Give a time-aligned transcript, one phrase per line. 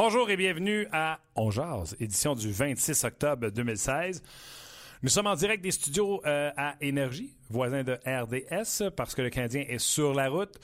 [0.00, 1.50] Bonjour et bienvenue à On
[1.98, 4.22] édition du 26 octobre 2016.
[5.02, 9.30] Nous sommes en direct des studios euh, à Énergie, voisins de RDS, parce que le
[9.30, 10.56] Canadien est sur la route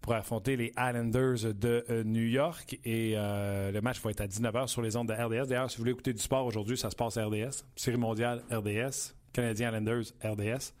[0.00, 2.80] pour affronter les Islanders de euh, New York.
[2.86, 5.48] Et euh, le match va être à 19h sur les ondes de RDS.
[5.48, 7.66] D'ailleurs, si vous voulez écouter du sport aujourd'hui, ça se passe à RDS.
[7.76, 10.72] Série mondiale RDS, Canadien Islanders RDS.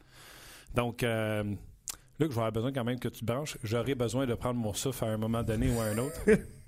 [0.74, 1.02] Donc,
[2.18, 3.58] Luc, je besoin quand même que tu te branches.
[3.62, 6.18] J'aurai besoin de prendre mon souffle à un moment donné ou à un autre.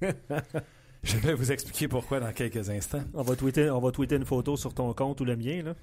[1.02, 3.02] Je vais vous expliquer pourquoi dans quelques instants.
[3.12, 5.62] On va, tweeter, on va tweeter une photo sur ton compte ou le mien.
[5.62, 5.74] Là.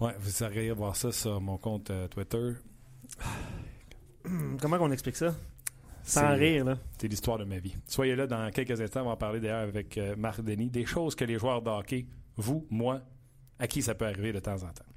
[0.00, 2.52] Ouais, vous allez voir ça sur mon compte euh, Twitter.
[4.60, 5.34] Comment on explique ça?
[6.04, 6.78] Sans rire, là.
[6.98, 7.74] C'est l'histoire de ma vie.
[7.86, 9.02] Soyez là dans quelques instants.
[9.02, 10.70] On va en parler d'ailleurs avec euh, Marc Denis.
[10.70, 13.02] Des choses que les joueurs de hockey, vous, moi,
[13.58, 14.91] à qui ça peut arriver de temps en temps.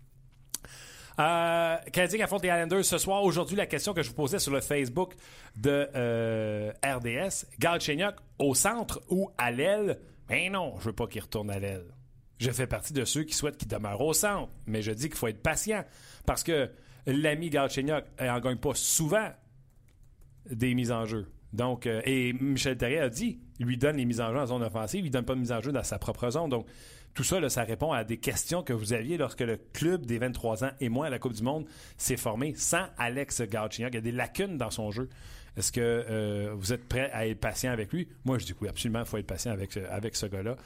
[1.20, 3.24] Euh, Canadien affronte les Islanders ce soir.
[3.24, 5.14] Aujourd'hui, la question que je vous posais sur le Facebook
[5.56, 10.00] de euh, RDS, Galchenyuk au centre ou à l'aile?
[10.28, 11.86] Ben non, je veux pas qu'il retourne à l'aile.
[12.38, 15.18] Je fais partie de ceux qui souhaitent qu'il demeure au centre, mais je dis qu'il
[15.18, 15.86] faut être patient
[16.26, 16.70] parce que
[17.06, 19.30] l'ami Galchenyuk n'en gagne pas souvent
[20.50, 21.32] des mises en jeu.
[21.54, 24.46] Donc, euh, et Michel Terrier a dit, il lui donne les mises en jeu en
[24.46, 26.50] zone offensive, il ne donne pas de mise en jeu dans sa propre zone.
[26.50, 26.68] Donc,
[27.16, 30.66] tout ça, ça répond à des questions que vous aviez lorsque le club des 23
[30.66, 31.66] ans et moins à la Coupe du Monde
[31.98, 33.94] s'est formé sans Alex Galchenyuk.
[33.94, 35.10] Il y a des lacunes dans son jeu.
[35.58, 38.10] Est-ce que euh, vous êtes prêt à être patient avec lui?
[38.26, 40.58] Moi, je dis oui, absolument, il faut être patient avec, ce- gars-là,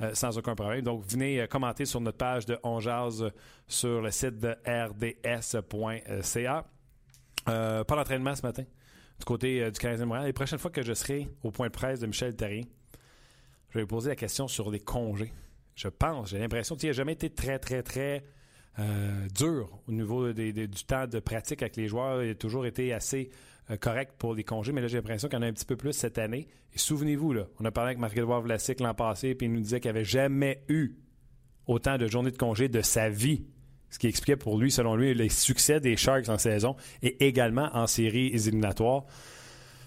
[0.00, 0.80] euh, sans aucun problème.
[0.80, 3.30] Donc, venez euh, commenter sur notre page de On Jazz euh,
[3.66, 6.64] sur le site de rds.ca.
[7.44, 8.64] Pas d'entraînement ce matin
[9.18, 10.26] du côté du Canadien de Montréal.
[10.26, 12.62] Les prochaines fois que je serai au point de presse de Michel Terrien,
[13.70, 15.32] je vais poser la question sur les congés.
[15.78, 18.24] Je pense, j'ai l'impression qu'il n'a jamais été très, très, très
[18.80, 22.20] euh, dur au niveau du temps de pratique avec les joueurs.
[22.24, 23.30] Il a toujours été assez
[23.70, 25.64] euh, correct pour les congés, mais là, j'ai l'impression qu'il y en a un petit
[25.64, 26.48] peu plus cette année.
[26.74, 29.78] Et souvenez-vous, là, on a parlé avec Marc-Édouard Vlasic l'an passé, puis il nous disait
[29.78, 30.96] qu'il n'avait jamais eu
[31.68, 33.46] autant de journées de congé de sa vie.
[33.88, 37.70] Ce qui expliquait pour lui, selon lui, les succès des Sharks en saison et également
[37.72, 39.04] en séries éliminatoires.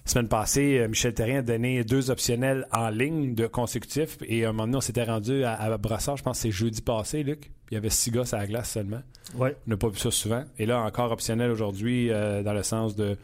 [0.06, 4.50] Semaine passée, euh, Michel Terrien a donné deux optionnels en ligne de consécutifs et à
[4.50, 7.24] un moment donné, on s'était rendu à, à Brassard, je pense que c'est jeudi passé,
[7.24, 7.52] Luc.
[7.70, 9.02] Il y avait six gars à la glace seulement.
[9.36, 9.56] Ouais.
[9.68, 10.44] On n'a pas vu ça souvent.
[10.58, 13.16] Et là, encore optionnel aujourd'hui euh, dans le sens de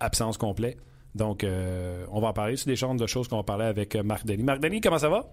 [0.00, 0.76] absence complet.
[1.14, 2.56] Donc, euh, on va en parler.
[2.56, 4.42] C'est des genres de choses qu'on va parler avec Marc Denis.
[4.42, 5.32] Marc Denis, comment ça va?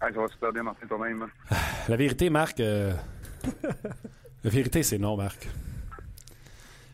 [0.00, 1.22] Ah, ça va super bien, merci toi-même.
[1.50, 1.56] hein.
[1.88, 2.60] La vérité, Marc.
[2.60, 2.92] euh,
[4.44, 5.40] la vérité, c'est non, Marc.
[5.42, 5.48] Tu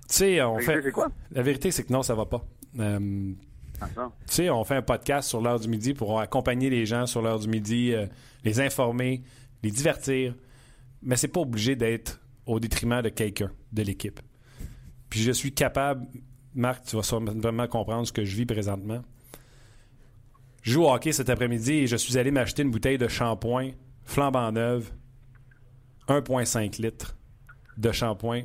[0.09, 0.73] sais, on La fait.
[0.73, 1.09] vérité, quoi?
[1.33, 2.45] La vérité, c'est que non, ça va pas.
[2.79, 3.33] Euh,
[3.81, 3.87] tu
[4.27, 7.39] sais, on fait un podcast sur l'heure du midi pour accompagner les gens sur l'heure
[7.39, 8.07] du midi, euh,
[8.45, 9.23] les informer,
[9.63, 10.35] les divertir.
[11.03, 14.21] Mais c'est pas obligé d'être au détriment de quelqu'un, de l'équipe.
[15.09, 16.07] Puis je suis capable,
[16.55, 19.03] Marc, tu vas sûrement comprendre ce que je vis présentement.
[20.63, 23.71] Je joue au hockey cet après-midi et je suis allé m'acheter une bouteille de shampoing
[24.05, 24.91] flambant neuve,
[26.09, 27.17] 1,5 litres
[27.79, 28.43] de shampoing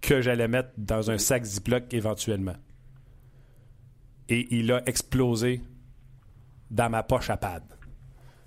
[0.00, 2.54] que j'allais mettre dans un sac Ziploc éventuellement.
[4.30, 5.60] Et il a explosé
[6.70, 7.62] dans ma poche à pad.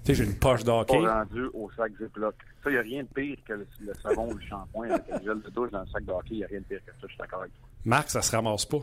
[0.03, 1.01] Tu sais, j'ai une poche de hockey.
[1.01, 2.35] Pas rendu au sac Ziploc.
[2.63, 5.07] Ça, il n'y a rien de pire que le, le savon ou le shampoing avec
[5.09, 6.29] le gel de douche dans le sac de hockey.
[6.31, 7.67] Il n'y a rien de pire que ça, je suis d'accord avec toi.
[7.85, 8.79] Marc, ça se ramasse pas.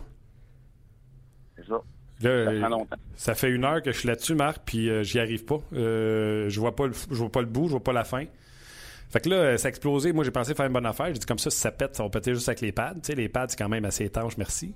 [1.56, 1.80] C'est ça.
[2.22, 2.96] Là, Ça prend longtemps.
[3.16, 5.58] ça fait une heure que je suis là-dessus, Marc, puis euh, j'y arrive pas.
[5.72, 8.24] Euh, je vois pas le, je vois pas le bout, je vois pas la fin.
[9.08, 10.12] Fait que là, ça a explosé.
[10.12, 11.06] Moi, j'ai pensé faire une bonne affaire.
[11.06, 12.94] J'ai dit comme ça, si ça pète, ça va péter juste avec les pads.
[12.94, 14.74] Tu sais, les pads, c'est quand même assez étanche, merci.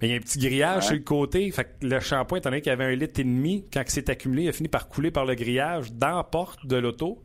[0.00, 0.88] Mais il y a un petit grillage Ouais.
[0.88, 1.50] sur le côté.
[1.50, 3.90] Fait que le shampoing, étant donné qu'il y avait un litre et demi, quand il
[3.90, 7.22] s'est accumulé, il a fini par couler par le grillage dans la porte de l'auto,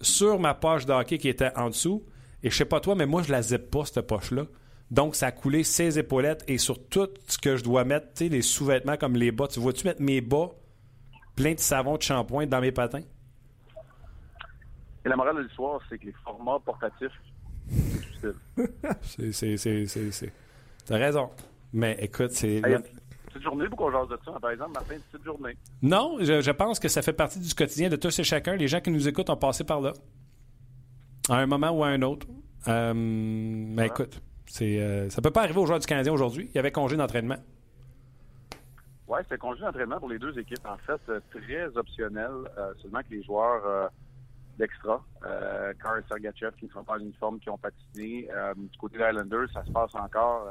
[0.00, 2.04] sur ma poche de hockey qui était en dessous.
[2.44, 4.44] Et je sais pas toi, mais moi, je la zippe pas, cette poche-là.
[4.92, 8.24] Donc, ça a coulé ses épaulettes et sur tout ce que je dois mettre, tu
[8.24, 9.48] sais, les sous-vêtements comme les bas.
[9.48, 10.50] Tu vois-tu mettre mes bas
[11.34, 13.02] plein de savon de shampoing dans mes patins?
[15.04, 17.10] Et la morale de l'histoire, c'est que les formats portatifs,
[17.68, 18.34] c'est difficile.
[19.02, 20.32] C'est, c'est, c'est, c'est, c'est-
[20.86, 21.28] T'as raison.
[21.72, 22.56] Mais écoute, c'est.
[22.56, 22.82] Hey, une
[23.34, 24.32] petite journée pour qu'on jase de ça.
[24.40, 25.56] Par exemple, Martin, une petite journée.
[25.82, 28.56] Non, je, je pense que ça fait partie du quotidien de tous et chacun.
[28.56, 29.92] Les gens qui nous écoutent ont passé par là.
[31.28, 32.26] À un moment ou à un autre.
[32.66, 36.48] Euh, mais écoute, c'est, euh, ça peut pas arriver aux joueurs du Canadien aujourd'hui.
[36.50, 37.36] Il y avait congé d'entraînement.
[39.06, 40.66] Oui, c'était congé d'entraînement pour les deux équipes.
[40.66, 42.30] En fait, euh, très optionnel.
[42.56, 43.90] Euh, seulement que les joueurs
[44.58, 48.28] d'extra, Carl et Sergachev, qui ne sont pas en uniforme, qui ont patiné.
[48.56, 50.48] Du côté des Islanders, ça se passe encore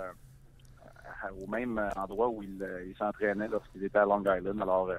[1.42, 4.62] au même endroit où ils euh, ils s'entraînaient lorsqu'ils étaient à Long Island.
[4.62, 4.98] Alors, euh,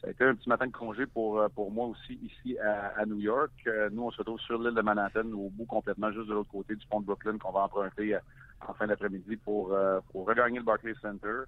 [0.00, 3.04] ça a été un petit matin de congé pour, euh, pour moi aussi ici à,
[3.04, 3.52] New York.
[3.66, 6.50] Euh, nous, on se trouve sur l'île de Manhattan, au bout complètement juste de l'autre
[6.50, 8.20] côté du pont de Brooklyn qu'on va emprunter euh,
[8.66, 11.42] en fin d'après-midi pour, euh, pour regagner le Barclays Center.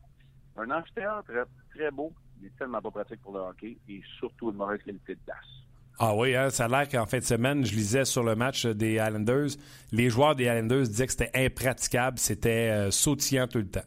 [0.58, 1.44] Un amphithéâtre très,
[1.74, 2.12] très beau,
[2.42, 5.61] mais tellement pas pratique pour le hockey et surtout une mauvaise qualité de glace.
[5.98, 8.66] Ah oui, hein, ça a l'air qu'en fin de semaine, je lisais sur le match
[8.66, 9.50] des Islanders,
[9.92, 13.84] les joueurs des Islanders disaient que c'était impraticable, c'était euh, sautillant tout le temps.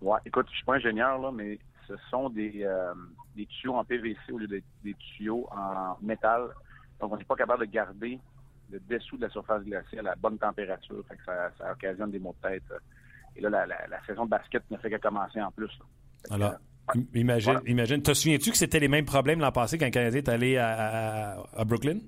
[0.00, 2.92] Ouais, écoute, je suis pas ingénieur, là, mais ce sont des, euh,
[3.34, 6.48] des tuyaux en PVC au lieu de, des tuyaux en métal.
[7.00, 8.18] Donc, on n'est pas capable de garder
[8.70, 11.02] le dessous de la surface glacée à la bonne température.
[11.08, 12.64] Fait que ça, ça occasionne des maux de tête.
[13.36, 15.70] Et là, la, la, la saison de basket ne fait que commencer en plus.
[15.78, 16.34] là.
[16.34, 16.54] Alors,
[17.14, 18.02] imagine, imagine.
[18.02, 20.68] Te souviens-tu que c'était les mêmes problèmes l'an passé quand le Canadien est allé à,
[21.38, 21.98] à- à Brooklyn?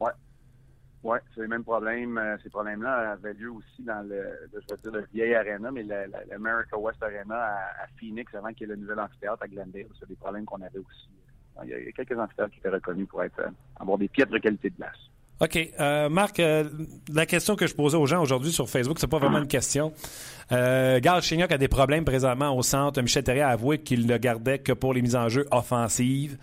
[1.03, 2.19] Oui, c'est les mêmes problèmes.
[2.19, 4.23] Euh, Ces problèmes-là avaient lieu aussi dans le,
[4.53, 8.69] je vais dire, le vieil Arena, mais l'America West Arena à, à Phoenix avant qu'il
[8.69, 9.87] y ait le nouvel amphithéâtre à Glendale.
[9.99, 11.09] C'est des problèmes qu'on avait aussi.
[11.65, 13.49] Il y a quelques amphithéâtres qui étaient reconnus pour être, euh,
[13.81, 15.10] avoir des piètres qualités de glace.
[15.41, 15.59] OK.
[15.81, 16.65] Euh, Marc, euh,
[17.13, 19.93] la question que je posais aux gens aujourd'hui sur Facebook, c'est pas vraiment une question.
[20.53, 23.01] Euh, Chignac a des problèmes présentement au centre.
[23.01, 26.37] Michel Terrier a avoué qu'il ne gardait que pour les mises en jeu offensives.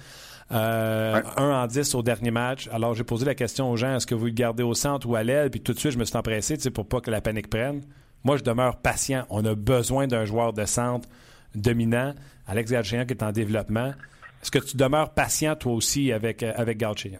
[0.52, 1.24] Euh, Ouais.
[1.36, 2.70] 1 en 10 au dernier match.
[2.72, 5.16] Alors, j'ai posé la question aux gens, est-ce que vous le gardez au centre ou
[5.16, 5.50] à l'aile?
[5.50, 7.50] Puis tout de suite, je me suis empressé tu sais, pour pas que la panique
[7.50, 7.82] prenne.
[8.24, 9.26] Moi, je demeure patient.
[9.30, 11.08] On a besoin d'un joueur de centre
[11.54, 12.14] dominant.
[12.48, 13.94] Alex Galchenyuk est en développement.
[14.42, 17.20] Est-ce que tu demeures patient, toi aussi, avec, euh, avec Galchenyuk?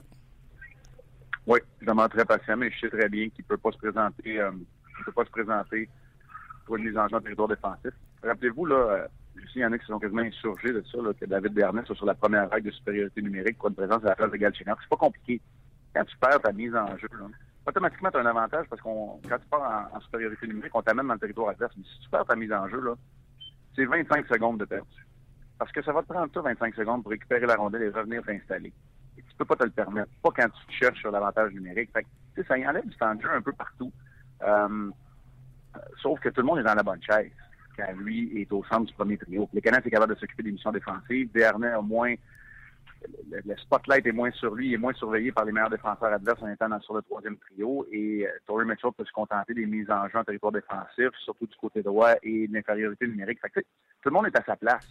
[1.48, 4.40] Oui, demande très patient, mais je sais très bien qu'il ne peut pas se présenter
[4.40, 4.52] euh,
[5.06, 5.90] peut pas se présenter
[6.66, 7.92] pour une mise en jeu en territoire défensif.
[8.24, 9.08] Rappelez-vous, là,
[9.56, 12.06] il y en a qui sont quasiment insurgés de ça, que David Bernet soit sur
[12.06, 14.78] la première vague de supériorité numérique pour une présence à la place de Galchenyuk.
[14.82, 15.42] C'est pas compliqué.
[15.96, 17.08] Quand tu perds ta mise en jeu,
[17.66, 20.82] automatiquement, tu as un avantage parce qu'on quand tu pars en, en supériorité numérique, on
[20.82, 21.74] t'amène dans le territoire adverse.
[21.78, 22.96] Mais si tu perds ta mise en jeu, là,
[23.76, 25.08] c'est 25 secondes de perdu.
[25.58, 28.24] Parce que ça va te prendre ça 25 secondes pour récupérer la rondelle et revenir
[28.24, 28.74] t'installer.
[29.38, 30.10] Peux pas te le permettre.
[30.24, 31.92] Pas quand tu cherches sur l'avantage numérique.
[31.94, 32.06] Fait
[32.36, 33.92] que, ça y enlève du temps de jeu un peu partout.
[34.44, 34.92] Euh,
[36.02, 37.32] sauf que tout le monde est dans la bonne chaise
[37.76, 39.48] quand lui est au centre du premier trio.
[39.54, 41.32] Le Canadien est capable de s'occuper des missions défensives.
[41.32, 42.16] Dernay a moins
[43.30, 46.42] le, spotlight est moins sur lui, il est moins surveillé par les meilleurs défenseurs adverses
[46.42, 47.86] en étant sur le troisième trio.
[47.92, 51.56] Et euh, Mitchell peut se contenter des mises en jeu en territoire défensif, surtout du
[51.56, 53.40] côté droit et de l'infériorité numérique.
[53.42, 54.88] Fait tout le monde est à sa place.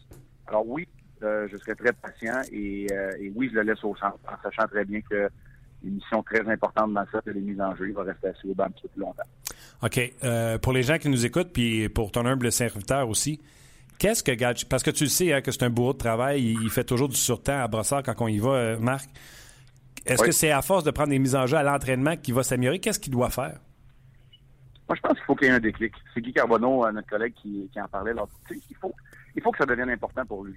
[0.46, 0.88] Alors oui,
[1.22, 4.42] euh, je serai très patient et, euh, et oui, je le laisse au centre, en
[4.42, 5.28] sachant très bien que
[5.84, 8.48] une mission très importante dans le set des mises en jeu, il va rester assis
[8.48, 9.22] au banc un petit peu plus longtemps.
[9.82, 10.14] OK.
[10.24, 13.40] Euh, pour les gens qui nous écoutent, puis pour ton humble serviteur aussi,
[13.98, 14.56] qu'est-ce que Gal...
[14.68, 17.08] Parce que tu le sais hein, que c'est un bourreau de travail, il, fait toujours
[17.08, 19.08] du surtemps à Brossard quand on y va, Marc.
[20.06, 20.28] Est-ce Oui.
[20.28, 22.78] que c'est à force de prendre des mises en jeu à l'entraînement qu'il va s'améliorer?
[22.78, 23.58] Qu'est-ce qu'il doit faire?
[24.88, 25.92] Moi, je pense qu'il faut qu'il y ait un déclic.
[26.14, 28.12] C'est Guy Carbonneau, notre collègue, qui, qui en parlait.
[28.50, 28.94] Il faut,
[29.34, 30.54] il faut que ça devienne important pour lui.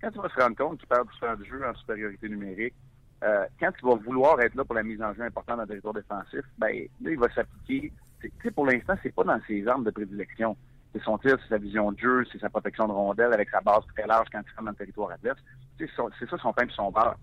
[0.00, 2.74] Quand tu vas se rendre compte qu'il perd du temps de jeu en supériorité numérique,
[3.22, 5.68] euh, quand tu vas vouloir être là pour la mise en jeu importante dans le
[5.68, 7.92] territoire défensif, ben là, il va s'appliquer.
[8.54, 10.56] Pour l'instant, c'est pas dans ses armes de prédilection.
[10.92, 13.60] C'est son tir, c'est sa vision de jeu, c'est sa protection de rondelle avec sa
[13.60, 15.40] base très large quand il rentre dans le territoire adverse.
[15.78, 17.16] C'est ça son pain et son beurre.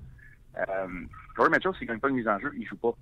[0.58, 0.88] Euh,
[1.50, 2.94] Mitchell, s'il gagne pas une mise en jeu, il joue pas.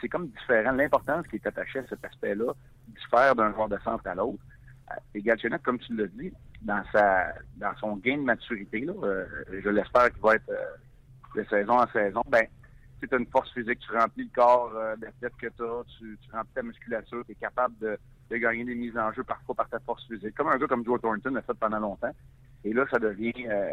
[0.00, 0.72] C'est comme différent.
[0.72, 2.52] L'importance qui est attachée à cet aspect-là
[2.88, 4.42] diffère d'un joueur de centre à l'autre.
[4.90, 8.92] Euh, Et Galchenyuk, comme tu l'as dit, dans sa dans son gain de maturité, là,
[9.02, 9.24] euh,
[9.62, 12.46] je l'espère qu'il va être euh, de saison en saison, ben
[13.00, 16.18] tu as une force physique, tu remplis le corps euh, d'athlète que tu as, tu,
[16.32, 17.98] remplis ta musculature, tu es capable de,
[18.30, 20.84] de gagner des mises en jeu parfois par ta force physique, comme un gars comme
[20.84, 22.14] Joe Thornton l'a fait pendant longtemps.
[22.64, 23.70] Et là, ça devient euh,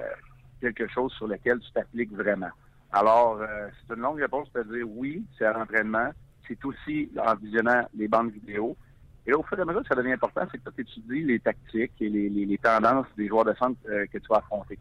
[0.62, 2.52] quelque chose sur lequel tu t'appliques vraiment.
[2.92, 6.12] Alors, euh, c'est une longue réponse de dire oui, c'est à l'entraînement.
[6.48, 8.78] C'est aussi en visionnant les bandes vidéo.
[9.26, 11.24] Et là, au fur et à mesure que ça devient important, c'est que tu étudies
[11.24, 14.78] les tactiques et les, tendances des joueurs de centre euh, que tu vas affronter.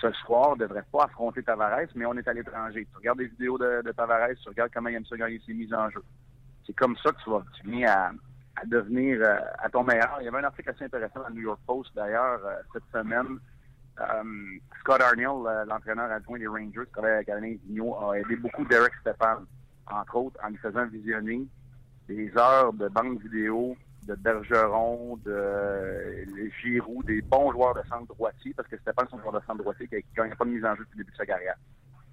[0.00, 2.86] Ce soir, on ne devrait pas affronter Tavares, mais on est à l'étranger.
[2.90, 5.74] Tu regardes des vidéos de, Tavares, tu regardes comment il aime ça gagner ses mises
[5.74, 6.02] en jeu.
[6.66, 8.12] C'est comme ça que tu vas tu viens
[8.56, 10.16] à, devenir euh, à ton meilleur.
[10.20, 12.84] Il y avait un article assez intéressant dans le New York Post, d'ailleurs, euh, cette
[12.92, 13.38] semaine.
[14.80, 19.44] Scott Arniel, l'entraîneur adjoint des Rangers, qui travaille avec Alain a aidé beaucoup Derek Stefan,
[19.90, 21.48] entre autres, en lui faisant visionner
[22.08, 26.24] des heures de banque vidéo de Bergeron, de euh,
[26.62, 29.86] Giroud, des bons joueurs de centre droitier, parce que Stéphane, un joueur de centre droitier
[29.86, 31.56] qui gagne pas de mise en jeu depuis le début de sa carrière.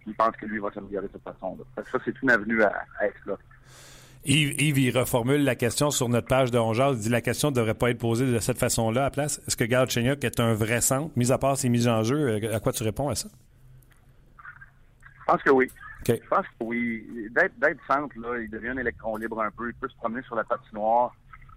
[0.05, 1.83] Il pense que lui va s'améliorer de cette façon-là.
[1.89, 3.41] Ça, c'est une avenue à, à explorer.
[4.25, 6.93] Yves, Yves, il reformule la question sur notre page de Ongeas.
[6.93, 9.41] Il dit la question ne devrait pas être posée de cette façon-là à la place.
[9.47, 12.43] Est-ce que Galchenyuk est un vrai centre, mis à part ses mises en jeu?
[12.43, 13.29] Euh, à quoi tu réponds à ça?
[14.37, 15.71] Je pense que oui.
[16.07, 17.29] Je pense que oui.
[17.31, 19.69] D'être centre, là, il devient un électron libre un peu.
[19.69, 21.13] Il peut se promener sur la patinoire.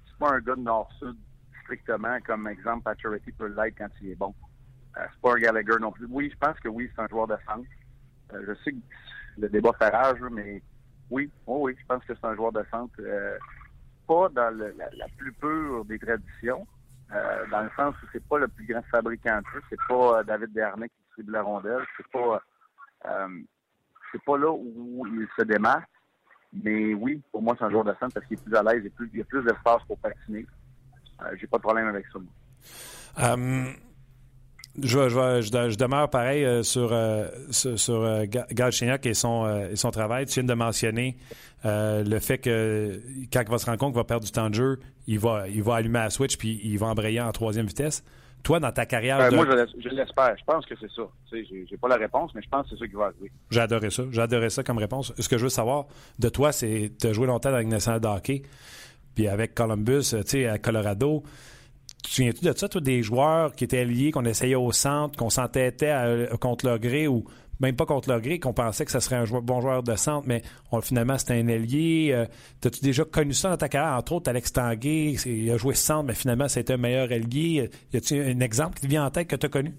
[0.07, 1.17] C'est pas un gars de nord-sud
[1.63, 4.35] strictement, comme exemple Paturity peut l'être quand il est bon.
[4.97, 6.07] Euh, c'est pas un Gallagher non plus.
[6.09, 7.69] Oui, je pense que oui, c'est un joueur de centre.
[8.33, 8.79] Euh, je sais que
[9.37, 10.63] le débat fait rage, mais
[11.11, 12.95] oui, oh oui, je pense que c'est un joueur de centre.
[13.01, 13.37] Euh,
[14.07, 16.67] pas dans la, plus pure des traditions,
[17.15, 20.19] euh, dans le sens où c'est pas le plus grand fabricant de jeu, c'est pas
[20.19, 22.43] euh, David Desharnais qui distribue la rondelle, c'est pas
[23.07, 23.29] euh,
[24.13, 25.89] c'est pas là où il se démarque.
[26.53, 28.85] Mais oui, pour moi, c'est un joueur de centre parce qu'il est plus à l'aise
[28.85, 30.47] et il y a plus d'espace pour patiner.
[31.23, 32.19] Euh, J'ai pas de problème avec ça.
[32.19, 33.33] Moi.
[33.35, 33.75] Um...
[34.81, 38.25] Je, je, demeure pareil euh, sur, euh, sur, euh,
[39.03, 40.27] et son, euh, travail.
[40.27, 41.17] Tu viens de mentionner
[41.65, 43.01] euh, le fait que
[43.33, 45.49] quand il va se rendre compte qu'il va perdre du temps de jeu, il va,
[45.49, 48.05] il va allumer la switch puis il va embrayer en troisième vitesse.
[48.43, 49.21] Toi, dans ta carrière.
[49.21, 50.37] Euh, moi, je l'espère.
[50.39, 51.03] Je pense que c'est ça.
[51.33, 53.31] J'ai pas la réponse, mais je pense que c'est ça qui va arriver.
[53.51, 54.05] J'ai adoré ça.
[54.11, 55.13] J'ai adoré ça comme réponse.
[55.19, 55.87] Ce que je veux savoir
[56.19, 58.43] de toi, c'est tu as joué longtemps dans nationale de hockey,
[59.15, 61.23] puis avec Columbus, tu sais, à Colorado.
[62.03, 65.19] Tu te souviens-tu de ça, toi, des joueurs qui étaient liés, qu'on essayait au centre,
[65.19, 67.25] qu'on s'entêtait contre leur gré ou
[67.61, 69.95] même pas contre leur gré, qu'on pensait que ce serait un joueur, bon joueur de
[69.97, 72.11] centre, mais on, finalement, c'était un ailier.
[72.13, 72.27] Euh,
[72.61, 73.97] T'as-tu déjà connu ça dans ta carrière?
[73.97, 77.71] Entre autres, Alex Tanguay, il a joué centre, mais finalement, c'était un meilleur ailier.
[77.93, 79.75] Y a-t-il un exemple qui te vient en tête que tu as connu?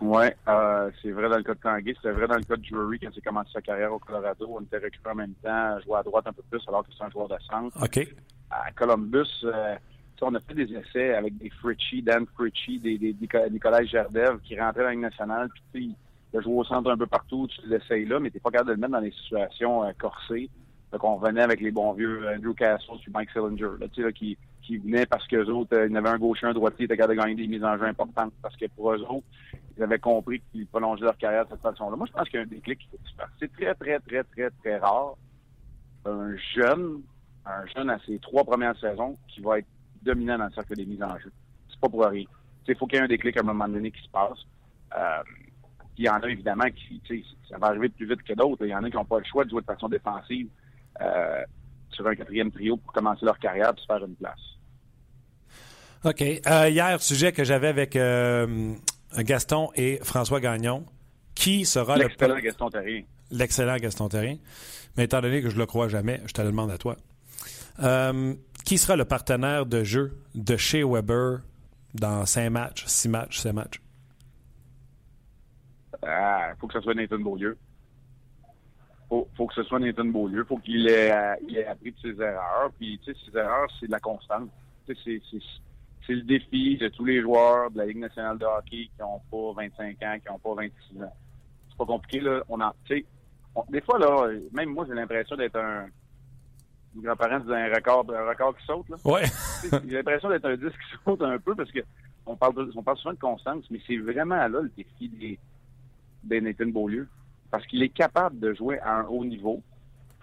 [0.00, 2.62] Oui, euh, c'est vrai dans le cas de Tanguay, c'était vrai dans le cas de
[2.70, 4.48] Drury quand il a commencé sa carrière au Colorado.
[4.50, 7.04] On était récupéré en même temps, jouait à droite un peu plus alors que c'est
[7.04, 7.76] un joueur de centre.
[7.82, 8.08] OK.
[8.50, 9.76] À Columbus, euh,
[10.22, 14.38] on a fait des essais avec des Fritchie, Dan Fritchie, des, des, des Nicolas Gerdev
[14.42, 15.94] qui rentraient dans la Ligue nationale, puis
[16.36, 18.74] a joué au centre un peu partout, tu l'essayes là, mais t'es pas capable de
[18.74, 20.50] le mettre dans des situations euh, corsées.
[20.92, 24.02] Donc on revenait avec les bons vieux Andrew Castle puis Mike Sillinger, là, tu sais,
[24.02, 26.84] là, qui, qui venaient parce qu'eux autres, euh, ils avaient un gaucher, un droitier, ils
[26.84, 29.26] étaient capables de gagner des mises en jeu importantes parce que pour eux autres,
[29.76, 31.96] ils avaient compris qu'ils prolongeaient leur carrière de cette façon-là.
[31.96, 33.28] Moi, je pense qu'il y a un déclic qui faut se faire.
[33.38, 35.14] C'est très, très, très, très, très rare.
[36.04, 37.02] Un jeune,
[37.46, 39.68] un jeune à ses trois premières saisons qui va être
[40.02, 41.32] dominant dans le cercle des mises en jeu.
[41.68, 42.24] C'est pas pour rien.
[42.68, 44.38] Il faut qu'il y ait un déclic à un moment donné qui se passe.
[44.96, 45.22] Euh,
[46.00, 47.02] il y en a évidemment qui,
[47.48, 48.64] ça va arriver plus vite que d'autres.
[48.64, 50.48] Il y en a qui n'ont pas le choix de jouer de façon défensive
[51.02, 51.42] euh,
[51.90, 54.40] sur un quatrième trio pour commencer leur carrière et se faire une place.
[56.04, 56.22] OK.
[56.22, 58.72] Euh, hier, sujet que j'avais avec euh,
[59.18, 60.86] Gaston et François Gagnon.
[61.34, 62.04] Qui sera le.
[62.04, 63.02] L'excellent Gaston Terrien.
[63.30, 64.36] L'excellent Gaston Terrien.
[64.96, 66.96] Mais étant donné que je ne le crois jamais, je te le demande à toi.
[67.82, 71.40] Euh, qui sera le partenaire de jeu de chez Weber
[71.94, 73.80] dans cinq matchs, six matchs, sept matchs?
[76.02, 77.56] Il ah, faut que ce soit Nathan Beaulieu.
[79.08, 80.44] Faut, faut que ce soit Nathan Beaulieu.
[80.44, 82.70] Faut qu'il ait, euh, il ait appris de ses erreurs.
[82.78, 84.50] Puis, tu sais, ses erreurs, c'est de la constante.
[84.86, 85.38] Tu sais, c'est,
[86.06, 89.20] c'est le défi de tous les joueurs de la Ligue nationale de hockey qui n'ont
[89.30, 91.12] pas 25 ans, qui n'ont pas 26 ans.
[91.68, 92.42] C'est pas compliqué, là.
[92.48, 93.06] On en, tu sais,
[93.68, 95.86] des fois, là, même moi, j'ai l'impression d'être un,
[96.94, 98.88] mes grands-parents disaient un record, un record qui saute.
[98.88, 98.96] Là.
[99.04, 99.24] Ouais.
[99.88, 101.80] J'ai l'impression d'être un disque qui saute un peu parce que
[102.26, 105.38] on parle, on parle souvent de constance, mais c'est vraiment là le défi des,
[106.22, 107.08] des Nathan Beaulieu.
[107.50, 109.62] Parce qu'il est capable de jouer à un haut niveau.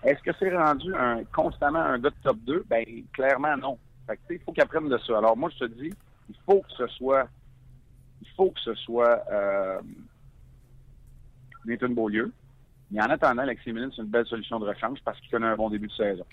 [0.04, 2.66] Est-ce que c'est rendu un, constamment un gars de top 2?
[2.70, 3.78] Ben, clairement non.
[4.06, 5.18] Fait que, il faut qu'il apprenne de ça.
[5.18, 5.92] Alors, moi, je te dis,
[6.30, 7.28] il faut que ce soit,
[8.22, 9.82] il faut que ce soit, euh,
[11.68, 12.32] Nathan Beaulieu.
[12.90, 15.58] Mais en attendant, Alexis Millin, c'est une belle solution de rechange parce qu'il connaît un
[15.58, 16.26] bon début de saison.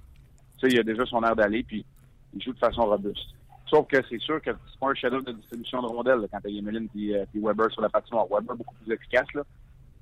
[0.59, 1.85] Tu sais, il a déjà son air d'aller, puis
[2.33, 3.35] il joue de façon robuste.
[3.75, 6.39] Sauf que c'est sûr que c'est pas un shadow de distribution de rondelles là, quand
[6.41, 8.27] t'as Yemelin puis, euh, Weber sur la patinoire.
[8.31, 9.43] Weber beaucoup plus efficace, là.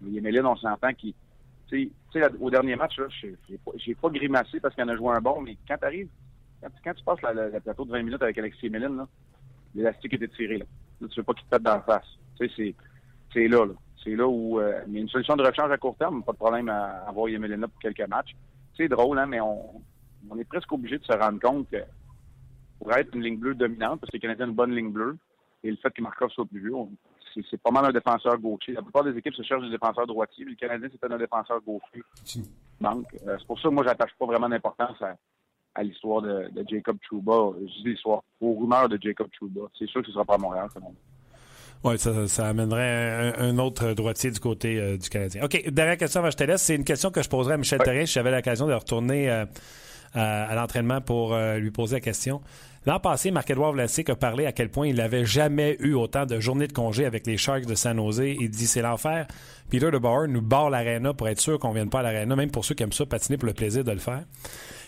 [0.03, 1.15] Mais Yemelin, on s'entend qu'il...
[1.69, 5.23] Tu sais, au dernier match, j'ai pas, pas grimacé parce qu'il en a joué un
[5.23, 6.11] bon, mais quand t'arrives,
[6.61, 9.09] quand, quand tu passes le plateau de 20 minutes avec Alexis Yemelin,
[9.75, 10.67] l'élastique était tiré, là.
[11.01, 11.09] là.
[11.09, 12.19] Tu veux pas qu'il te pète dans la face.
[12.39, 12.75] Tu sais,
[13.33, 13.73] c'est là, là.
[14.05, 16.37] C'est là où il y a une solution de rechange à court terme, pas de
[16.37, 18.37] problème à avoir Yemelina pour quelques matchs.
[18.77, 19.81] C'est drôle, hein, mais on,
[20.29, 21.79] on est presque obligé de se rendre compte que
[22.83, 25.17] pour être une ligne bleue dominante, parce que les Canadiens ont une bonne ligne bleue,
[25.63, 26.75] et le fait que Markov soit plus vieux,
[27.49, 28.73] c'est pas mal un défenseur gaucher.
[28.73, 31.61] La plupart des équipes se cherchent des défenseurs droitiers, mais le Canadien, c'est un défenseur
[31.63, 32.03] gaucher.
[32.81, 35.17] Donc, euh, c'est pour ça que moi, j'attache pas vraiment d'importance à,
[35.75, 37.57] à l'histoire de, de, Jacob Trouba.
[37.61, 39.63] Je dis l'histoire aux rumeurs de Jacob Trouba.
[39.79, 40.95] C'est sûr que ce sera pas à Montréal, quand même.
[41.85, 45.45] Oui, ça, ça, amènerait un, un, autre droitier du côté euh, du Canadien.
[45.45, 46.63] OK, dernière question avant je te laisse.
[46.63, 47.81] C'est une question que je poserais à Michel.
[47.81, 49.45] Therrien si j'avais l'occasion de retourner euh,
[50.15, 52.41] à, à l'entraînement pour euh, lui poser la question.
[52.85, 56.41] L'an passé, Marc-Edouard Vlasic a parlé à quel point il n'avait jamais eu autant de
[56.41, 58.23] journées de congé avec les Sharks de San Jose.
[58.41, 59.29] Il dit c'est l'enfer.
[59.71, 62.51] Peter DeBauer nous barre l'aréna pour être sûr qu'on ne vienne pas à l'aréna, même
[62.51, 64.25] pour ceux qui aiment ça patiner pour le plaisir de le faire.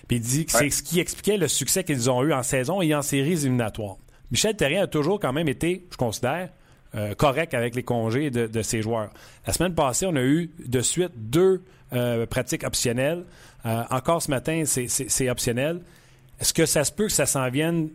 [0.08, 2.82] Puis il dit que c'est ce qui expliquait le succès qu'ils ont eu en saison
[2.82, 3.96] et en séries éliminatoires.
[4.32, 6.48] Michel Terrien a toujours quand même été, je considère,
[6.96, 9.10] euh, correct avec les congés de, ses joueurs.
[9.46, 13.24] La semaine passée, on a eu de suite deux euh, pratiques optionnelles.
[13.66, 15.80] Euh, encore ce matin, c'est optionnel.
[16.40, 17.90] Est-ce que ça se peut que ça s'en vienne,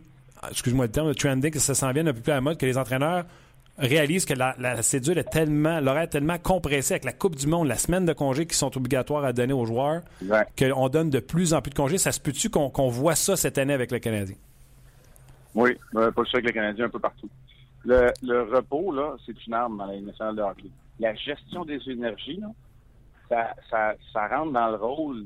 [0.50, 2.56] excuse-moi le terme, le trending, que ça s'en vienne un peu plus à la mode,
[2.56, 3.24] que les entraîneurs
[3.78, 7.66] réalisent que la, cédule est tellement, l'horaire est tellement compressé avec la Coupe du Monde,
[7.66, 10.02] la semaine de congés qui sont obligatoires à donner aux joueurs,
[10.58, 11.98] qu'on donne de plus en plus de congés?
[11.98, 14.36] Ça se peut-tu qu'on voit ça cette année avec le Canadien?
[15.54, 17.28] Oui, pas sûr avec le Canadien, un peu partout.
[17.84, 18.12] Le,
[18.54, 20.70] repos, là, c'est une arme dans la nationale de hockey.
[20.98, 22.40] La gestion des énergies,
[23.28, 25.24] ça, ça, ça rentre dans le rôle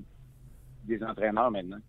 [0.85, 1.81] des entraîneurs maintenant.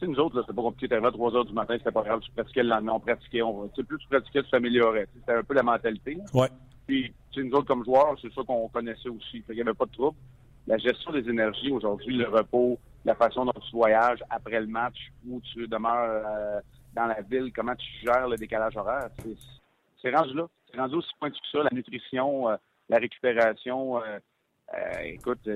[0.00, 0.88] Sais, nous autres, c'est pas compliqué.
[0.88, 2.20] T'arrivais à 3 heures du matin, c'était pas grave.
[2.20, 3.42] Tu pratiquais le lendemain, on pratiquait.
[3.42, 5.06] On, tu sais, plus tu pratiquais, tu t'améliorais.
[5.14, 6.16] C'était un peu la mentalité.
[6.32, 6.48] Ouais.
[6.86, 9.42] Puis, tu sais, nous autres, comme joueurs, c'est ça qu'on connaissait aussi.
[9.42, 10.16] Qu'il n'y avait pas de trouble.
[10.66, 14.96] La gestion des énergies aujourd'hui, le repos, la façon dont tu voyages après le match,
[15.28, 16.60] où tu demeures euh,
[16.94, 19.10] dans la ville, comment tu gères le décalage horaire,
[20.00, 20.46] c'est rendu là.
[20.72, 21.64] C'est rendu aussi pointu que ça.
[21.64, 22.56] La nutrition, euh,
[22.88, 23.98] la récupération.
[23.98, 24.18] Euh,
[25.04, 25.46] écoute,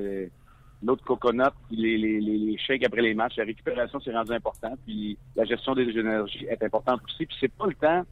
[0.85, 4.75] l'autre coconut, les, les, les, shakes après les matchs, la récupération, c'est rendu important.
[4.85, 7.27] Puis la gestion des énergies est importante aussi.
[7.27, 8.05] Puis c'est pas le temps.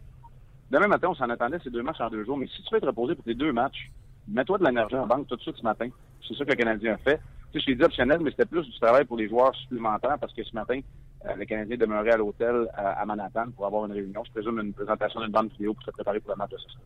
[0.71, 2.39] Demain matin, on s'en attendait ces deux matchs en deux jours.
[2.39, 3.91] Mais si tu veux être reposé pour tes deux matchs,
[4.29, 5.89] mets-toi de l'énergie en banque tout de suite ce matin.
[6.27, 7.21] C'est ça que le Canadien a fait.
[7.53, 10.17] Tu sais, je l'ai dit optionnel, mais c'était plus du travail pour les joueurs supplémentaires
[10.19, 10.81] parce que ce matin,
[11.27, 14.25] euh, le Canadien demeurait à l'hôtel à, Manhattan pour avoir une réunion.
[14.25, 16.69] Je présume une présentation d'une bande vidéo pour se préparer pour le match de ce
[16.71, 16.83] soir.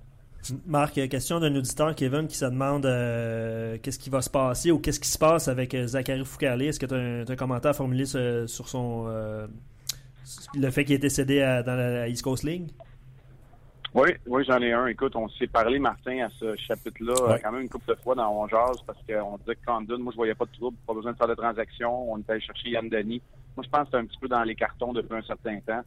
[0.66, 4.78] Marc, question d'un auditeur, Kevin, qui se demande euh, qu'est-ce qui va se passer ou
[4.78, 6.60] qu'est-ce qui se passe avec euh, Zachary Foucault.
[6.60, 9.46] Est-ce que tu as, un commentaire à formuler sur, son euh,
[10.54, 12.68] le fait qu'il ait été cédé dans la East Coast League?
[13.94, 14.86] Oui, oui, j'en ai un.
[14.86, 18.30] Écoute, on s'est parlé, Martin, à ce chapitre-là, quand même une couple de fois dans
[18.30, 21.12] On Jazz, parce qu'on disait que Condon, moi, je voyais pas de trouble, pas besoin
[21.12, 22.12] de faire de transaction.
[22.12, 23.22] On était allé chercher Yann Denis.
[23.56, 25.82] Moi, je pense que c'est un petit peu dans les cartons depuis un certain temps.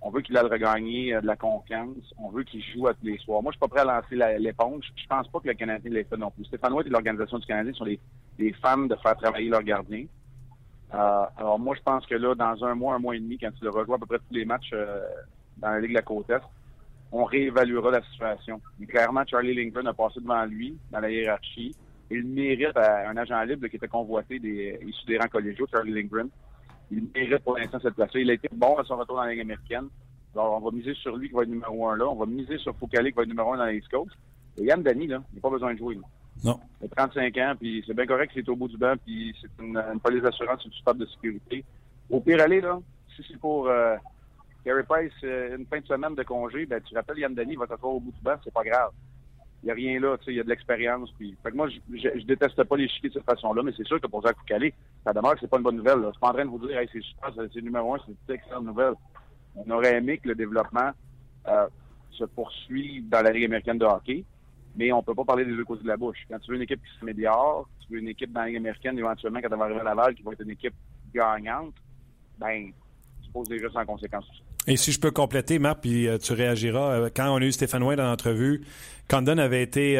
[0.00, 1.96] On veut qu'il aille regagner euh, de la confiance.
[2.18, 3.42] On veut qu'il joue à tous les soirs.
[3.42, 4.84] Moi, je suis pas prêt à lancer l'éponge.
[4.96, 6.44] Je pense pas que le Canadien l'ait fait non plus.
[6.44, 10.06] Stéphane White et l'organisation du Canadien sont des, femmes de faire travailler leurs gardiens.
[10.94, 13.50] Euh, alors moi, je pense que là, dans un mois, un mois et demi, quand
[13.50, 15.02] tu le à peu près tous les matchs euh,
[15.58, 16.42] dans la Ligue de la Côte-Est,
[17.10, 18.60] on réévaluera la situation.
[18.78, 21.74] Mais clairement, Charlie Lindgren a passé devant lui dans la hiérarchie.
[22.10, 26.28] Il mérite un agent libre qui était convoité des, issu des rangs collégiaux, Charlie Lindgren.
[26.90, 28.20] Il mérite pour l'instant cette place-là.
[28.20, 29.88] Il a été bon à son retour dans la Ligue américaine.
[30.34, 32.06] Alors, on va miser sur lui qui va être numéro un là.
[32.08, 34.12] On va miser sur Foucault qui va être numéro un dans la East Coast.
[34.58, 35.98] Et Yann Dany, là, il n'a pas besoin de jouer.
[36.44, 36.58] Non.
[36.80, 39.34] Il a 35 ans, puis c'est bien correct qu'il est au bout du banc, puis
[39.40, 41.64] c'est une, une police d'assurance, une stade de sécurité.
[42.10, 42.78] Au pire aller, là,
[43.14, 43.96] si c'est pour euh,
[44.64, 47.58] Carey Price, euh, une fin de semaine de congé, ben, tu rappelles Yann Dany, il
[47.58, 48.90] va t'asseoir au bout du banc, c'est pas grave.
[49.68, 51.10] N'y a rien là, il y a de l'expérience.
[51.18, 51.36] Puis...
[51.42, 54.06] Fait que moi, je, déteste pas les chiquets de cette façon-là, mais c'est sûr que
[54.06, 54.64] pour Zach Foucault,
[55.04, 55.98] ça demeure que c'est pas une bonne nouvelle.
[56.06, 58.34] Je suis pas en train de vous dire, c'est super, c'est numéro un, c'est une
[58.34, 58.94] excellente nouvelle.
[59.56, 60.92] On aurait aimé que le développement
[61.48, 61.66] euh,
[62.12, 64.24] se poursuive dans la Ligue américaine de hockey,
[64.74, 66.24] mais on peut pas parler des deux côtés de la bouche.
[66.30, 68.98] Quand tu veux une équipe qui s'améliore, tu veux une équipe dans la Ligue américaine,
[68.98, 70.74] éventuellement, quand elle va arriver à Laval, qui va être une équipe
[71.12, 71.74] gagnante,
[72.38, 72.70] ben,
[73.22, 74.24] tu poses des gestes en conséquence.
[74.68, 76.92] Et si je peux compléter, Marc, puis euh, tu réagiras.
[76.92, 78.62] Euh, quand on a eu Stéphane Wayne dans l'entrevue,
[79.08, 79.98] Condon avait été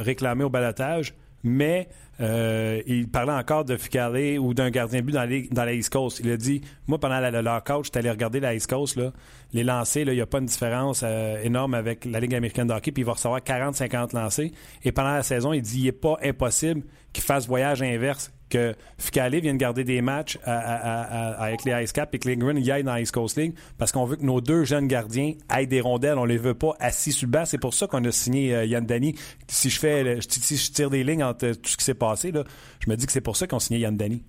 [0.00, 1.88] réclamé au balotage, mais
[2.20, 6.20] euh, il parlait encore de Ficalé ou d'un gardien but dans, dans, la East Coast.
[6.22, 8.96] Il a dit Moi, pendant la, le lockout, j'étais allé regarder la East Coast.
[8.96, 9.12] Là,
[9.52, 12.74] les lancers, il n'y a pas une différence euh, énorme avec la Ligue américaine de
[12.74, 14.50] hockey, puis il va recevoir 40-50 lancers.
[14.84, 16.82] Et pendant la saison, il dit Il n'est pas impossible
[17.12, 22.18] qu'il fasse voyage inverse que Ficalé vienne garder des matchs avec les Ice Cap et
[22.18, 24.88] que Lindgren y aille dans East Coast League parce qu'on veut que nos deux jeunes
[24.88, 26.18] gardiens aillent des rondelles.
[26.18, 27.46] On les veut pas assis sur le bas.
[27.46, 29.14] C'est pour ça qu'on a signé euh, Yann Dany.
[29.48, 32.44] Si je fais, si je tire des lignes entre tout ce qui s'est passé, là,
[32.80, 34.22] je me dis que c'est pour ça qu'on a signé Yann Dany.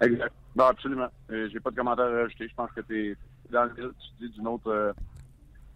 [0.00, 0.32] Exact.
[0.58, 1.08] Absolument.
[1.30, 2.48] Euh, j'ai pas de commentaire à rajouter.
[2.48, 3.16] Je pense que tu
[4.20, 4.92] dis d'une autre, euh,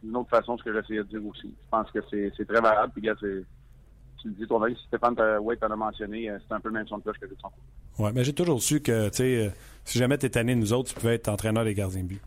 [0.03, 1.49] d'une autre façon ce que j'essayais de dire aussi.
[1.49, 2.92] Je pense que c'est très valable.
[4.20, 6.74] Tu le dis toi-même, si Stéphane White t'en a mentionné, euh, c'est un peu le
[6.74, 7.48] même son de cloche que de son
[7.98, 9.50] Oui, mais j'ai toujours su que, tu sais, euh,
[9.85, 12.22] si jamais tu es tanné nous autres, tu pouvais être entraîneur des gardiens de but.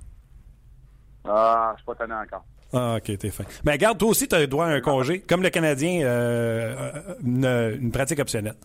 [1.26, 2.44] Ah, je suis pas tanné encore.
[2.74, 3.44] Ah, OK, t'es fin.
[3.64, 5.22] Mais regarde, toi aussi, tu as droit à un congé.
[5.22, 8.56] Comme le Canadien, euh, une, pratique optionnelle.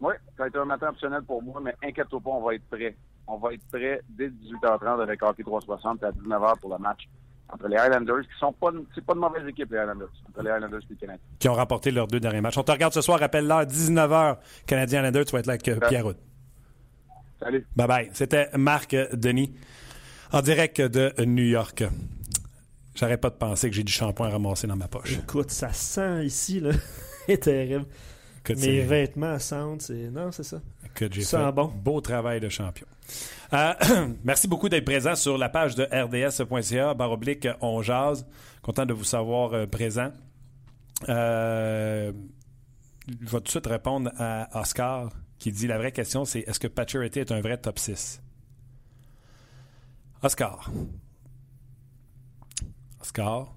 [0.00, 2.68] Oui, ça a été un matin optionnel pour moi, mais inquiète-toi pas, on va être
[2.68, 2.94] prêt.
[3.26, 7.08] On va être prêt dès 18h30 avec Hockey 360 à 19h pour le match
[7.48, 10.50] entre les Highlanders, qui sont pas, c'est pas de mauvaise équipe, les Highlanders, entre les
[10.50, 11.24] Highlanders et les Canadiens.
[11.38, 12.58] Qui ont remporté leurs deux derniers matchs.
[12.58, 15.68] On te regarde ce soir, rappelle l'heure, 19h, Canadien Highlanders, tu vas être là avec
[15.68, 16.18] euh, Pierre Route.
[17.40, 17.66] Salut.
[17.76, 18.10] Bye bye.
[18.12, 19.54] C'était Marc Denis,
[20.32, 21.84] en direct de New York.
[22.94, 25.18] J'arrête pas de penser que j'ai du shampoing ramassé dans ma poche.
[25.18, 26.70] Écoute, ça sent ici, là.
[27.26, 27.86] C'est terrible.
[28.46, 30.10] Écoute, Mes vêtements sentent, c'est.
[30.10, 30.60] Non, c'est ça.
[30.84, 31.72] Écoute, j'ai fait bon.
[31.74, 32.86] beau travail de champion.
[33.52, 33.74] Euh,
[34.24, 38.26] merci beaucoup d'être présent sur la page de rds.ca, barre oblique, on jase.
[38.62, 40.10] Content de vous savoir euh, présent.
[41.08, 42.12] Euh,
[43.06, 46.58] je vais tout de suite répondre à Oscar qui dit la vraie question, c'est est-ce
[46.58, 48.22] que Paturity est un vrai top 6?
[50.22, 50.70] Oscar.
[53.00, 53.54] Oscar.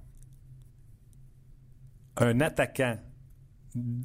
[2.18, 2.98] Un attaquant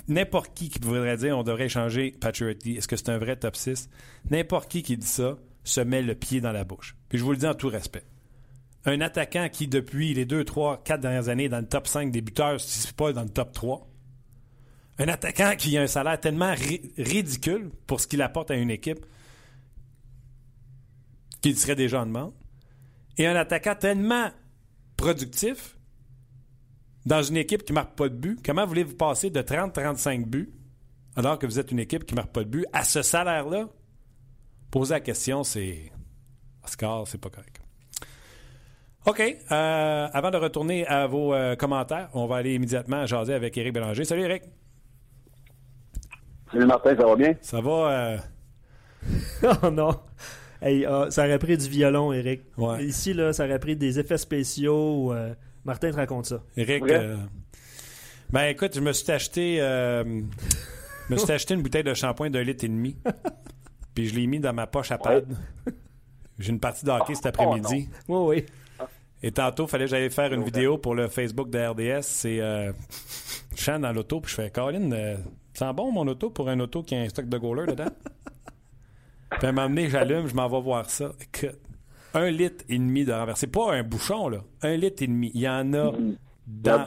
[0.08, 3.56] n'importe qui qui voudrait dire on devrait échanger Paturity, est-ce que c'est un vrai top
[3.56, 3.88] 6?
[4.30, 6.96] N'importe qui qui dit ça se met le pied dans la bouche.
[7.08, 8.04] Puis je vous le dis en tout respect.
[8.84, 12.20] Un attaquant qui, depuis les 2, 3, 4 dernières années, dans le top 5 des
[12.20, 13.88] buteurs, si c'est pas dans le top 3.
[14.98, 18.70] Un attaquant qui a un salaire tellement ri- ridicule pour ce qu'il apporte à une
[18.70, 19.06] équipe
[21.40, 22.32] qu'il serait déjà en demande.
[23.18, 24.30] Et un attaquant tellement
[24.96, 25.76] productif
[27.04, 30.52] dans une équipe qui ne marque pas de but, comment voulez-vous passer de 30-35 buts
[31.16, 33.68] alors que vous êtes une équipe qui ne marque pas de but à ce salaire-là?
[34.72, 35.92] Poser la question, c'est.
[36.64, 37.60] Oscar, c'est pas correct.
[39.06, 39.20] OK.
[39.20, 43.74] euh, avant de retourner à vos euh, commentaires, on va aller immédiatement jaser avec Éric
[43.74, 44.04] Bélanger.
[44.04, 44.44] Salut Éric.
[46.52, 47.34] Salut Martin, ça va bien?
[47.42, 47.70] Ça va?
[47.70, 48.18] euh,
[49.62, 50.00] oh non.
[50.62, 52.42] Hey, ah, ça aurait pris du violon, Eric.
[52.56, 52.84] Ouais.
[52.84, 55.12] Ici, là, ça aurait pris des effets spéciaux.
[55.12, 55.34] euh,
[55.66, 56.42] Martin te raconte ça.
[56.56, 56.84] Éric.
[56.84, 56.94] Ouais.
[56.94, 57.16] euh,
[58.30, 59.60] ben écoute, je me suis acheté.
[59.60, 60.04] euh,
[61.08, 62.96] je me suis acheté une bouteille de shampoing d'un litre et demi.
[63.94, 65.36] Puis je l'ai mis dans ma poche à pad.
[66.38, 67.88] J'ai une partie de hockey cet après-midi.
[68.08, 68.46] Oui, oui.
[69.22, 72.02] Et tantôt, il fallait que j'aille faire une vidéo pour le Facebook de RDS.
[72.02, 72.40] C'est.
[72.40, 72.72] Euh,
[73.54, 75.16] je chante dans l'auto, puis je fais Colin, euh,
[75.54, 77.90] sent bon mon auto pour un auto qui a un stock de goaler dedans?
[79.30, 81.12] puis à un moment donné, j'allume, je m'en vais voir ça.
[81.20, 81.60] Écoute,
[82.14, 83.46] un litre et demi de renversé.
[83.46, 84.38] Pas un bouchon, là.
[84.62, 85.30] Un litre et demi.
[85.34, 85.92] Il y en a
[86.46, 86.86] dans.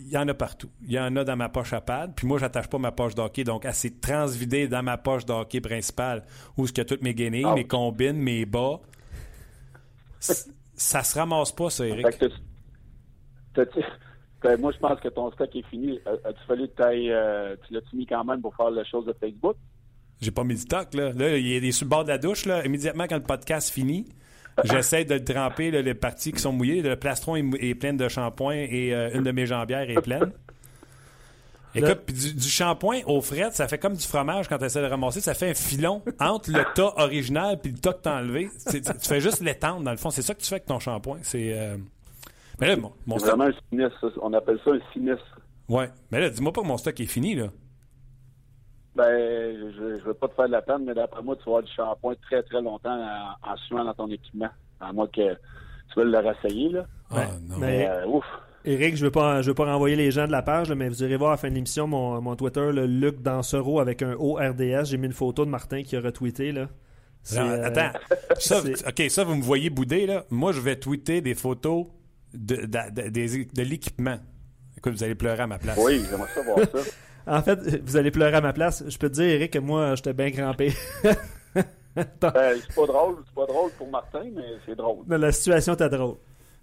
[0.00, 0.70] Il y en a partout.
[0.82, 2.12] Il y en a dans ma poche à pad.
[2.14, 3.42] Puis moi, j'attache pas ma poche d'hockey.
[3.44, 6.24] Donc, elle s'est transvidée dans ma poche d'hockey principale
[6.56, 7.54] où ce a toutes mes guenilles, Ah.
[7.54, 8.80] mes combines, mes bas.
[10.20, 12.06] Ça se ramasse pas, ça, Eric.
[13.54, 13.62] Que
[14.42, 15.98] t'as- moi, je pense que ton stock est fini.
[16.06, 19.12] A- As-tu fallu que euh, tu l'as-tu mis quand même pour faire la chose de
[19.20, 19.56] Facebook?
[20.20, 21.12] J'ai pas mis du toc, là.
[21.12, 22.64] Là, il est sur le bord de la douche, là.
[22.64, 24.06] Immédiatement, quand le podcast finit,
[24.64, 26.82] j'essaie de le tremper, là, les parties qui sont mouillées.
[26.82, 30.32] Le plastron est, plein de shampoing et euh, une de mes jambières est pleine.
[31.74, 34.82] Écoute, puis du, du shampoing aux frettes, ça fait comme du fromage quand tu essaies
[34.82, 35.20] de ramasser.
[35.20, 38.48] Ça fait un filon entre le tas original puis le tas que t'as enlevé.
[38.70, 40.10] Tu fais juste l'étendre, dans le fond.
[40.10, 41.18] C'est ça que tu fais avec ton shampoing.
[41.22, 41.52] C'est...
[41.52, 41.76] euh,
[42.60, 43.36] Mais là, mon, mon C'est stock...
[43.38, 44.12] vraiment un sinistre.
[44.22, 45.40] On appelle ça un sinistre.
[45.68, 45.90] Ouais.
[46.10, 47.48] Mais là, dis-moi pas que mon stock est fini, là.
[48.98, 51.58] Ben, je, je veux pas te faire de la peine, mais d'après moi, tu vas
[51.58, 54.48] avoir du shampoing très, très longtemps en, en suivant dans ton équipement.
[54.80, 56.86] À moins que tu veuilles le rassayer, là.
[57.10, 57.58] Ah, non.
[57.58, 58.24] Mais- Euh, ouf.
[58.64, 60.88] Eric, je veux pas, je veux pas renvoyer les gens de la page, là, mais
[60.88, 64.02] vous irez voir à la fin de l'émission mon, mon Twitter, le Luc Dansereau avec
[64.02, 64.84] un ORDS.
[64.86, 66.50] J'ai mis une photo de Martin qui a retweeté.
[66.52, 66.68] Là.
[67.34, 67.96] Non, euh, attends.
[68.38, 70.24] Ça, OK, ça, vous me voyez bouder, là.
[70.30, 71.86] Moi, je vais tweeter des photos
[72.34, 73.08] de, de,
[73.54, 74.18] de l'équipement.
[74.76, 75.78] Écoute, vous allez pleurer à ma place.
[75.82, 76.90] Oui, j'aimerais ça voir ça.
[77.28, 78.82] En fait, vous allez pleurer à ma place.
[78.88, 80.72] Je peux te dire, Eric, que moi, j'étais bien crampé.
[81.96, 84.98] Ben, c'est pas drôle, c'est pas drôle pour Martin, mais c'est drôle.
[85.08, 86.14] mais la situation était drôle.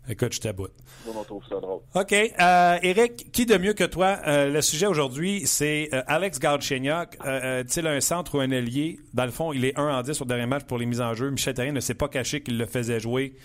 [0.08, 0.71] Écoute, je t'aboute.
[1.06, 1.82] Moi, on trouve ça drôle.
[1.93, 2.13] OK.
[2.13, 4.19] Euh, Eric, qui de mieux que toi?
[4.28, 7.17] Euh, le sujet aujourd'hui, c'est euh, Alex Galchenyuk.
[7.25, 8.99] Euh, Est-il un centre ou un ailier?
[9.13, 11.13] Dans le fond, il est 1 en 10 au dernier match pour les mises en
[11.15, 11.32] jeu.
[11.32, 13.36] Michel Therrien ne s'est pas caché qu'il le faisait jouer.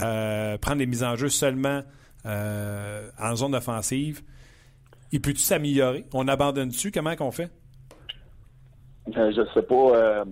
[0.00, 1.82] Euh, prendre les mises en jeu seulement
[2.24, 4.22] euh, en zone offensive.
[5.14, 6.04] Il peut-tu s'améliorer?
[6.12, 6.90] On abandonne-tu?
[6.90, 7.48] Comment qu'on fait?
[9.16, 9.74] Euh, je sais pas.
[9.96, 10.24] euh,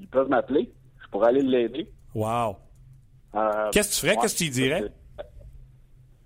[0.00, 0.72] ils peuvent m'appeler.
[1.04, 1.90] Je pourrais aller l'aider.
[2.14, 2.58] Wow.
[3.34, 4.14] Euh, Qu'est-ce que tu ferais?
[4.14, 4.84] ouais, Qu'est-ce que tu dirais?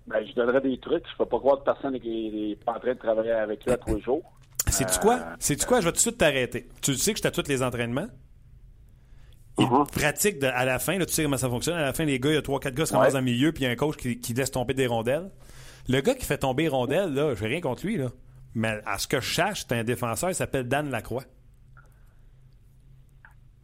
[0.05, 1.03] Ben, je donnerais des trucs.
[1.11, 3.77] Je peux pas croire que personne n'est pas en train de travailler avec lui à
[3.77, 4.21] tous les jours.
[4.67, 5.19] Sais-tu quoi?
[5.39, 5.79] Sais-tu quoi?
[5.81, 6.67] Je vais tout de suite t'arrêter.
[6.83, 8.07] Tu sais que j'étais à tous les entraînements?
[9.57, 9.87] Il Mhm.
[9.87, 11.77] pratique de- à la fin, là, tu sais comment ça fonctionne.
[11.77, 12.99] À la fin, les gars, il y a 3-4 gars qui se Ouais.
[12.99, 14.85] ramassent dans le milieu, puis il y a un coach qui, qui laisse tomber des
[14.85, 15.31] rondelles.
[15.89, 18.07] Le gars qui fait tomber les rondelles, là, j'ai rien contre lui, là.
[18.55, 21.23] Mais à ce que je cherche, c'est un défenseur, il s'appelle Dan Lacroix.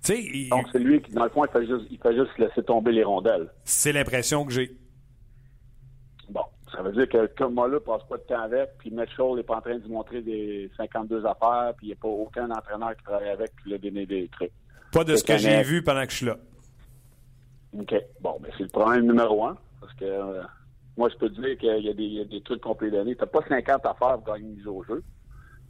[0.04, 2.16] Tu sais, il- Donc, c'est lui qui, dans le fond, il fait juste, il fait
[2.16, 3.50] juste laisser tomber les rondelles.
[3.64, 4.76] c'est l'impression que j'ai.
[6.30, 6.42] Bon,
[6.74, 9.44] ça veut dire que comme moi là, passe pas de temps avec, puis Mitchell n'est
[9.44, 12.50] pas en train de lui montrer des 52 affaires, puis il n'y a pas aucun
[12.52, 14.52] entraîneur qui travaille avec qui lui a donné des trucs.
[14.92, 16.38] Pas de ce que j'ai vu pendant que je suis là.
[17.78, 17.96] OK.
[18.22, 20.44] Bon, mais c'est le problème numéro un, parce que euh,
[20.98, 23.16] moi, je peux dire qu'il y, a des- trucs qu'on peut donner.
[23.16, 25.04] T'as pas 50 affaires pour gagner une mise au jeu,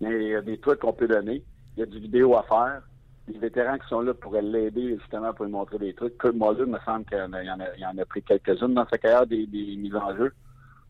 [0.02, 1.44] mais il y a des trucs qu'on peut donner.
[1.76, 2.82] Il y a du vidéo à faire.
[3.28, 6.18] Les vétérans qui sont là pourraient l'aider justement pour lui montrer des trucs.
[6.18, 9.48] Kurt Muller, me semble qu'il y y en a pris quelques-unes dans sa carrière, des,
[9.48, 10.34] des mises en jeu.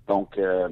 [0.08, 0.70] Donc, euh,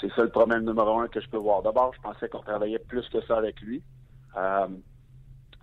[0.00, 1.62] c'est ça le problème numéro un que je peux voir.
[1.62, 3.82] D'abord, je pensais qu'on travaillait plus que ça avec lui.
[4.36, 4.66] Euh,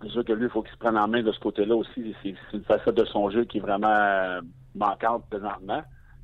[0.00, 2.14] c'est sûr que lui, il faut qu'il se prenne en main de ce côté-là aussi.
[2.22, 4.40] C'est une facette de son jeu qui est vraiment euh,
[4.74, 5.82] manquante présentement.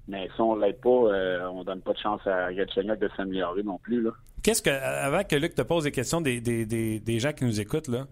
[0.09, 3.11] Mais si on ne l'aide pas, euh, on donne pas de chance à Gatchenyuk de
[3.17, 4.03] s'améliorer non plus.
[4.03, 4.11] Là.
[4.43, 7.45] Qu'est-ce que, avant que Luc te pose des questions des, des, des, des gens qui
[7.45, 8.07] nous écoutent, là,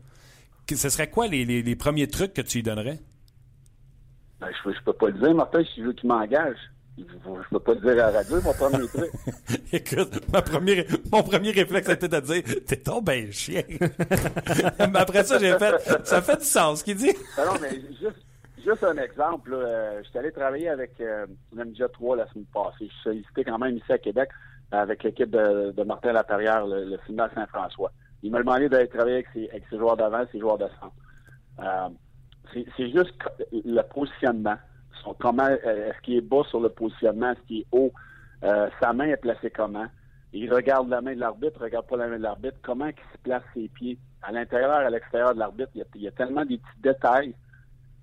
[0.69, 2.99] ce serait quoi les, les, les, premiers trucs que tu lui donnerais?
[4.41, 6.57] Ben, je, ne peux pas le dire, Martin, si je veux qu'il m'engage.
[6.97, 9.11] Je ne peux pas le dire à la radio, mon premier truc.
[9.73, 13.63] Écoute, ma première, mon premier réflexe était de dire T'es ton ben chien.
[14.79, 17.13] mais après ça, j'ai fait Ça fait du sens ce qu'il dit.
[17.37, 18.24] non, mais juste,
[18.65, 19.53] juste un exemple.
[19.53, 21.27] Euh, je suis allé travailler avec euh,
[21.93, 22.73] 3 la semaine passée.
[22.81, 24.31] Je suis sollicité quand même ici à Québec
[24.71, 27.93] avec l'équipe de, Martin Laperrière, le, le film Saint-François.
[28.25, 30.95] Il m'a demandé d'aller travailler avec ses, joueurs d'avant, ses joueurs de centre.
[31.61, 31.89] Euh,
[32.77, 33.13] c'est juste
[33.53, 34.57] le positionnement.
[35.21, 37.93] comment euh, est-ce qu'il est bas sur le positionnement, est-ce qu'il est haut,
[38.43, 39.87] euh, sa main est placée comment?
[40.33, 43.19] Il regarde la main de l'arbitre, regarde pas la main de l'arbitre, comment il se
[43.23, 43.99] place ses pieds.
[44.23, 47.35] À l'intérieur, à l'extérieur de l'arbitre, il, il, y a tellement des petits détails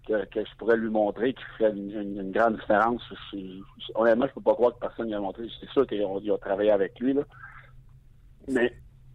[0.08, 3.02] que, je pourrais lui montrer qui ferait une, grande différence.
[3.34, 5.44] Je, je, honnêtement, je peux pas croire que personne ne l'a montré.
[5.60, 7.22] C'est sûr qu'il a, travaillé avec lui, là.
[8.48, 8.74] Mais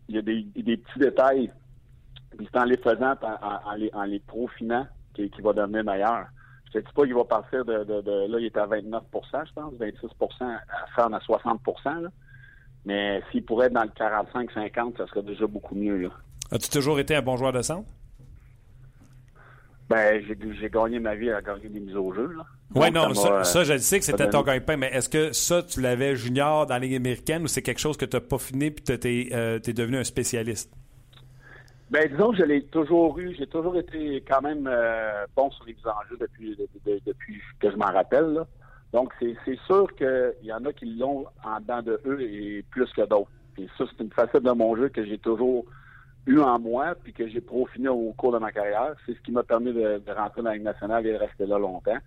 [0.09, 1.51] il y a des, petits détails.
[2.37, 6.27] Puis c'est en les faisant, en, les, en les profinant, qui, qui va devenir meilleur.
[6.67, 9.03] Je te dis pas qu'il va partir de, là, il est à 29%
[9.47, 10.61] je pense, 26% à
[10.95, 12.09] faire à 60 là.
[12.85, 16.11] Mais s'il pourrait être dans le 45-50, ça serait déjà beaucoup mieux.
[16.53, 17.89] As-tu toujours été un bon joueur de centre?
[19.89, 20.21] Ben,
[20.61, 22.37] j'ai gagné ma vie à gagner des mises au jeu.
[22.75, 25.63] Oui, non, ça, ça, je le sais que c'était ton gagne-pain, mais est-ce que ça,
[25.63, 28.39] tu l'avais junior dans la Ligue américaine ou c'est quelque chose que tu n'as pas
[28.39, 30.73] fini puis tu es, euh, es, devenu un spécialiste?
[31.91, 33.33] Ben, disons que je l'ai toujours eu.
[33.39, 37.41] J'ai toujours été quand même euh, bon sur les mises en jeu depuis, depuis, depuis
[37.61, 38.33] que je m'en rappelle.
[38.33, 38.47] Là.
[38.93, 42.91] Donc, c'est sûr qu'il y en a qui l'ont en dedans de eux et plus
[42.93, 43.31] que d'autres.
[43.59, 45.65] Et ça, c'est une facette de mon jeu que j'ai toujours
[46.27, 48.95] eu en moi, puis que j'ai profiné au cours de ma carrière.
[49.07, 51.47] C'est ce qui m'a permis de, de, rentrer dans la Ligue nationale et de rester
[51.47, 51.99] là longtemps.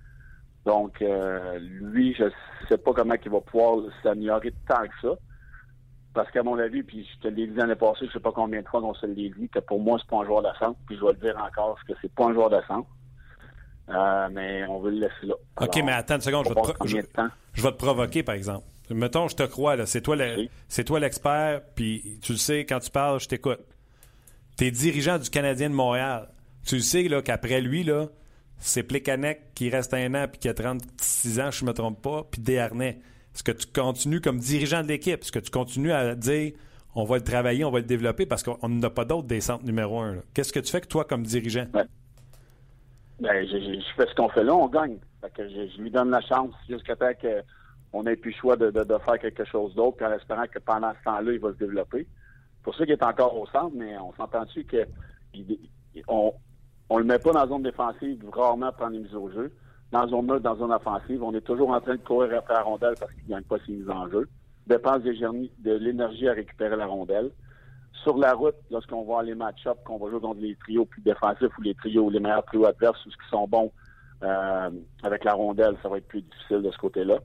[0.65, 2.25] Donc, euh, lui, je
[2.67, 5.15] sais pas comment il va pouvoir s'améliorer tant que ça.
[6.13, 8.61] Parce qu'à mon avis, puis je te l'ai dit l'année passée, je sais pas combien
[8.61, 10.77] de fois qu'on se l'est dit, que pour moi, c'est pas un joueur de centre,
[10.85, 12.89] puis je vais le dire encore, que c'est pas un joueur de centre.
[13.89, 15.35] Euh, mais on veut le laisser là.
[15.57, 16.97] Alors, OK, mais attends une seconde, je vais, te je,
[17.53, 18.65] je vais te provoquer, par exemple.
[18.91, 20.15] Mettons, je te crois, là, c'est toi,
[20.85, 23.59] toi l'expert, puis tu le sais, quand tu parles, je t'écoute.
[24.59, 26.27] Tu es dirigeant du Canadien de Montréal.
[26.65, 28.07] Tu sais là, qu'après lui, là,
[28.57, 32.01] c'est Plekanec qui reste un an puis qui a 36 ans, je ne me trompe
[32.01, 32.99] pas, puis Desharnais.
[33.33, 35.21] Est-ce que tu continues comme dirigeant de l'équipe?
[35.21, 36.51] Est-ce que tu continues à dire
[36.93, 39.63] on va le travailler, on va le développer parce qu'on n'a pas d'autres des centres
[39.63, 40.17] numéro un?
[40.33, 41.67] Qu'est-ce que tu fais que toi comme dirigeant?
[41.71, 41.87] Ben,
[43.47, 44.97] je, fais ce qu'on fait là, on gagne.
[45.35, 47.13] que je, lui donne la chance jusqu'à temps
[47.93, 48.73] qu'on ait plus le choix de
[49.05, 52.05] faire quelque chose d'autre, en espérant que pendant ce temps-là, il va se développer
[52.63, 54.85] pour ça qu'il est encore au centre, mais on s'entend-tu que
[56.07, 56.33] on,
[56.89, 59.53] on le met pas dans la zone défensive rarement prendre les mises au jeu.
[59.91, 62.37] Dans la zone neutre, dans la zone offensive, on est toujours en train de courir
[62.37, 64.27] après la rondelle parce qu'il ne gagne pas ses mises en jeu.
[64.67, 67.31] Dépense de l'énergie à récupérer la rondelle.
[68.03, 71.57] Sur la route, lorsqu'on va les match-up, qu'on va jouer contre les trios plus défensifs
[71.57, 73.71] ou les trios, les meilleurs trios adverses ou ceux qui sont bons
[74.23, 74.69] euh,
[75.03, 77.17] avec la rondelle, ça va être plus difficile de ce côté-là.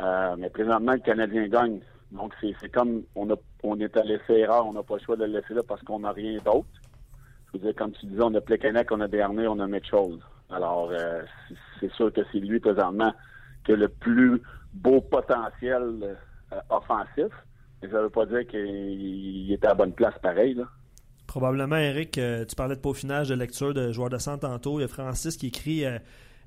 [0.00, 1.80] Euh, mais présentement, le Canadien gagne
[2.12, 5.16] donc, c'est comme on, a, on est à laisser erreur, on n'a pas le choix
[5.16, 6.66] de le laisser là parce qu'on n'a rien d'autre.
[7.46, 10.18] Je veux dire, comme tu disais, on a Plekanec, on a Bernier, on a Mitchell.
[10.50, 11.22] Alors, euh,
[11.78, 13.12] c'est sûr que c'est lui, présentement,
[13.64, 14.42] qui a le plus
[14.72, 17.32] beau potentiel euh, offensif.
[17.82, 20.54] Mais ça ne veut pas dire qu'il était à la bonne place pareil.
[20.54, 20.64] Là.
[21.28, 24.80] Probablement, Eric, euh, tu parlais de peaufinage de lecture de joueurs de centre tantôt.
[24.80, 25.84] Il y a Francis qui écrit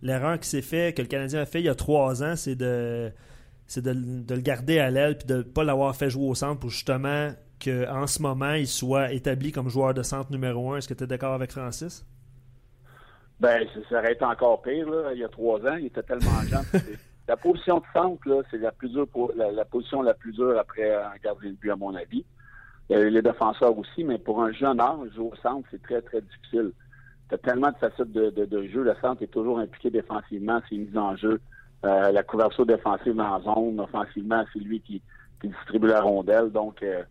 [0.02, 2.56] l'erreur qui s'est fait, que le Canadien a fait il y a trois ans, c'est
[2.56, 3.14] de
[3.74, 6.36] c'est de, de, le garder à l'aile puis de ne pas l'avoir fait jouer au
[6.36, 7.32] centre pour justement
[7.64, 10.78] qu'en ce moment, il soit établi comme joueur de centre numéro un.
[10.78, 12.06] Est-ce que tu es d'accord avec Francis?
[13.40, 15.76] Ben, ça aurait été encore pire, là, il y a trois ans.
[15.76, 16.64] Il était tellement jeune.
[17.28, 20.58] la position de centre, c'est la plus dure pour, la, la, position la plus dure
[20.60, 22.24] après un gardien de but, à mon avis.
[22.90, 26.74] les défenseurs aussi, mais pour un jeune âge, jouer au centre, c'est très, très difficile.
[27.30, 28.84] Tu as tellement de facettes de, de, de, jeu.
[28.84, 31.42] Le centre est toujours impliqué défensivement, c'est mise en jeu.
[31.86, 35.02] Euh, la couverture défensive la zone, offensivement, c'est lui qui,
[35.44, 36.52] distribue la rondelle.
[36.52, 37.04] Donc, euh,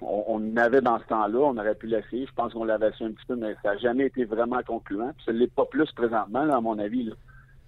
[0.00, 2.26] on, avait dans ce temps-là, on aurait pu l'essayer.
[2.26, 5.12] Je pense qu'on l'avait su un petit peu, mais ça n'a jamais été vraiment concluant.
[5.16, 7.12] Puis, ça ne l'est pas plus présentement, là, à mon avis.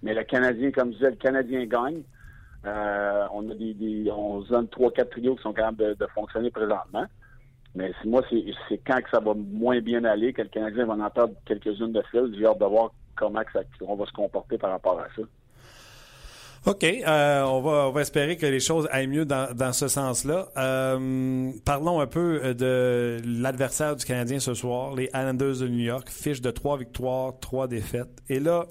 [0.03, 2.01] Mais le Canadien, comme je disais, le Canadien gagne.
[2.65, 7.05] Euh, on a des, des on zone 3-4 trios qui sont capables de, fonctionner présentement.
[7.73, 10.99] Mais moi, c'est quand que ça va moins bien aller, que le Canadien va en
[10.99, 12.35] entendre quelques-unes de fil.
[12.37, 15.21] J'ai hâte de voir comment on va se comporter par rapport à ça.
[16.67, 16.83] OK.
[16.83, 20.49] Euh, on, va, espérer que les choses aillent mieux dans, ce sens-là.
[20.57, 25.79] Euh, parlons un peu euh, de l'adversaire du Canadien ce soir, les Islanders de New
[25.79, 26.09] York.
[26.09, 28.21] Fiche de trois victoires, trois défaites.
[28.29, 28.67] Et là,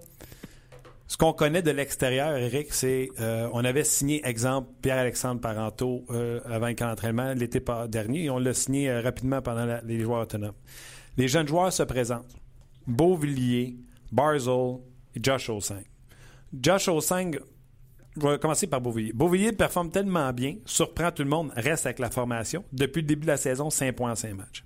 [1.08, 6.04] ce qu'on connaît de l'extérieur, Eric, c'est euh, on avait signé, exemple, Pierre-Alexandre Parenteau
[6.44, 10.54] avant le camp d'entraînement l'été dernier et on l'a signé rapidement pendant les joueurs autonomes.
[11.16, 12.36] Les jeunes joueurs se présentent.
[12.86, 13.76] Beauvillier,
[14.11, 14.79] Barzell
[15.14, 15.85] et Josh Osang.
[16.53, 17.38] Josh Osang,
[18.16, 19.12] je vais commencer par Beauvillier.
[19.12, 22.64] Beauvillier performe tellement bien, surprend tout le monde, reste avec la formation.
[22.73, 24.64] Depuis le début de la saison, 5 points en 5 matchs.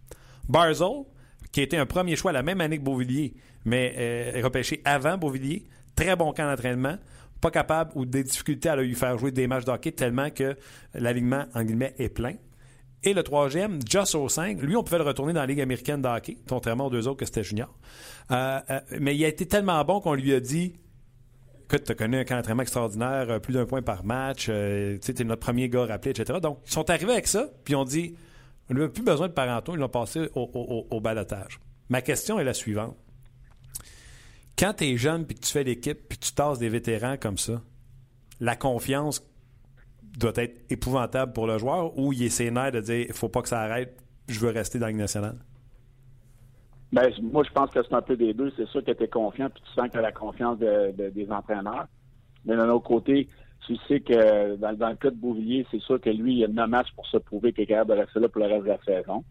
[0.49, 1.05] Barzell,
[1.53, 5.65] qui été un premier choix la même année que Beauvillier, mais euh, repêché avant Beauvillier,
[5.95, 6.97] très bon camp d'entraînement,
[7.41, 10.57] pas capable ou des difficultés à lui faire jouer des matchs de hockey tellement que
[10.95, 12.35] l'alignement, en guillemets, est plein.
[13.07, 16.09] Et le troisième, Josh Osang, lui, on pouvait le retourner dans la Ligue américaine de
[16.49, 17.73] contrairement aux deux autres que c'était junior.
[18.31, 20.75] Euh, euh, mais il a été tellement bon qu'on lui a dit
[21.65, 25.13] Écoute, tu connu un camp d'entraînement extraordinaire, euh, plus d'un point par match, euh, tu
[25.19, 26.39] es notre premier gars rappelé, etc.
[26.41, 28.15] Donc, ils sont arrivés avec ça, puis on dit
[28.71, 31.61] on n'a plus besoin de parentaux, ils l'ont passé au, au, au, balotage.
[31.89, 32.97] Ma question est la suivante.
[34.59, 37.39] Quand tu es jeune, puis que tu fais l'équipe, puis tu tasses des vétérans comme
[37.39, 37.61] ça,
[38.41, 39.23] la confiance
[40.17, 43.43] doit être épouvantable pour le joueur ou il est sénère de dire il faut pas
[43.43, 43.97] que ça arrête,
[44.29, 45.37] je veux rester dans Ligue nationale?
[46.93, 48.53] Ben, moi, je pense que c'est un peu des deux.
[48.57, 50.93] C'est sûr que tu es confiant puis tu sens que tu as la confiance de,
[50.97, 51.87] de, des entraîneurs.
[52.45, 53.29] Mais d'un autre côté,
[53.67, 56.69] tu sais que dans, le cas de Bouvillier, c'est sûr que lui, il a 9
[56.69, 58.83] matchs pour se prouver qu'il est capable de rester là pour le reste de la
[58.85, 59.25] saison.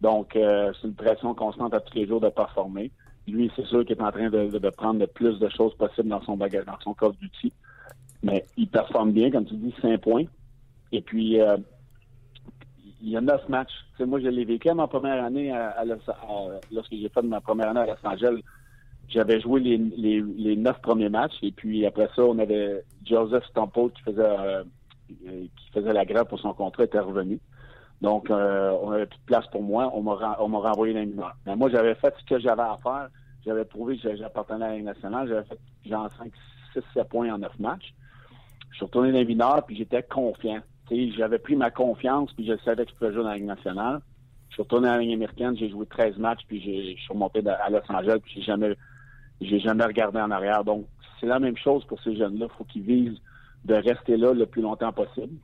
[0.00, 2.90] Donc, euh, c'est une pression constante à tous les jours de performer.
[3.26, 6.22] Lui, c'est sûr qu'il est en train de, prendre le plus de choses possibles dans
[6.22, 7.52] son bagage, dans son coffre d'outils.
[8.22, 10.24] Mais il performe bien, comme tu dis, 5 points.
[10.92, 11.56] Et puis, euh,
[13.00, 13.72] il y a neuf matchs.
[13.94, 17.70] T'sais, moi, je l'ai vécu à ma première année à, lorsque j'ai fait ma première
[17.70, 18.40] année à Los Angeles.
[19.08, 23.44] J'avais joué les, les, les, neuf premiers matchs et puis après ça, on avait Joseph
[23.46, 24.64] Stampo qui faisait euh,
[25.08, 27.40] qui faisait la grève pour son contrat était revenu.
[28.00, 29.90] Donc, euh, on avait plus de place pour moi.
[29.94, 31.36] On m'a renvoyé dans mineurs.
[31.46, 33.08] Mais moi, j'avais fait ce que j'avais à faire.
[33.44, 35.28] J'avais prouvé que j'appartenais à la Ligue nationale.
[35.28, 36.30] J'avais fait genre 5,
[36.74, 37.94] 6, 7 points en neuf matchs.
[38.70, 40.60] Je suis retourné dans les mineurs puis j'étais confiant
[41.16, 44.00] j'avais pris ma confiance, puis je savais que je pouvais jouer dans la Ligue nationale.
[44.48, 47.42] Je suis retourné à la Ligue américaine, j'ai joué 13 matchs, puis je suis remonté
[47.46, 48.76] à Los Angeles, puis j'ai jamais,
[49.40, 50.64] j'ai jamais regardé en arrière.
[50.64, 50.86] Donc,
[51.20, 52.46] c'est la même chose pour ces jeunes-là.
[52.50, 53.20] Il faut qu'ils visent
[53.64, 55.34] de rester là le plus longtemps possible.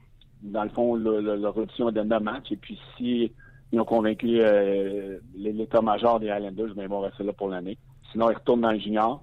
[0.43, 3.33] Dans le fond, le, le, leur option est de 9 matchs, et puis si
[3.73, 7.77] ils ont convaincu euh, l'état-major des Highlanders, ben, ils vont rester là pour l'année.
[8.13, 9.23] Sinon, ils retournent dans le junior,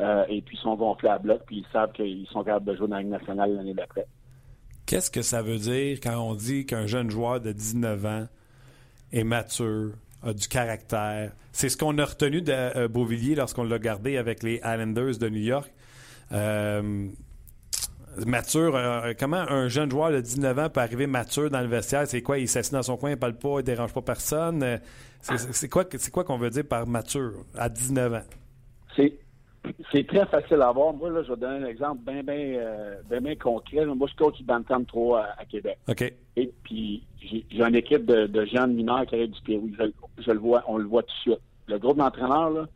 [0.00, 2.76] euh, et puis ils sont gonflés à bloc, puis ils savent qu'ils sont capables de
[2.76, 4.06] jouer dans la Ligue nationale l'année d'après.
[4.84, 8.26] Qu'est-ce que ça veut dire quand on dit qu'un jeune joueur de 19 ans
[9.12, 11.32] est mature, a du caractère?
[11.52, 15.28] C'est ce qu'on a retenu de euh, Beauvillier lorsqu'on l'a gardé avec les Islanders de
[15.28, 15.72] New York.
[16.32, 17.08] Euh,
[18.26, 22.06] mature, euh, comment un jeune joueur de 19 ans peut arriver mature dans le vestiaire?
[22.06, 22.38] C'est quoi?
[22.38, 24.80] Il s'assied dans son coin, il parle pas, il dérange pas personne?
[25.20, 28.22] C'est quoi, quoi qu'on veut dire par mature à 19 ans?
[28.94, 29.18] C'est
[29.92, 30.92] c'est très facile à voir.
[30.92, 33.84] Moi, là, je vais donner un exemple bien, bien, euh, bien, bien concret.
[33.86, 35.78] Moi, je coach Bantam 3 à, à, Québec.
[35.88, 36.12] OK.
[36.36, 39.70] Et puis, j'ai une équipe de, de jeunes mineurs qui arrivent du Pérou.
[39.78, 41.40] Je, je, le vois, on le voit tout de suite.
[41.66, 42.66] Le groupe d'entraîneurs, là,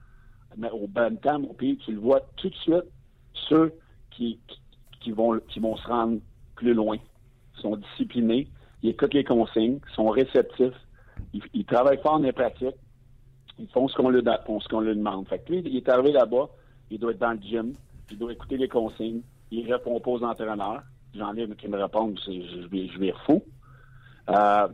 [0.72, 2.85] au Bantam, au pays, tu le vois tout de suite,
[3.48, 3.72] ceux
[4.11, 4.61] qui, qui,
[5.00, 6.18] qui, vont, qui vont se rendre
[6.57, 6.96] plus loin.
[7.57, 8.48] Ils sont disciplinés,
[8.83, 10.74] ils écoutent les consignes, ils sont réceptifs,
[11.33, 12.76] ils, ils travaillent fort dans les pratiques,
[13.59, 15.29] ils font ce qu'on leur, ce qu'on leur demande.
[15.29, 16.48] Fait que lui, il est arrivé là-bas,
[16.90, 17.74] il doit être dans le gym,
[18.11, 20.83] il doit écouter les consignes, il répond pas aux entraîneurs.
[21.14, 23.42] J'en ai qui me répondent, je, je, je fou.
[24.29, 24.68] Euh,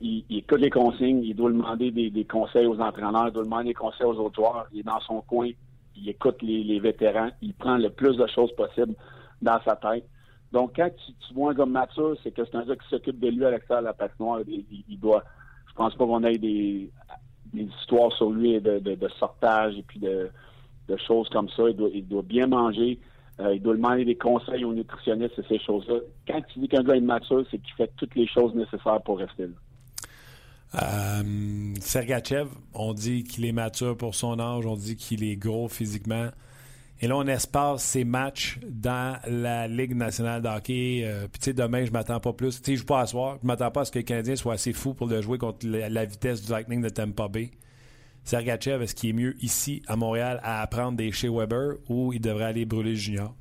[0.00, 3.74] il, écoute les consignes, il doit demander des, conseils aux entraîneurs, il doit demander des
[3.74, 4.66] conseils aux autres joueurs.
[4.72, 5.50] Il est dans son coin,
[5.96, 8.94] il écoute les, vétérans, il prend le plus de choses possibles
[9.42, 10.06] dans sa tête.
[10.52, 13.28] Donc, quand tu, vois un gars mature, c'est que c'est un gars qui s'occupe de
[13.28, 14.40] lui à l'extérieur de la patinoire.
[14.46, 15.24] Il, il, doit,
[15.68, 16.90] je pense pas qu'on ait des,
[17.52, 20.30] histoires sur lui de, de sortage et puis de,
[20.88, 21.68] de choses comme ça.
[21.68, 22.98] Il doit, il doit bien manger.
[23.40, 25.96] Euh, il doit demander des conseils aux nutritionnistes et ces choses-là.
[26.26, 29.18] Quand tu dis qu'un gars est mature, c'est qu'il fait toutes les choses nécessaires pour
[29.18, 29.54] rester là.
[30.82, 35.68] Euh, Sergachev, on dit qu'il est mature pour son âge, on dit qu'il est gros
[35.68, 36.28] physiquement.
[37.00, 41.02] Et là, on espace ses matchs dans la Ligue nationale de hockey.
[41.04, 42.60] Euh, Puis, tu sais, demain, je m'attends pas plus.
[42.60, 43.38] Tu sais, je joue pas à soir.
[43.42, 45.66] Je m'attends pas à ce que le Canadien soit assez fou pour le jouer contre
[45.66, 47.50] la, la vitesse du Lightning de Tampa Bay.
[48.24, 52.20] Sergachev, est-ce qu'il est mieux ici, à Montréal, à apprendre des chez Weber ou il
[52.20, 53.34] devrait aller brûler le junior?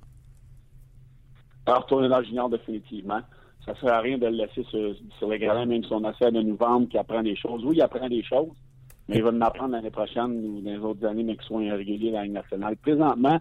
[1.66, 3.22] Alors, retourner dans junior, définitivement.
[3.66, 6.32] Ça ne sert à rien de le laisser sur, sur les même si on essaie
[6.32, 7.64] de nous vendre qu'il apprend des choses.
[7.64, 8.52] Oui, il apprend des choses,
[9.08, 11.60] mais il va en apprendre l'année prochaine ou dans les autres années, mais qu'il soit
[11.60, 12.76] régulier dans la Ligue nationale.
[12.76, 13.40] Présentement,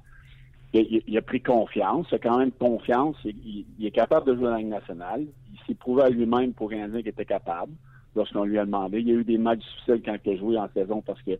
[0.72, 4.50] il, a pris confiance, il a quand même confiance, il, est capable de jouer dans
[4.50, 5.26] la Ligue nationale.
[5.52, 7.72] Il s'est prouvé à lui-même pour rien dire qu'il était capable
[8.14, 9.00] lorsqu'on lui a demandé.
[9.00, 11.32] Il y a eu des matchs difficiles quand il a joué en saison parce que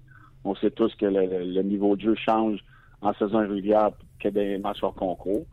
[0.45, 2.59] on sait tous que le, niveau de jeu change
[3.01, 5.45] en saison régulière que des matchs hors concours.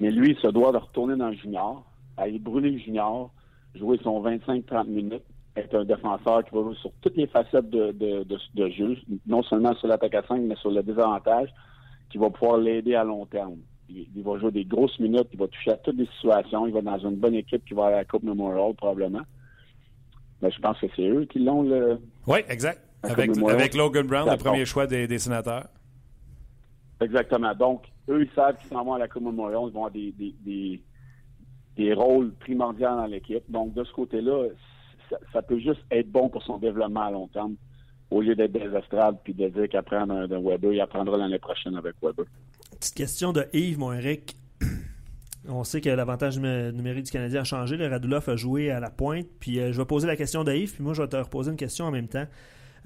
[0.00, 1.84] Mais lui, il se doit de retourner dans le junior,
[2.16, 3.30] aller brûler le junior,
[3.74, 5.22] jouer son 25-30 minutes,
[5.56, 8.96] être un défenseur qui va jouer sur toutes les facettes de, de, de jeu,
[9.26, 11.50] non seulement sur l'attaque à 5, mais sur le désavantage
[12.10, 13.58] qui va pouvoir l'aider à long terme.
[13.88, 16.80] Il, va jouer des grosses minutes, il va toucher à toutes les situations, il va
[16.80, 19.22] dans une bonne équipe qui va à la Coupe Memorial probablement.
[20.42, 21.98] Mais je pense que c'est eux qui l'ont le.
[22.26, 22.80] Oui, exact.
[23.04, 25.66] Avec, avec, Logan Brown, le premier choix des, sénateurs.
[27.00, 27.52] Exactement.
[27.54, 30.14] Donc, eux, ils savent qu'ils s'en vont à la Coupe Memorial, ils vont avoir des,
[30.44, 30.82] des,
[31.76, 33.42] des, rôles primordiaux dans l'équipe.
[33.48, 34.48] Donc, de ce côté-là,
[35.10, 37.56] ça, ça, peut juste être bon pour son développement à long terme
[38.12, 41.76] au lieu d'être des estrades puis de dire qu'apprend d'un Weber, il apprendra l'année prochaine
[41.76, 42.26] avec Weber.
[42.78, 44.36] Petite question de Yves, mon Eric.
[45.48, 47.76] On sait que l'avantage numérique du Canadien a changé.
[47.76, 49.26] Le Radulov a joué à la pointe.
[49.40, 51.56] Puis euh, je vais poser la question Yves, puis moi je vais te reposer une
[51.56, 52.26] question en même temps.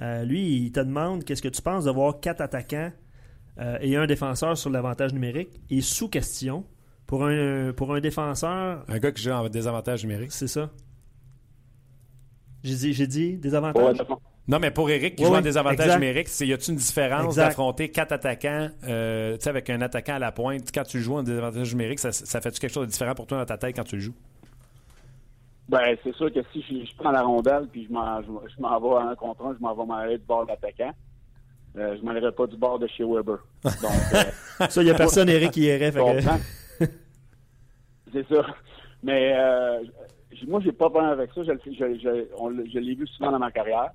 [0.00, 2.92] Euh, lui, il te demande qu'est-ce que tu penses de voir quatre attaquants
[3.58, 6.64] euh, et un défenseur sur l'avantage numérique et sous question
[7.06, 8.84] pour un, pour un défenseur.
[8.88, 10.32] Un gars qui joue en désavantage numérique.
[10.32, 10.70] C'est ça.
[12.64, 13.98] J'ai dit, j'ai dit désavantage.
[14.48, 18.12] Non, mais pour Eric qui joue en désavantage numérique, y a-t-il une différence d'affronter quatre
[18.12, 20.70] attaquants euh, avec un attaquant à la pointe?
[20.72, 23.38] Quand tu joues en désavantage numérique, ça, ça fait-tu quelque chose de différent pour toi
[23.38, 24.14] dans ta tête quand tu le joues?
[25.68, 29.04] Ben, c'est sûr que si je, prends la rondelle puis je m'en, je, m'en vais
[29.04, 30.92] à un contre un, je m'en vais m'arrêter du bord de l'attaquant.
[31.76, 33.38] Euh, je m'en irai pas du bord de chez Weber.
[33.64, 35.90] Donc, euh, ça, il n'y a personne, Eric, qui irait.
[35.90, 36.00] Fait
[38.12, 38.46] c'est ça.
[39.02, 39.82] Mais euh,
[40.46, 41.42] moi, j'ai pas peur avec ça.
[41.42, 43.90] Je, je, je, je l'ai vu souvent dans ma carrière.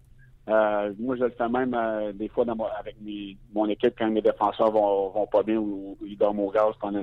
[0.52, 2.45] Euh, moi, je le fais même euh, des fois
[2.78, 2.95] avec
[3.54, 7.02] mon équipe quand mes défenseurs vont, vont pas bien ou, ils dorment au gaz pendant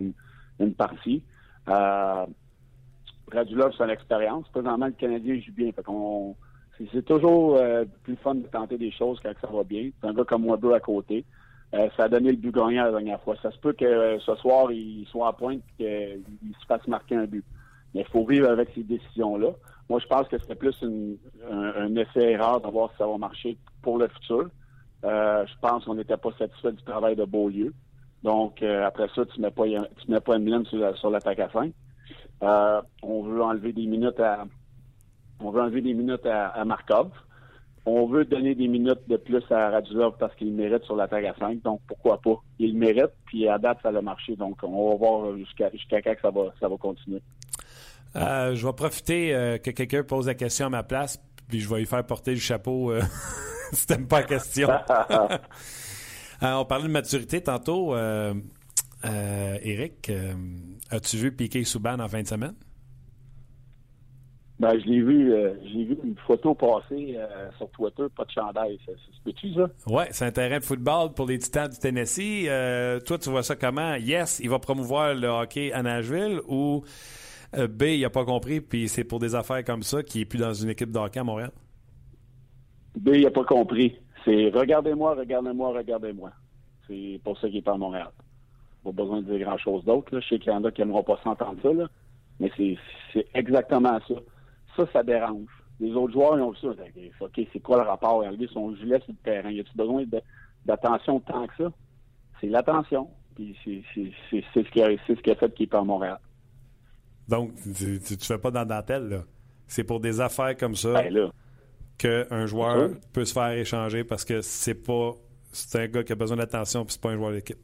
[0.60, 1.22] une, partie.
[1.68, 2.26] Euh,
[3.32, 4.46] Radulov, c'est une expérience.
[4.48, 5.70] Présentement, le Canadien joue bien.
[6.92, 9.90] C'est, toujours euh, plus fun de tenter des choses quand ça va bien.
[10.00, 11.24] C'est un gars comme Weber à côté.
[11.72, 13.36] ça a donné le but gagnant la dernière fois.
[13.42, 17.16] Ça se peut que ce soir, il soit à pointe et qu'il se fasse marquer
[17.16, 17.44] un but.
[17.94, 19.52] Mais il faut vivre avec ces décisions-là.
[19.88, 20.76] Moi, je pense que c'était plus
[21.50, 24.48] un, essai-erreur de voir si ça va marcher pour le futur.
[25.04, 27.72] Euh, je pense qu'on n'était pas satisfait du travail de Beaulieu.
[28.22, 31.70] Donc, euh, après ça, tu ne mets, pas, mets une ligne sur, l'attaque à fin.
[32.42, 34.44] Euh, on veut enlever des minutes à
[35.40, 37.10] on veut enlever des minutes à, Markov.
[37.86, 41.34] On veut donner des minutes de plus à Radulov parce qu'il mérite sur l'attaque à
[41.38, 41.62] 5.
[41.62, 42.42] Donc, pourquoi pas?
[42.58, 44.34] Il mérite, puis à date, ça a marché.
[44.36, 47.22] Donc, on va voir jusqu'à jusqu'à quand ça va, ça va continuer.
[48.16, 51.68] Euh, je vais profiter euh, que quelqu'un pose la question à ma place, puis je
[51.68, 53.02] vais lui faire porter le chapeau euh,
[53.72, 54.68] si t'aimes pas la question.
[56.42, 57.94] on parlait de maturité tantôt.
[59.04, 60.10] Eric,
[60.90, 62.54] as-tu vu Piqué Souban en fin de semaine?
[64.58, 65.32] Ben, je l'ai vu,
[65.72, 67.16] j'ai vu une photo passer
[67.58, 68.76] sur Twitter, pas de chandail.
[68.84, 68.92] Ça,
[69.36, 69.68] tu ça?
[69.86, 72.48] Oui, c'est un terrain de football pour les Titans du Tennessee.
[73.04, 73.94] toi, tu vois ça comment?
[73.94, 76.88] Yes, il va promouvoir le hockey à Nashville ou euh,
[77.52, 80.38] B, il n'a pas compris, puis c'est pour des affaires comme ça qu'il n'est plus
[80.38, 81.50] dans une équipe de hockey à Montréal?
[82.96, 83.96] B, il n'a pas compris.
[84.24, 86.30] C'est regardez-moi, regardez-moi, regardez-moi.
[86.86, 88.10] C'est pour ça qu'il est pas à Montréal.
[88.84, 90.20] Pas besoin de dire grand-chose d'autre.
[90.20, 91.70] Je sais qu'il y en a qui n'aimeront pas s'entendre ça,
[92.40, 94.14] mais c'est exactement ça.
[94.76, 95.48] Ça, ça dérange.
[95.80, 96.68] Les autres joueurs, ils ont vu ça.
[97.20, 98.24] OK, c'est quoi le rapport?
[98.24, 99.50] Enlever son gilet sur le terrain.
[99.50, 100.04] Y a-t-il besoin
[100.64, 101.72] d'attention tant que ça?
[102.40, 103.08] C'est l'attention.
[103.34, 103.82] Puis c'est
[104.54, 106.18] ce, qui a, ce qui fait qu'il est pas à Montréal.
[107.28, 109.24] Donc, tu ne fais pas dans la dentelle, là.
[109.66, 111.30] C'est pour des affaires comme ça ben
[111.98, 115.12] qu'un joueur peut se faire échanger parce que c'est pas.
[115.52, 117.58] C'est un gars qui a besoin d'attention puis c'est pas un joueur d'équipe.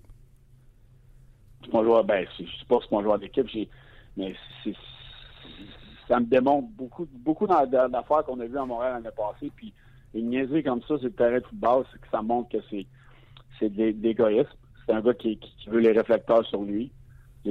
[1.64, 3.46] C'est un joueur, ben, je sais pas si c'est un joueur d'équipe,
[4.16, 4.34] mais
[6.08, 9.50] ça me démontre beaucoup, beaucoup d'affaires qu'on a vues à Montréal l'année passée.
[9.54, 9.72] Puis
[10.12, 12.86] une niaiserie comme ça, c'est le terrain de football, c'est que ça montre que c'est,
[13.58, 14.48] c'est de l'égoïsme.
[14.86, 16.92] C'est un gars qui, qui, veut les réflecteurs sur lui.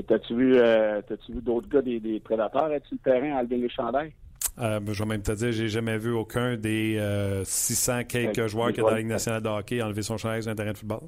[0.01, 3.69] T'as-tu vu, euh, vu d'autres gars des, des prédateurs être-tu le terrain à enlever les
[3.69, 4.11] chandails?
[4.59, 6.99] Euh, je vais même te dire, j'ai jamais vu aucun des
[7.43, 10.41] 600 euh, quelques joueurs qui est dans la Ligue nationale de hockey enlever son chandail
[10.41, 11.01] sur un terrain de football.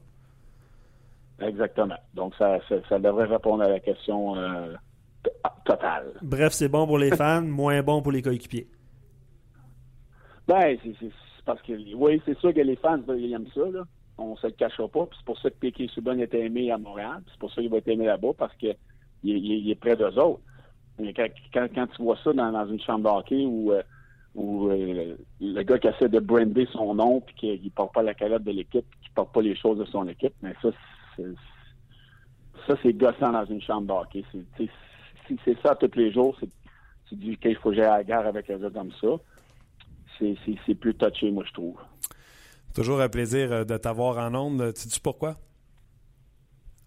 [1.41, 1.97] Exactement.
[2.13, 4.35] Donc, ça, ça, devrait répondre à la question
[5.65, 6.13] totale.
[6.21, 8.67] Bref, c'est bon pour les fans, moins bon pour les coéquipiers.
[10.47, 11.11] Ben, c'est
[11.43, 13.83] parce que, oui, c'est sûr que les fans, ils aiment ça, là
[14.17, 15.07] on se le cachera pas.
[15.17, 17.21] C'est pour ça que Piquet Subban est aimé à Montréal.
[17.31, 18.75] C'est pour ça qu'il va être aimé là-bas parce qu'il
[19.23, 20.41] il, est près d'eux autres.
[20.97, 21.27] quand,
[21.73, 23.83] quand, tu vois ça dans, une chambre de hockey où, euh,
[24.35, 28.03] où euh, le gars qui essaie de brander son nom puis qu'il ne porte pas
[28.03, 30.69] la calotte de l'équipe, qu'il ne porte pas les choses de son équipe, mais ça,
[32.67, 34.23] ça, c'est gossant dans une chambre d'hockey.
[34.57, 34.69] Si
[35.43, 36.37] c'est ça tous les jours,
[37.07, 39.07] tu dis qu'il faut gérer la guerre avec un gars comme ça.
[40.19, 41.77] C'est plus touché, moi, je trouve.
[42.75, 44.73] Toujours un plaisir euh, de t'avoir en ondes.
[44.73, 45.37] Tu sais pourquoi?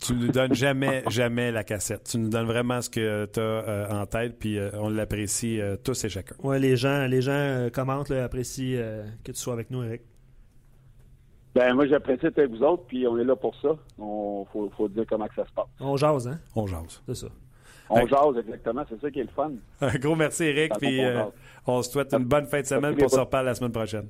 [0.00, 2.04] Tu ne nous donnes jamais, jamais la cassette.
[2.04, 5.58] Tu nous donnes vraiment ce que tu as euh, en tête, puis euh, on l'apprécie
[5.82, 6.36] tous et chacun.
[6.42, 8.78] Oui, les gens, les gens commentent, apprécient
[9.24, 10.02] que tu sois avec nous, Eric.
[11.54, 13.70] Ben, moi, j'apprécie être avec vous autres, puis on est là pour ça.
[13.98, 15.66] Il faut, faut, dire comment que ça se passe.
[15.80, 16.38] On jase, hein?
[16.54, 17.02] On jase.
[17.06, 17.28] C'est ça.
[17.88, 18.84] On jase, exactement.
[18.90, 19.52] C'est ça qui est le fun.
[19.80, 21.00] Un gros merci, Eric, puis
[21.66, 24.08] on se souhaite une bonne fin de semaine pour se reparler la semaine prochaine.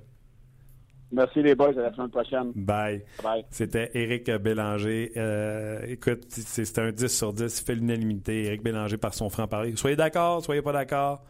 [1.10, 2.52] Merci les boys, à la semaine prochaine.
[2.54, 3.02] Bye.
[3.22, 3.44] Bye.
[3.50, 5.12] C'était Éric Bélanger.
[5.16, 8.44] Euh, écoute, c'est un 10 sur 10, il fait l'unanimité.
[8.44, 9.74] Éric Bélanger par son franc-parler.
[9.76, 11.22] Soyez d'accord, soyez pas d'accord.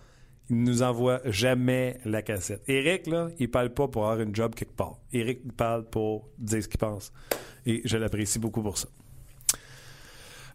[0.51, 2.63] Il ne nous envoie jamais la cassette.
[2.69, 4.99] Éric, là, il parle pas pour avoir une job quelque part.
[5.13, 7.13] Éric parle pour dire ce qu'il pense.
[7.67, 8.89] Et je l'apprécie beaucoup pour ça.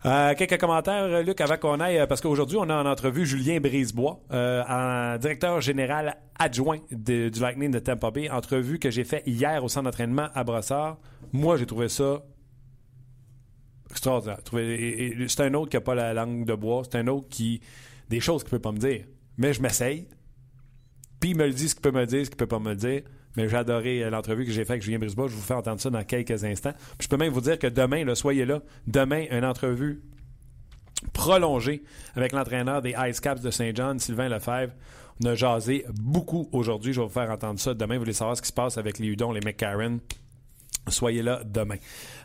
[0.06, 4.20] Euh, quelques commentaires, Luc, avant qu'on aille, parce qu'aujourd'hui, on a en entrevue Julien Brisebois,
[4.32, 8.30] euh, directeur général adjoint du Lightning de Tampa Bay.
[8.30, 10.98] Entrevue que j'ai fait hier au centre d'entraînement à Brossard.
[11.32, 12.22] Moi, j'ai trouvé ça
[13.90, 14.40] extraordinaire.
[15.28, 16.84] C'est un autre qui n'a pas la langue de bois.
[16.84, 17.62] C'est un autre qui.
[18.10, 19.06] des choses qu'il ne peut pas me dire.
[19.38, 20.08] Mais je m'essaye.
[21.20, 22.76] Puis il me le dit ce qu'il peut me dire, ce qu'il peut pas me
[22.76, 23.04] dire.
[23.38, 25.28] Mais j'ai adoré euh, l'entrevue que j'ai faite avec Julien Brisebois.
[25.28, 26.74] Je vous fais entendre ça dans quelques instants.
[27.00, 28.62] je peux même vous dire que demain, là, soyez là.
[28.88, 30.02] Demain, une entrevue
[31.12, 31.84] prolongée
[32.16, 34.74] avec l'entraîneur des Ice Caps de Saint John, Sylvain Lefebvre.
[35.24, 36.94] On a jasé beaucoup aujourd'hui.
[36.94, 37.74] Je vais vous faire entendre ça.
[37.74, 40.00] Demain, vous voulez savoir ce qui se passe avec les Udon, les McCarron?
[40.90, 41.78] Soyez là demain.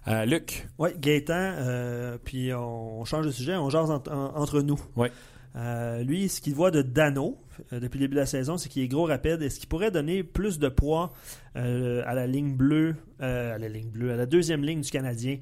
[0.09, 0.67] Euh, Luc?
[0.79, 4.81] Oui, Gaétan, euh, puis on, change de sujet, on jase entre nous.
[4.97, 5.09] Oui.
[5.55, 7.37] Euh, lui, ce qu'il voit de Dano
[7.73, 9.43] depuis le début de la saison, c'est qu'il est gros rapide.
[9.43, 11.13] Est-ce qu'il pourrait donner plus de poids
[11.57, 15.39] euh, à la ligne bleue, à la ligne bleue, à la deuxième ligne du Canadien?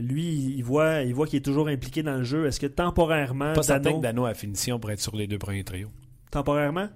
[0.00, 2.46] lui, il voit, il voit qu'il est toujours impliqué dans le jeu.
[2.46, 3.52] Est-ce que temporairement.
[3.52, 5.90] Pas certain que Dano a finition pour être sur les deux premiers trios.
[6.32, 6.88] Temporairement?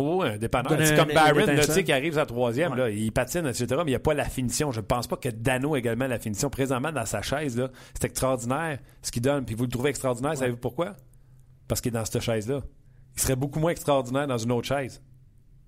[0.00, 0.70] Oh, oui, dépendant.
[0.78, 1.44] C'est comme Barron,
[1.84, 4.70] qui arrive à troisième, là, il patine, etc., mais il n'y a pas la finition.
[4.70, 6.50] Je ne pense pas que Dano ait également la finition.
[6.50, 7.60] Présentement, dans sa chaise,
[7.94, 9.44] c'est extraordinaire ce qu'il donne.
[9.44, 10.94] Puis vous le trouvez extraordinaire, savez-vous pourquoi?
[11.66, 12.62] Parce qu'il est dans cette chaise-là.
[13.18, 15.02] Il serait beaucoup moins extraordinaire dans une autre chaise.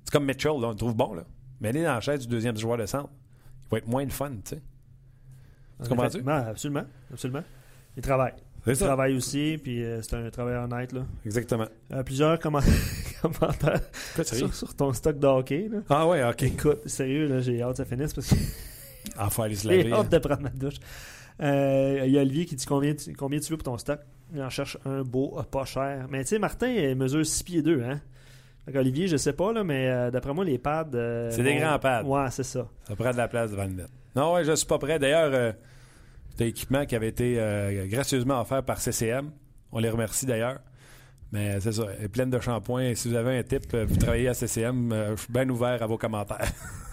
[0.05, 1.25] C'est comme Mitchell, là, on le trouve bon, là.
[1.61, 3.11] Mais est dans la chaise du deuxième joueur de centre.
[3.67, 4.63] Il va être moins le fun, tu sais.
[5.83, 6.19] Tu comprends-tu?
[6.29, 7.43] Absolument, absolument.
[7.97, 8.35] Il travaille.
[8.69, 10.93] Il travaille aussi, puis euh, c'est un travail honnête.
[10.93, 11.01] Là.
[11.27, 11.67] Exactement.
[11.91, 12.71] Euh, plusieurs commentaires
[14.23, 15.69] sur, sur, ton stock de hockey.
[15.73, 15.79] Là.
[15.89, 16.45] Ah ouais, ok.
[16.45, 18.37] Écoute, sérieux, là, j'ai hâte que ça finisse parce que.
[19.19, 19.89] Enfin, aller se laver.
[19.89, 20.79] J'ai hâte de prendre ma douche.
[21.43, 23.99] Euh, il y a Olivier qui dit combien tu, combien tu veux pour ton stock?
[24.33, 26.07] Il en cherche un beau, pas cher.
[26.11, 28.01] Mais tu sais, Martin il mesure 6 pieds 2, hein?
[28.73, 30.91] Olivier, je sais pas, là, mais d'après moi, les pads.
[31.31, 32.05] c'est des grands pads.
[32.05, 32.69] Ouais, c'est ça.
[32.87, 33.89] Ça prend de la place devant le net.
[34.15, 34.99] Non, ouais, je suis pas prêt.
[35.01, 35.55] D'ailleurs,
[36.41, 39.31] c'est un équipement qui avait été euh, gracieusement offert par CCM.
[39.73, 40.61] On les remercie d'ailleurs.
[41.33, 42.95] Mais c'est ça, elle est pleine de shampoing.
[42.95, 45.83] Si vous avez un type, euh, vous travaillez à CCM, euh, je suis bien ouvert
[45.83, 46.51] à vos commentaires.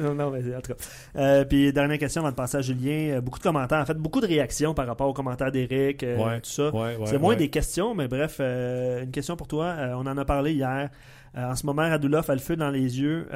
[0.00, 1.44] non, non, mais en tout cas.
[1.44, 3.20] puis, dernière question avant de passer à Julien.
[3.20, 6.70] beaucoup de commentaires, en fait, beaucoup de réactions par rapport aux commentaires d'Éric, tout ça.
[7.06, 9.74] c'est moins des questions, mais bref, une question pour toi.
[9.96, 10.90] on en a parlé hier.
[11.36, 13.26] en ce moment, Radulov a le feu dans les yeux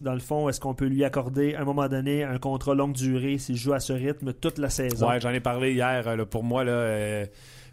[0.00, 2.92] dans le fond, est-ce qu'on peut lui accorder à un moment donné un contrat longue
[2.92, 5.08] durée s'il joue à ce rythme toute la saison?
[5.08, 6.06] Oui, j'en ai parlé hier.
[6.06, 7.26] Euh, pour moi, euh,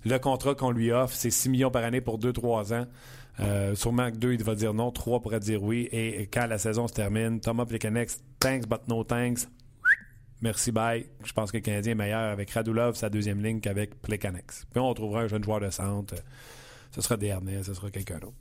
[0.06, 2.86] le contrat qu'on lui offre, c'est 6 millions par année pour 2-3 ans.
[3.40, 4.92] Euh, sûrement que 2, il va dire non.
[4.92, 5.90] 3 pourrait dire oui.
[5.92, 9.48] Et, quand la saison se termine, Thomas Plekanex, thanks but no thanks.
[10.42, 11.06] Merci, bye.
[11.24, 14.66] Je pense que le Canadien est meilleur avec Radulov, sa deuxième ligne, qu'avec Plekanex.
[14.72, 16.16] Puis on trouvera un jeune joueur de centre.
[16.92, 18.36] Ce sera dernier, ce sera quelqu'un d'autre.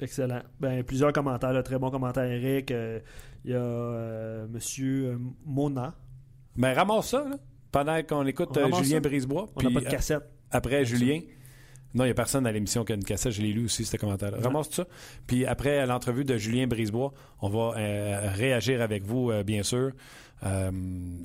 [0.00, 0.40] Excellent.
[0.58, 2.70] Ben, plusieurs commentaires, très bon commentaire, Eric.
[2.70, 3.00] Euh,
[3.44, 5.94] il y a euh, Monsieur euh, Mona.
[6.56, 7.36] Ben, ramasse ça, là,
[7.70, 9.50] pendant qu'on écoute Julien Brisebois.
[9.56, 10.24] On n'a pas de cassette.
[10.50, 11.20] Après Julien.
[11.94, 13.32] Non, il n'y a personne à l'émission qui a une cassette.
[13.32, 14.38] Je l'ai lu aussi, ce commentaire-là.
[14.40, 14.86] Ramasse ça.
[15.26, 17.72] Puis après l'entrevue de Julien Brisebois, on va
[18.32, 19.90] réagir avec vous, bien sûr.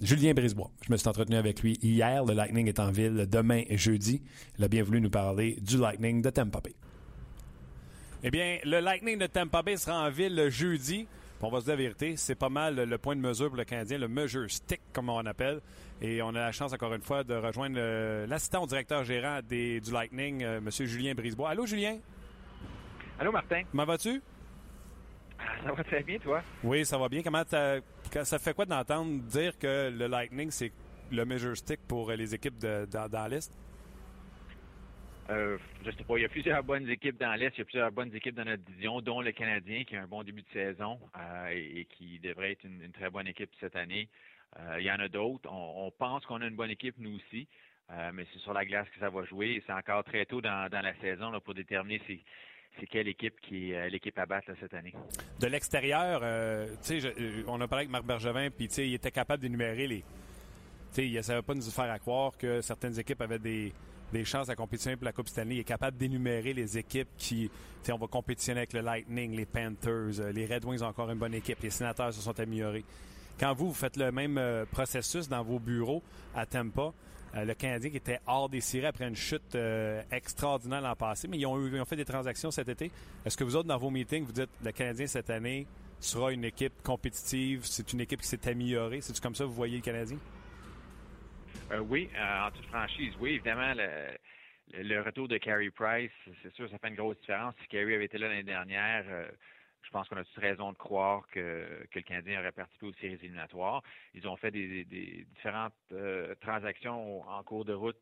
[0.01, 2.25] Julien Brisebois, je me suis entretenu avec lui hier.
[2.25, 4.21] Le Lightning est en ville demain et jeudi.
[4.57, 6.73] Il a bien voulu nous parler du Lightning de Tampa Bay.
[8.23, 11.07] Eh bien, le Lightning de Tampa Bay sera en ville le jeudi.
[11.41, 13.65] On va se dire la vérité, c'est pas mal le point de mesure pour le
[13.65, 15.61] Canadien, le measure stick, comme on appelle.
[16.01, 17.79] Et on a la chance, encore une fois, de rejoindre
[18.25, 20.69] l'assistant au directeur gérant du Lightning, euh, M.
[20.71, 21.49] Julien Brisebois.
[21.51, 21.99] Allô, Julien?
[23.19, 23.61] Allô, Martin?
[23.69, 24.21] Comment vas-tu?
[25.37, 26.41] Ah, ça va très bien, toi?
[26.63, 27.21] Oui, ça va bien.
[27.21, 30.71] Comment ça fait quoi d'entendre dire que le Lightning, c'est
[31.11, 33.51] le measure stick pour les équipes dans, dans l'Est?
[35.29, 37.65] Euh, je sais pas, il y a plusieurs bonnes équipes dans l'Est, il y a
[37.65, 40.49] plusieurs bonnes équipes dans notre division, dont le Canadien qui a un bon début de
[40.53, 44.07] saison euh, et, qui devrait être une, très bonne équipe cette année.
[44.59, 45.49] Euh, il y en a d'autres.
[45.51, 47.47] On, pense qu'on a une bonne équipe, nous aussi,
[48.13, 49.61] mais c'est sur la glace que ça va jouer.
[49.65, 52.01] C'est encore très tôt dans, la saison là, pour déterminer
[52.79, 54.93] c'est quelle équipe qui est l'équipe à battre cette année.
[55.39, 56.21] De l'extérieur,
[57.47, 60.03] on a parlé avec Marc Bergevin, puis il était capable d'énumérer les.
[60.97, 63.73] il ne savait pas nous faire à croire que certaines équipes avaient des,
[64.11, 65.55] des chances à compétitionner pour la Coupe Stanley.
[65.55, 67.49] Il est capable d'énumérer les équipes qui,
[67.91, 71.19] on va compétitionner avec le Lightning, les Panthers, euh, les Red Wings ont encore une
[71.19, 72.83] bonne équipe, les Sénateurs se sont améliorés.
[73.39, 76.01] Quand vous, vous faites le même euh, processus dans vos bureaux
[76.33, 76.93] à Tampa,
[77.35, 79.57] euh, le Canadien qui était hors des séries après une chute
[80.11, 82.91] extraordinaire l'an passé, mais ils ont, fait des transactions cet été.
[83.25, 85.67] Est-ce que vous autres, dans vos meetings, vous dites le Canadien cette année
[85.99, 89.01] sera une équipe compétitive, c'est une équipe qui s'est améliorée?
[89.01, 90.17] C'est-tu comme ça que vous voyez le Canadien?
[91.71, 93.73] Euh, oui, euh, en toute franchise, oui, évidemment,
[94.73, 96.11] le, retour de Carey Price,
[96.43, 97.55] c'est sûr, ça fait une grosse différence.
[97.61, 99.27] Si Carey avait été là l'année dernière, euh,
[99.81, 103.13] je pense qu'on a toute raison de croire que, le Canadien aurait participé aux séries
[103.15, 103.81] éliminatoires.
[104.13, 105.73] Ils ont fait des, différentes
[106.41, 108.01] transactions en cours de route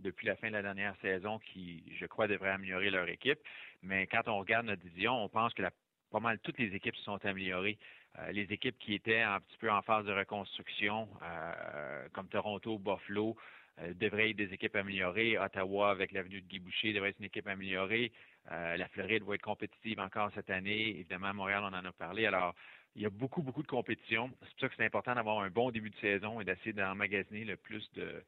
[0.00, 3.38] depuis la fin de la dernière saison qui, je crois, devraient améliorer leur équipe.
[3.82, 5.62] Mais quand on regarde notre division, on pense que
[6.10, 7.78] pas mal toutes les équipes se sont améliorées.
[8.18, 12.78] Euh, les équipes qui étaient un petit peu en phase de reconstruction, euh, comme Toronto,
[12.78, 13.36] Buffalo,
[13.80, 15.38] euh, devraient être des équipes améliorées.
[15.38, 18.12] Ottawa, avec l'avenue de Guy Boucher, devrait être une équipe améliorée.
[18.48, 20.90] la Floride va être compétitive encore cette année.
[20.90, 22.26] Évidemment, Montréal, on en a parlé.
[22.26, 22.54] Alors,
[22.94, 24.30] il y a beaucoup, beaucoup de compétition.
[24.40, 27.44] C'est pour ça que c'est important d'avoir un bon début de saison et d'essayer d'emmagasiner
[27.44, 28.24] le plus de,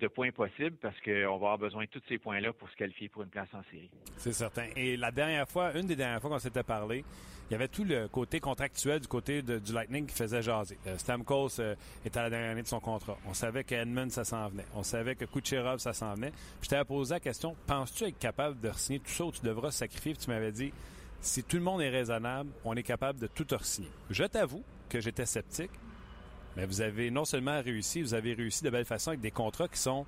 [0.00, 3.08] de points possibles parce qu'on va avoir besoin de tous ces points-là pour se qualifier
[3.08, 3.90] pour une place en série.
[4.16, 4.66] C'est certain.
[4.76, 7.04] Et la dernière fois, une des dernières fois qu'on s'était parlé,
[7.48, 10.78] il y avait tout le côté contractuel du côté du Lightning qui faisait jaser.
[10.86, 11.74] Euh, Stamkos euh,
[12.04, 13.18] était à la dernière année de son contrat.
[13.26, 14.64] On savait qu'Edmund, ça s'en venait.
[14.74, 16.32] On savait que Kucherov, ça s'en venait.
[16.62, 19.70] je t'avais posé la question, penses-tu être capable de signer tout ça ou tu devras
[19.70, 20.14] sacrifier?
[20.14, 20.72] tu m'avais dit,
[21.20, 23.90] si tout le monde est raisonnable, on est capable de tout signer.
[24.10, 25.70] Je t'avoue que j'étais sceptique,
[26.56, 29.68] mais vous avez non seulement réussi, vous avez réussi de belle façon avec des contrats
[29.68, 30.06] qui sont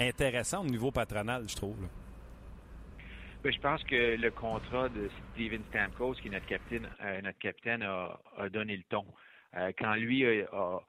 [0.00, 1.88] intéressants au niveau patronal, je trouve.
[3.42, 7.38] Ben, je pense que le contrat de Steven Stamkos, qui est notre capitaine, euh, notre
[7.38, 9.04] capitaine a, donné le ton.
[9.56, 10.80] Euh, quand lui a,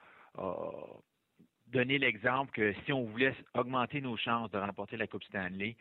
[1.68, 5.76] donné l'exemple que si on voulait augmenter nos chances de remporter la Coupe Stanley,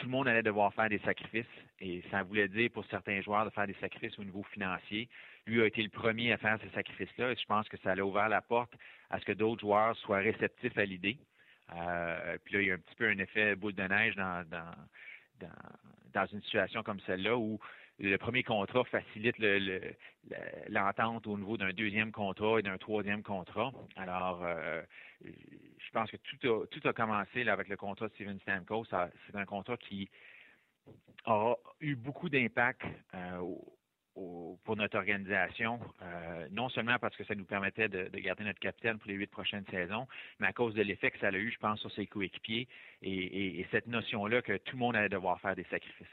[0.00, 1.44] tout le monde allait devoir faire des sacrifices
[1.78, 5.08] et ça voulait dire pour certains joueurs de faire des sacrifices au niveau financier.
[5.46, 7.96] Lui a été le premier à faire ces sacrifices-là et je pense que ça a
[8.00, 8.72] ouvert la porte
[9.10, 11.18] à ce que d'autres joueurs soient réceptifs à l'idée.
[11.76, 14.42] Euh, puis là, il y a un petit peu un effet boule de neige dans,
[14.48, 14.72] dans,
[16.12, 17.58] dans, une situation comme celle-là où
[17.98, 19.36] le premier contrat facilite
[20.68, 23.72] l'entente au niveau d'un deuxième contrat et d'un troisième contrat.
[23.96, 24.82] Alors, euh,
[25.22, 28.86] je pense que tout a, tout a commencé avec le contrat de Steven Stamkos.
[29.26, 30.08] C'est un contrat qui
[31.26, 32.82] a eu beaucoup d'impact
[33.14, 33.54] euh,
[34.14, 38.98] pour notre organisation, euh, non seulement parce que ça nous permettait de, garder notre capitaine
[38.98, 40.06] pour les huit prochaines saisons,
[40.38, 42.68] mais à cause de l'effet que ça a eu, je pense, sur ses coéquipiers
[43.02, 46.06] et, et, cette notion-là que tout le monde allait devoir faire des sacrifices.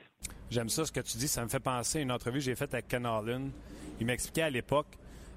[0.49, 1.27] J'aime ça, ce que tu dis.
[1.27, 3.49] Ça me fait penser à une entrevue que j'ai faite avec Ken Harlan.
[3.99, 4.95] Il m'expliquait à l'époque,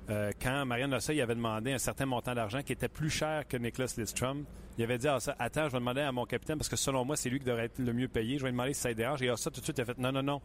[0.08, 3.56] euh, quand Marianne Lossay avait demandé un certain montant d'argent qui était plus cher que
[3.56, 4.44] Nicholas Lidstrom,
[4.76, 7.04] il avait dit ah, ça, Attends, je vais demander à mon capitaine parce que selon
[7.04, 8.38] moi, c'est lui qui devrait être le mieux payé.
[8.38, 9.22] Je vais demander si ça dérange.
[9.22, 10.40] Et ah, ça, tout de suite, il a fait Non, non, non.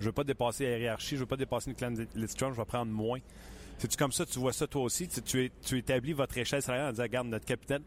[0.00, 1.16] Je veux pas dépasser la hiérarchie.
[1.16, 2.52] Je veux pas dépasser Nicholas Lidstrom.
[2.52, 3.20] Je vais prendre moins.
[3.78, 5.08] C'est-tu comme ça, tu vois ça toi aussi?
[5.08, 7.82] Tu, établis votre échelle salariale en disant Regarde, notre capitaine,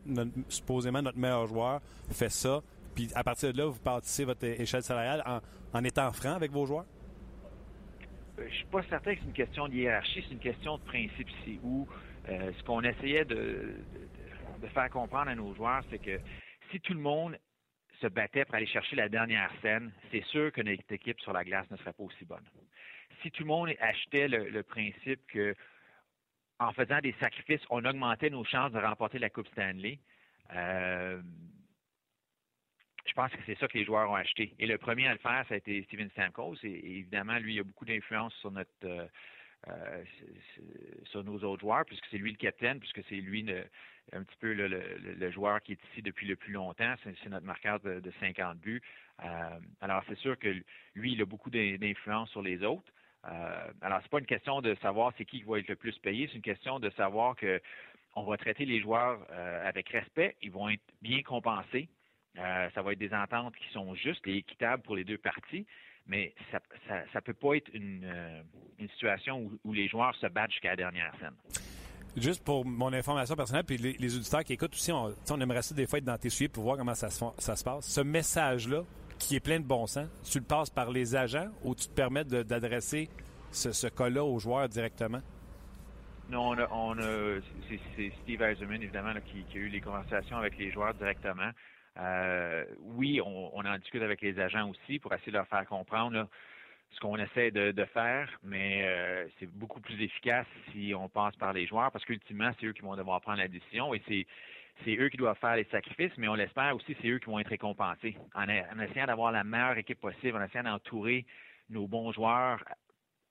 [0.50, 2.62] supposément notre meilleur joueur, fait ça.
[2.96, 5.24] Puis à partir de là, vous partissez votre échelle salariale
[5.74, 6.86] en, étant franc avec vos joueurs?
[8.40, 10.84] Euh, je suis pas certain que c'est une question de hiérarchie, c'est une question de
[10.84, 11.88] principe ici, où
[12.30, 13.76] euh, ce qu'on essayait de,
[14.74, 16.20] faire comprendre à nos joueurs, c'est que
[16.72, 17.38] si tout le monde
[18.02, 21.44] se battait pour aller chercher la dernière scène, c'est sûr que notre équipe sur la
[21.44, 22.46] glace ne serait pas aussi bonne.
[23.22, 25.56] Si tout le monde achetait le, principe que
[26.60, 30.00] en faisant des sacrifices, on augmentait nos chances de remporter la Coupe Stanley,
[30.54, 31.22] euh,
[33.06, 34.54] je pense que c'est ça que les joueurs ont acheté.
[34.60, 36.56] Et le premier à le faire, ça a été Steven Stamkos.
[36.64, 39.08] Et, évidemment, lui, il a beaucoup d'influence sur notre euh,
[39.70, 40.04] euh,
[41.06, 43.46] sur nos autres joueurs, puisque c'est lui le capitaine, puisque c'est lui
[44.12, 46.94] un petit peu le, joueur qui est ici depuis le plus longtemps.
[47.04, 48.82] C'est notre marqueur de, 50 buts.
[49.24, 50.50] Euh, alors, c'est sûr que
[50.96, 52.92] lui, il a beaucoup d'influence sur les autres.
[53.26, 55.98] Euh, alors, c'est pas une question de savoir c'est qui qui va être le plus
[56.00, 57.62] payé, c'est une question de savoir que
[58.16, 59.26] on va traiter les joueurs
[59.66, 61.90] avec respect, ils vont être bien compensés.
[62.40, 65.68] Euh, ça va être des ententes qui sont justes et équitables pour les deux parties,
[66.08, 66.60] mais ça
[67.14, 68.42] ne peut pas être une, euh,
[68.94, 71.36] situation où, les joueurs se battent jusqu'à la dernière scène.
[72.16, 75.88] Juste pour mon information personnelle, puis les, auditeurs qui écoutent aussi, on, aimerait ça des
[75.88, 77.86] fois être dans tes souliers pour voir comment ça se, ça se passe.
[77.88, 78.84] Ce message-là,
[79.18, 81.94] qui est plein de bon sens, tu le passes par les agents ou tu te
[81.94, 83.10] permets d'adresser
[83.52, 85.22] ce, cas-là aux joueurs directement?
[86.30, 86.96] Non, on
[87.98, 91.52] c'est Steve Eiserman, évidemment, qui, a eu les conversations avec les joueurs directement.
[92.00, 96.28] Euh, oui, on, en discute avec les agents aussi pour essayer de leur faire comprendre
[96.94, 101.54] ce qu'on essaie de, faire, mais euh, c'est beaucoup plus efficace si on passe par
[101.54, 105.10] les joueurs parce qu'ultimement, c'est eux qui vont devoir prendre la décision et c'est eux
[105.10, 108.16] qui doivent faire les sacrifices, mais on l'espère aussi, c'est eux qui vont être récompensés.
[108.36, 111.26] En, en essayant d'avoir la meilleure équipe possible, en essayant d'entourer
[111.70, 112.64] nos bons joueurs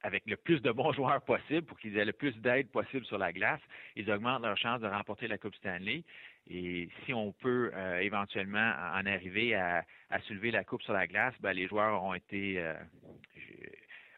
[0.03, 3.19] avec le plus de bons joueurs possible pour qu'ils aient le plus d'aide possible sur
[3.19, 3.61] la glace,
[3.97, 6.05] ils augmentent leur chance de remporter la Coupe Stanley.
[6.51, 9.85] Et si on peut euh, éventuellement en arriver à,
[10.27, 12.75] soulever la coupe sur la glace, ben, les joueurs auront été euh,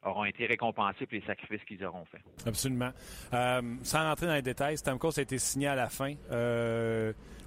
[0.02, 2.22] auront été récompensés pour les sacrifices qu'ils auront faits.
[2.46, 2.90] Absolument.
[3.32, 6.14] Euh, sans rentrer dans les détails, Stamkos a été signé à la fin.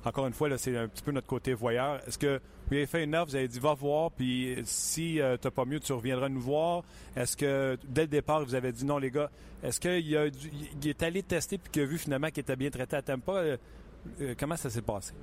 [0.05, 1.99] Encore une fois, c'est un petit peu notre côté voyeur.
[2.07, 5.21] Est-ce que vous avez fait une offre, vous avez dit va voir, puis si tu
[5.21, 6.83] n'as pas mieux, tu reviendras nous voir.
[7.15, 9.29] Est-ce que dès le départ, vous avez dit non, les gars,
[9.63, 13.01] est-ce qu'il est allé tester puis qu'il a vu finalement qu'il était bien traité à
[13.01, 13.43] Tampa?
[14.21, 15.13] Euh, comment ça s'est passé?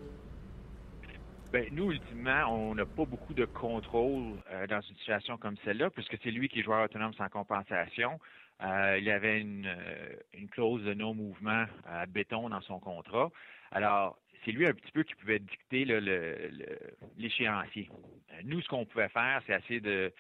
[1.53, 5.91] Ben, nous, ultimement, on n'a pas beaucoup de contrôle euh, dans une situation comme celle-là,
[5.91, 8.18] puisque c'est lui qui est joueur autonome sans compensation.
[8.62, 9.68] Euh, il avait une,
[10.51, 13.31] clause de non-mouvement à béton dans son contrat.
[13.70, 15.84] Alors, c'est lui un petit peu qui pouvait dicter
[17.16, 17.88] l'échéancier.
[18.45, 20.12] nous, ce qu'on pouvait faire, c'est essayer de,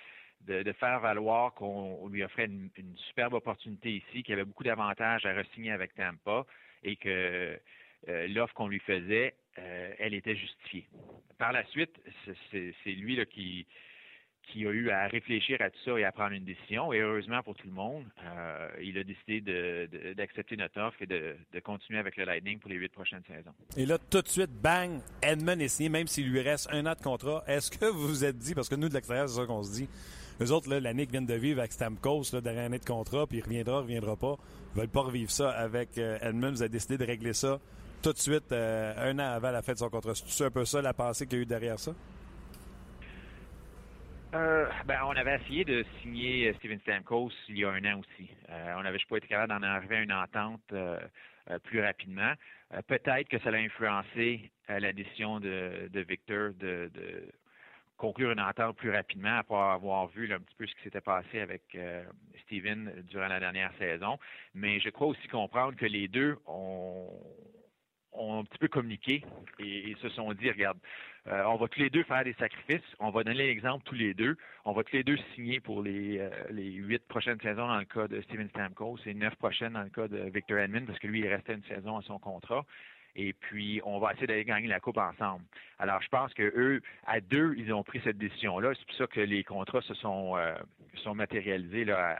[0.78, 5.32] faire valoir qu'on lui offrait une, superbe opportunité ici, qu'il y avait beaucoup d'avantages à
[5.32, 6.44] re-signer avec Tampa
[6.82, 7.58] et que
[8.08, 10.86] euh, l'offre qu'on lui faisait, euh, elle était justifiée.
[11.38, 11.98] Par la suite,
[12.52, 13.66] c'est lui qui,
[14.46, 16.92] qui a eu à réfléchir à tout ça et à prendre une décision.
[16.92, 19.40] Et heureusement pour tout le monde, euh, il a décidé
[20.16, 23.54] d'accepter notre offre et de, continuer avec le Lightning pour les huit prochaines saisons.
[23.76, 26.94] Et là, tout de suite, bang, Edmund est signé, même s'il lui reste un an
[26.94, 27.42] de contrat.
[27.46, 29.72] Est-ce que vous vous êtes dit, parce que nous, de l'extérieur, c'est ça qu'on se
[29.72, 29.88] dit,
[30.40, 33.38] eux autres, l'année qu'ils viennent de vivre avec Stamkos, là, dernière année de contrat, puis
[33.38, 34.36] il reviendra, reviendra pas,
[34.74, 36.54] ils veulent pas revivre ça avec Edmund.
[36.54, 37.60] Vous avez décidé de régler ça
[38.04, 40.12] tout de suite, euh, un an avant la fin de son contrat.
[40.14, 41.92] C'est un peu ça la pensée qu'il y a eu derrière ça?
[44.34, 48.00] Euh, ben, on avait essayé de signer euh, Steven Stamkos il y a un an
[48.00, 48.28] aussi.
[48.76, 50.74] on n'avait pas été capable d'en arriver à une entente
[51.64, 52.32] plus rapidement.
[52.88, 56.90] Peut-être que ça a influencé la décision de, Victor de,
[57.96, 61.40] conclure une entente plus rapidement après avoir vu un petit peu ce qui s'était passé
[61.40, 61.62] avec
[62.42, 64.18] Steven durant la dernière saison.
[64.54, 67.08] Mais je crois aussi comprendre que les deux ont,
[68.14, 69.22] ont un petit peu communiqué
[69.58, 70.78] et, se sont dit, regarde,
[71.26, 74.12] euh, on va tous les deux faire des sacrifices, on va donner l'exemple tous les
[74.12, 77.86] deux, on va tous les deux signer pour les, euh, huit prochaines saisons dans le
[77.86, 81.06] cas de Steven Stamkos et neuf prochaines dans le cas de Victor Edmond, parce que
[81.06, 82.66] lui, il restait une saison à son contrat.
[83.16, 85.44] Et puis, on va essayer d'aller gagner la coupe ensemble.
[85.78, 88.72] Alors, je pense que eux, à deux, ils ont pris cette décision-là.
[88.74, 90.54] C'est pour ça que les contrats se sont, euh,
[91.14, 92.18] matérialisés là,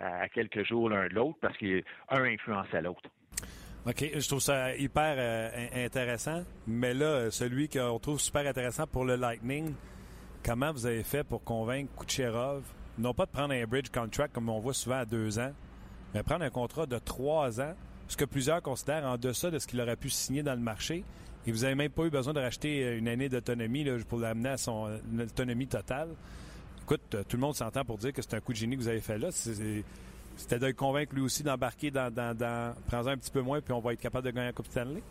[0.00, 1.80] à, à quelques jours l'un de l'autre, parce qu'un
[2.10, 3.08] influençait l'autre.
[3.84, 6.44] OK, je trouve ça hyper euh, intéressant.
[6.68, 9.74] Mais là, celui qu'on trouve super intéressant pour le Lightning,
[10.44, 12.62] comment vous avez fait pour convaincre Kucherov,
[12.98, 15.50] non pas de prendre un bridge contract comme on voit souvent à deux ans,
[16.14, 17.74] mais prendre un contrat de trois ans,
[18.06, 21.02] ce que plusieurs considèrent en deçà de ce qu'il aurait pu signer dans le marché.
[21.44, 24.58] Et vous n'avez même pas eu besoin de racheter une année d'autonomie pour l'amener à
[24.58, 26.10] son autonomie totale.
[26.82, 28.88] Écoute, tout le monde s'entend pour dire que c'est un coup de génie que vous
[28.88, 29.32] avez fait là.
[29.32, 29.82] C'est
[30.36, 33.80] c'était de convaincre lui aussi d'embarquer dans, dans, dans un petit peu moins, puis on
[33.80, 35.02] va être capable de gagner la Coupe Stanley?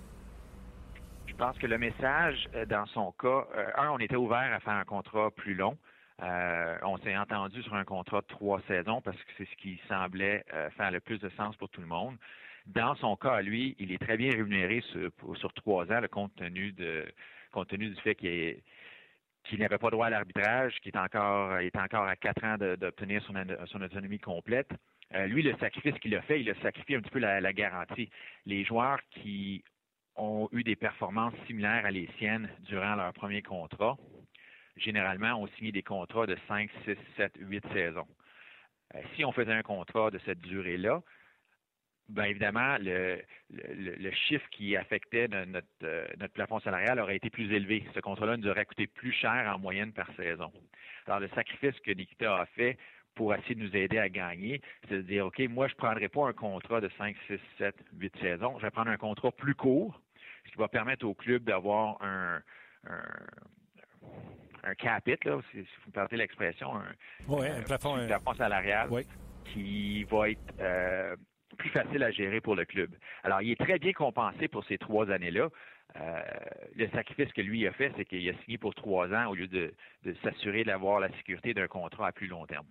[1.31, 4.59] Je pense que le message, euh, dans son cas, euh, un, on était ouvert à
[4.59, 5.77] faire un contrat plus long.
[6.21, 9.81] Euh, on s'est entendu sur un contrat de trois saisons parce que c'est ce qui
[9.87, 10.45] semblait
[10.77, 12.15] faire le plus de sens pour tout le monde.
[12.67, 16.75] Dans son cas, lui, il est très bien rémunéré sur, trois ans, compte tenu
[17.51, 18.61] compte tenu du fait qu'il
[19.59, 23.33] n'avait pas droit à l'arbitrage, qu'il est encore, est encore à quatre ans d'obtenir son,
[23.65, 24.69] son, autonomie complète.
[25.13, 28.09] Euh, lui, le sacrifice qu'il a fait, il a sacrifié un petit peu la, garantie.
[28.45, 29.63] Les joueurs qui
[30.15, 33.97] ont eu des performances similaires à les siennes durant leur premier contrat,
[34.77, 38.07] généralement, ont signé des contrats de 5, 6, 7, 8 saisons.
[38.95, 41.01] Euh, si on faisait un contrat de cette durée-là,
[42.11, 43.21] bien évidemment, le,
[44.27, 47.83] chiffre qui affectait notre, euh, notre, plafond salarial aurait été plus élevé.
[47.95, 50.51] Ce contrat-là nous aurait coûté plus cher en moyenne par saison.
[51.07, 52.77] Alors, le sacrifice que Nikita a fait
[53.15, 56.07] pour essayer de nous aider à gagner, c'est de dire, OK, moi, je ne prendrai
[56.07, 58.57] pas un contrat de 5, 6, 7, 8 saisons.
[58.59, 59.99] Je vais prendre un contrat plus court,
[60.45, 62.41] ce qui va permettre au club d'avoir un,
[62.87, 63.03] un,
[64.63, 67.97] un là, si, vous me permettez l'expression, un, plafond,
[68.37, 68.89] salarial
[69.45, 71.15] qui va être euh,
[71.57, 72.89] plus facile à gérer pour le club.
[73.23, 75.49] Alors, il est très bien compensé pour ces trois années-là.
[75.99, 76.21] Euh,
[76.75, 79.47] le sacrifice que lui a fait, c'est qu'il a signé pour trois ans au lieu
[79.47, 79.73] de,
[80.23, 82.65] s'assurer d'avoir la sécurité d'un contrat à plus long terme.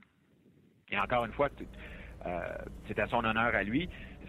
[0.91, 1.51] Et encore une fois,
[2.27, 2.41] euh,
[2.89, 3.89] c'est à son honneur à lui.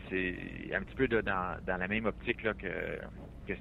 [0.10, 0.36] C'est
[0.74, 2.99] un petit peu dans, la même optique que,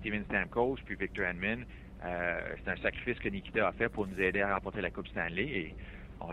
[0.01, 1.65] Steven Stamkos puis Victor Edmond.
[2.05, 5.09] Euh, c'est un sacrifice que Nikita a fait pour nous aider à remporter la Coupe
[5.09, 5.43] Stanley.
[5.43, 5.75] Et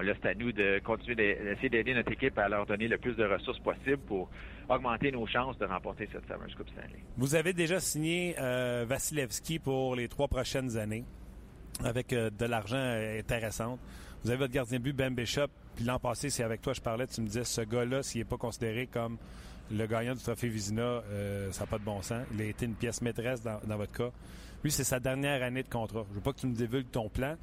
[0.01, 3.15] là, c'est à nous de continuer d'essayer d'aider notre équipe à leur donner le plus
[3.15, 4.29] de ressources possible pour
[4.69, 7.03] augmenter nos chances de remporter cette fameuse Coupe Stanley.
[7.17, 11.05] Vous avez déjà signé euh, Vasilevski pour les trois prochaines années
[11.83, 13.79] avec euh, de l'argent intéressant.
[14.23, 16.81] Vous avez votre gardien de but, Ben Bishop, puis l'an passé, c'est avec toi je
[16.81, 19.17] parlais, tu me disais, ce gars-là, s'il n'est pas considéré comme
[19.71, 22.25] le gagnant du trophée Vizina, euh, ça n'a pas de bon sens.
[22.33, 24.11] Il a été une pièce maîtresse dans, votre cas.
[24.63, 26.05] Lui, c'est sa dernière année de contrat.
[26.09, 27.35] Je veux pas que tu me divulgues ton plan,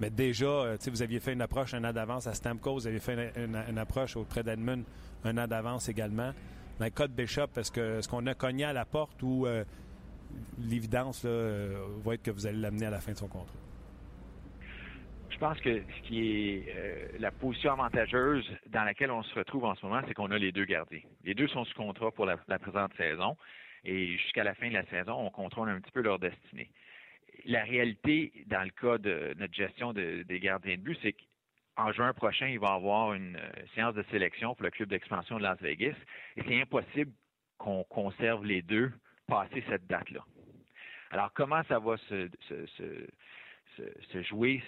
[0.00, 3.00] mais déjà, euh, vous aviez fait une approche un an d'avance à Stamkos, vous aviez
[3.00, 4.84] fait une, approche auprès d'Edmund
[5.24, 6.32] un an d'avance également.
[6.78, 9.64] Dans le cas de Bishop, est-ce qu'on a cogné à la porte ou euh,
[10.58, 13.54] l'évidence va être que vous allez l'amener à la fin de son contrat?
[15.32, 19.64] Je pense que ce qui est euh, la position avantageuse dans laquelle on se retrouve
[19.64, 21.00] en ce moment, c'est qu'on a les deux gardiens.
[21.24, 23.36] Les deux sont sous contrat pour la, présente saison
[23.84, 26.70] et jusqu'à la fin de la saison, on contrôle un petit peu leur destinée.
[27.46, 31.14] La réalité, dans le cas de notre gestion des gardiens de but, c'est
[31.76, 34.88] qu'en juin prochain, il va y avoir une euh, séance de sélection pour le club
[34.88, 35.96] d'expansion de Las Vegas
[36.36, 37.12] et c'est impossible
[37.58, 38.92] qu'on conserve les deux
[39.26, 40.24] passé cette date-là.
[41.10, 42.28] Alors, comment ça va se
[44.10, 44.62] se, jouer,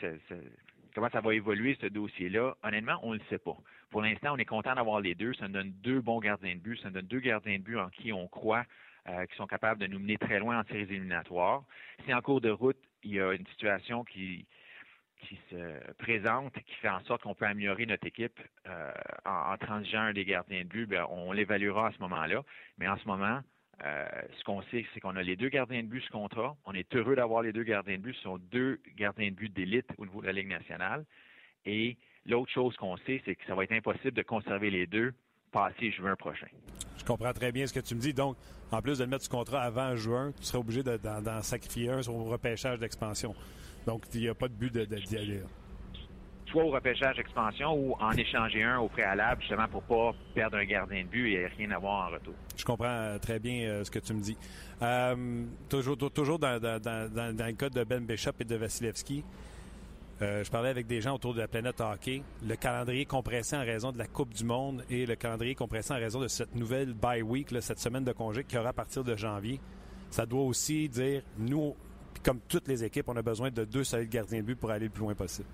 [0.95, 3.57] comment ça va évoluer ce dossier-là, honnêtement, on ne le sait pas.
[3.91, 5.35] Pour l'instant, on est content d'avoir les deux.
[5.35, 6.79] Ça nous donne deux bons gardiens de but.
[6.79, 8.65] Ça nous donne deux gardiens de but en qui on croit
[9.09, 11.65] euh, qui sont capables de nous mener très loin en séries éliminatoires.
[12.05, 14.47] Si en cours de route, il y a une situation qui,
[15.51, 18.93] se présente, qui fait en sorte qu'on peut améliorer notre équipe euh,
[19.25, 22.43] en, en transigeant des gardiens de but, ben, on l'évaluera à ce moment-là.
[22.79, 23.41] Mais en ce moment,
[23.83, 24.07] euh,
[24.39, 26.57] ce qu'on sait, c'est qu'on a les deux gardiens de but ce contrat.
[26.65, 28.15] On est heureux d'avoir les deux gardiens de but.
[28.15, 31.05] Ce sont deux gardiens de but d'élite au niveau de la Ligue nationale.
[31.65, 31.97] Et
[32.27, 35.13] l'autre chose qu'on sait, c'est que ça va être impossible de conserver les deux
[35.55, 36.49] passé juin prochain.
[36.99, 38.13] Je comprends très bien ce que tu me dis.
[38.13, 38.37] Donc,
[38.73, 42.03] en plus de le mettre ce contrat avant juin, tu serais obligé d'en sacrifier un
[42.03, 43.35] sur le repêchage d'expansion.
[43.87, 45.41] Donc, il n'y a pas de but d'y aller
[46.55, 50.65] soit au repêchage expansion ou en échanger un au préalable, justement pour pas perdre un
[50.65, 52.35] gardien de but et rien avoir en retour.
[52.57, 54.37] Je comprends euh, très bien euh, ce que tu me dis.
[54.81, 59.25] Euh, toujours toujours dans, le cas de Ben Bishop et de Vasilevski,
[60.21, 62.23] je parlais avec des gens autour de la planète hockey.
[62.47, 65.99] Le calendrier compressé en raison de la Coupe du Monde et le calendrier compressé en
[65.99, 69.17] raison de cette nouvelle bye week, cette semaine de congé qui aura à partir de
[69.17, 69.61] janvier,
[70.11, 71.75] ça doit aussi dire, nous,
[72.25, 74.87] comme toutes les équipes, on a besoin de deux solides gardiens de but pour aller
[74.87, 75.49] le plus loin possible.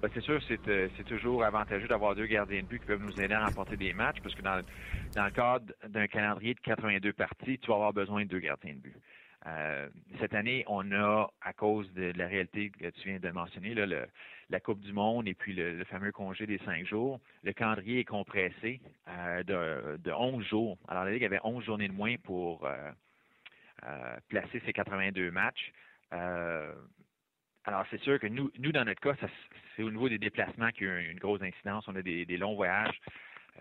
[0.00, 3.20] Ben, c'est sûr, euh, c'est, toujours avantageux d'avoir deux gardiens de but qui peuvent nous
[3.20, 7.58] aider à remporter des matchs, parce que dans, le cadre d'un calendrier de 82 parties,
[7.58, 8.96] tu vas avoir besoin de deux gardiens de but.
[9.46, 9.88] Euh,
[10.18, 14.60] cette année, on a, à cause de, la réalité que tu viens de mentionner, la
[14.60, 18.80] Coupe du Monde et puis le, fameux congé des cinq jours, le calendrier est compressé
[19.08, 20.78] euh, de, de 11 jours.
[20.88, 22.68] Alors, la Ligue avait 11 journées de moins pour
[24.28, 25.72] placer ses 82 matchs.
[27.64, 29.14] Alors, c'est sûr que nous, nous, dans notre cas,
[29.76, 31.86] c'est au niveau des déplacements qu'il y a une grosse incidence.
[31.88, 32.98] On a des, longs voyages.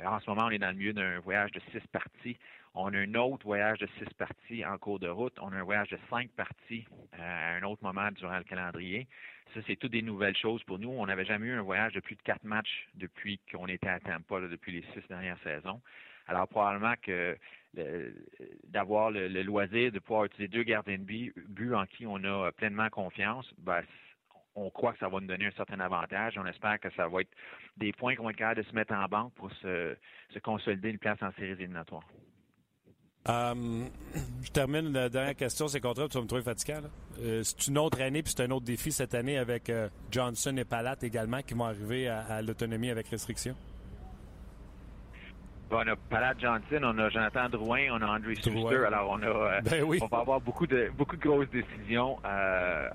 [0.04, 2.38] En ce moment, on est dans le milieu d'un voyage de six parties.
[2.76, 5.38] On a un autre voyage de six parties en cours de route.
[5.42, 9.08] On a un voyage de cinq parties à un autre moment durant le calendrier.
[9.54, 10.90] Ça, c'est toutes des nouvelles choses pour nous.
[10.90, 14.00] On n'avait jamais eu un voyage de plus de quatre matchs depuis qu'on était à
[14.00, 15.82] Tampa, depuis les six dernières saisons.
[16.28, 17.36] Alors, probablement que
[18.68, 22.90] d'avoir le, loisir de pouvoir utiliser deux gardiens de but, en qui on a pleinement
[22.90, 23.82] confiance, ben,
[24.56, 26.38] on croit que ça va nous donner un certain avantage.
[26.38, 27.32] On espère que ça va être
[27.78, 29.96] des points qu'on va être capable de se mettre en banque pour se,
[30.44, 32.08] consolider une place en séries éliminatoires.
[33.28, 33.86] Euh,
[34.42, 35.68] je termine la dernière question.
[35.68, 36.82] C'est contre tu vas me trouver fatiguant.
[37.20, 40.56] Euh, c'est une autre année, puis c'est un autre défi cette année avec euh, Johnson
[40.58, 43.56] et Palat également qui vont arriver à l'autonomie avec restriction
[45.72, 48.86] on a Palat Johnson, on a Jonathan Drouin, on a Andrew Schuster.
[48.86, 52.90] Alors, on a, euh, ben on va avoir beaucoup de, beaucoup de grosses décisions euh,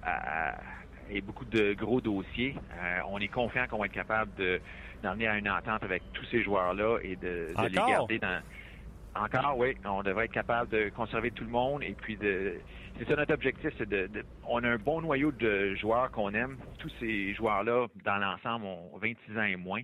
[1.10, 2.54] et beaucoup de gros dossiers.
[2.72, 4.60] Euh, on est confiant qu'on va être capable de,
[5.02, 8.40] d'emmener à une entente avec tous ces joueurs-là et de, les garder dans.
[9.16, 9.76] Encore, oui.
[9.84, 12.54] On devrait être capable de conserver tout le monde et puis de.
[12.98, 14.08] C'est ça notre objectif, c'est de,
[14.48, 16.58] On a un bon noyau de joueurs qu'on aime.
[16.78, 19.82] Tous ces joueurs-là, dans l'ensemble, ont 26 ans et moins.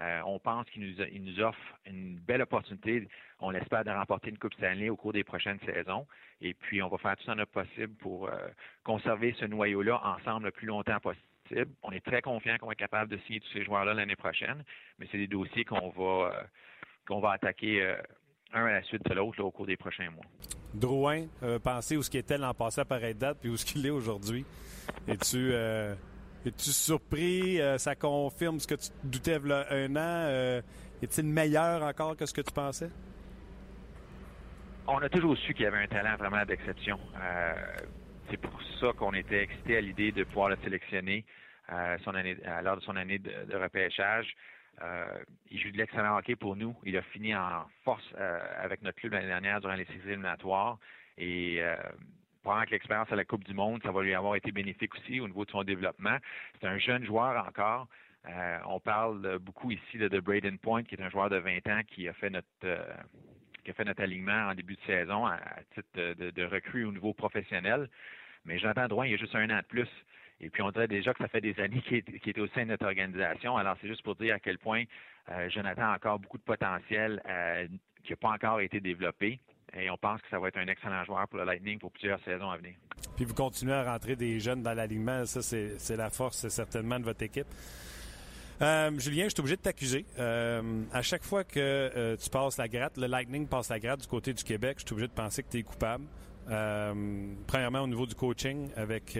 [0.00, 3.08] Euh, on pense qu'il nous, offre une belle opportunité,
[3.40, 6.06] on l'espère, de remporter une Coupe Stanley au cours des prochaines saisons.
[6.42, 8.36] Et puis, on va faire tout notre possible pour euh,
[8.84, 11.72] conserver ce noyau-là ensemble le plus longtemps possible.
[11.82, 14.62] On est très confiant qu'on être capable de signer tous ces joueurs-là l'année prochaine,
[14.98, 16.46] mais c'est des dossiers qu'on va,
[17.10, 17.96] euh, attaquer
[18.52, 20.24] un à la suite de l'autre au cours des prochains mois.
[20.74, 21.26] Drouin,
[21.62, 23.90] pensez où ce qui était l'an passé à pareille date, puis où ce qu'il est
[23.90, 24.44] aujourd'hui.
[25.06, 25.52] Es-tu
[26.46, 27.58] es-tu surpris?
[27.78, 30.62] ça confirme ce que tu doutais il y a un an?
[31.02, 32.90] Est-il meilleur encore que ce que tu pensais?
[34.88, 36.98] On a toujours su qu'il y avait un talent vraiment d'exception.
[37.20, 37.54] Euh,
[38.30, 41.24] c'est pour ça qu'on était excité à l'idée de pouvoir le sélectionner
[41.72, 44.32] euh, son année, lors de son année de, repêchage.
[44.82, 45.06] Euh,
[45.50, 46.76] il joue de l'excellent hockey pour nous.
[46.84, 48.04] Il a fini en force
[48.62, 50.78] avec notre club l'année dernière durant les séries éliminatoires.
[51.18, 51.60] Et
[52.46, 55.20] pendant que l'expérience à la Coupe du Monde, ça va lui avoir été bénéfique aussi
[55.20, 56.16] au niveau de son développement.
[56.60, 57.88] C'est un jeune joueur encore.
[58.66, 62.08] on parle beaucoup ici de Braden Point, qui est un joueur de 20 ans qui
[62.08, 62.48] a fait notre
[63.64, 65.38] qui a fait notre alignement en début de saison à,
[65.74, 67.90] titre de, de, recrue au niveau professionnel.
[68.44, 69.88] Mais Jonathan Drouin, il y a juste un an de plus.
[70.40, 72.68] Et puis, on dirait déjà que ça fait des années qu'il est, au sein de
[72.68, 73.56] notre organisation.
[73.56, 74.84] Alors, c'est juste pour dire à quel point
[75.30, 77.66] euh, Jonathan a encore beaucoup de potentiel euh,
[78.04, 79.40] qui n'a pas encore été développé.
[79.78, 82.20] Et on pense que ça va être un excellent joueur pour le Lightning pour plusieurs
[82.24, 82.74] saisons à venir.
[83.14, 85.24] Puis vous continuez à rentrer des jeunes dans l'alignement.
[85.26, 87.46] Ça, c'est la force certainement de votre équipe.
[88.62, 90.06] Euh, Julien, je suis obligé de t'accuser.
[90.18, 94.00] Euh, à chaque fois que euh, tu passes la gratte, le Lightning passe la gratte
[94.00, 96.04] du côté du Québec, je suis obligé de penser que tu es coupable.
[97.46, 99.18] premièrement, au niveau du coaching, avec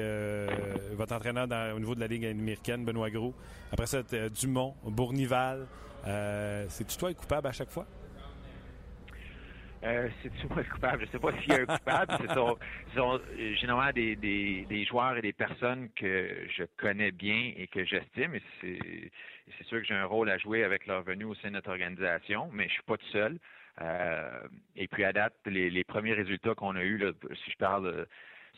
[0.95, 3.35] votre entraîneur au niveau de la Ligue américaine, Benoît Gros.
[3.73, 4.03] Après ça,
[4.41, 5.67] Dumont, Bournival.
[6.69, 7.87] C'est-tu toi qui coupable à chaque fois?
[9.87, 11.07] Euh, c'est moi le coupable?
[11.07, 12.17] Je sais pas s'il y a un coupable.
[12.21, 12.59] Ce sont,
[12.95, 13.21] sont,
[13.55, 18.33] généralement des, des, joueurs et des personnes que je connais bien et que j'estime.
[18.61, 21.71] C'est sûr que j'ai un rôle à jouer avec leur venue au sein de notre
[21.71, 23.39] organisation, mais je suis pas tout seul.
[23.81, 24.41] Euh,
[24.75, 27.01] et puis à date, les, premiers résultats qu'on a eus,
[27.45, 28.07] si je parle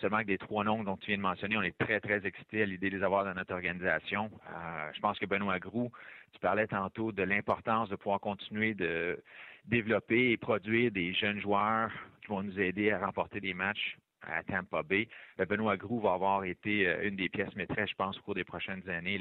[0.00, 2.66] seulement des trois noms dont tu viens de mentionner, on est très, très excités à
[2.66, 4.30] l'idée de les avoir dans notre organisation.
[4.48, 5.90] Euh, je pense que Benoît Groux,
[6.32, 9.20] tu parlais tantôt de l'importance de pouvoir continuer de
[9.68, 11.90] développer et produire des jeunes joueurs
[12.22, 15.08] qui vont nous aider à remporter des matchs à Tampa Bay.
[15.40, 18.34] Euh, Benoît Groux va avoir été euh, une des pièces maîtresses, je pense, au cours
[18.34, 19.18] des prochaines années,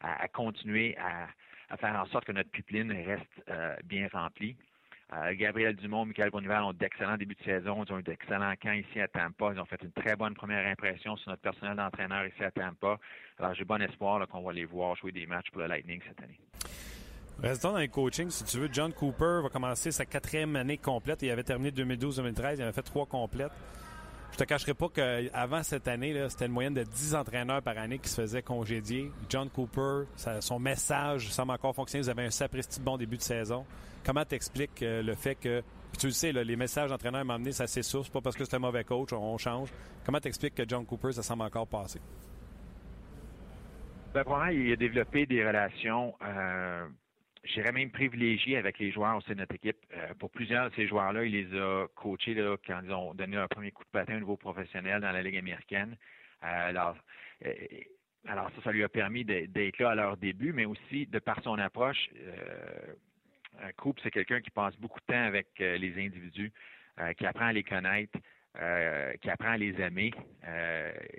[0.00, 1.28] à, continuer à,
[1.76, 4.56] faire en sorte que notre pipeline reste euh, bien remplie.
[5.32, 7.82] Gabriel Dumont, Michael Bonival ont d'excellents débuts de saison.
[7.82, 9.50] Ils ont eu d'excellents camps ici à Tampa.
[9.52, 12.96] Ils ont fait une très bonne première impression sur notre personnel d'entraîneur ici à Tampa.
[13.40, 16.22] Alors, j'ai bon espoir qu'on va les voir jouer des matchs pour le Lightning cette
[16.22, 16.38] année.
[17.42, 18.68] Restons dans le coaching, si tu veux.
[18.70, 21.22] John Cooper va commencer sa quatrième année complète.
[21.22, 22.56] Il avait terminé 2012-2013.
[22.56, 23.52] Il avait fait trois complètes.
[24.32, 27.98] Je te cacherai pas qu'avant cette année, c'était une moyenne de 10 entraîneurs par année
[27.98, 29.10] qui se faisaient congédier.
[29.30, 30.04] John Cooper,
[30.40, 32.02] son message semble encore fonctionner.
[32.02, 33.64] Vous avez un sapristi bon début de saison.
[34.04, 35.62] Comment t'expliques euh, le fait que,
[35.98, 38.60] tu le sais, les messages d'entraîneurs m'ont ça c'est C'est pas parce que c'est un
[38.60, 39.70] mauvais coach, on, change.
[40.04, 42.00] Comment t'expliques que John Cooper, ça semble encore passer?
[44.14, 46.86] Ben, il a développé des relations euh,
[47.44, 49.78] j'irais même privilégié avec les joueurs au sein de notre équipe.
[49.94, 53.36] Euh, pour plusieurs de ces joueurs-là, il les a coachés là, quand ils ont donné
[53.36, 55.96] leur premier coup de patin au niveau professionnel dans la Ligue américaine.
[56.42, 56.96] Euh, alors,
[57.46, 57.54] euh,
[58.26, 61.42] alors ça, ça lui a permis d'être là à leur début, mais aussi de par
[61.42, 62.10] son approche.
[63.62, 66.52] un couple, c'est quelqu'un qui passe beaucoup de temps avec les individus,
[67.16, 68.18] qui apprend à les connaître.
[69.22, 70.12] qui apprend à les aimer.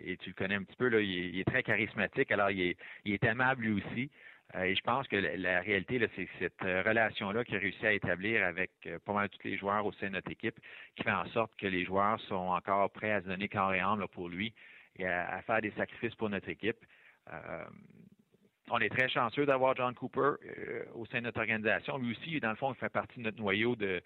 [0.06, 2.78] et tu le connais un petit peu, là, il, est, très charismatique, alors il est,
[3.04, 4.12] il est aimable lui aussi.
[4.56, 7.94] Euh, et je pense que la, réalité, c'est cette euh, relation-là qu'il a réussi à
[7.94, 10.60] établir avec euh, pas mal tous les joueurs au sein de notre équipe,
[10.96, 13.80] qui fait en sorte que les joueurs sont encore prêts à se donner corps et
[13.80, 14.54] âme pour lui
[14.98, 16.78] et à, faire des sacrifices pour notre équipe.
[18.70, 20.34] on est très chanceux d'avoir John Cooper
[20.96, 21.98] au sein de notre organisation.
[21.98, 24.02] Lui aussi, dans le fond, il fait partie de notre noyau de,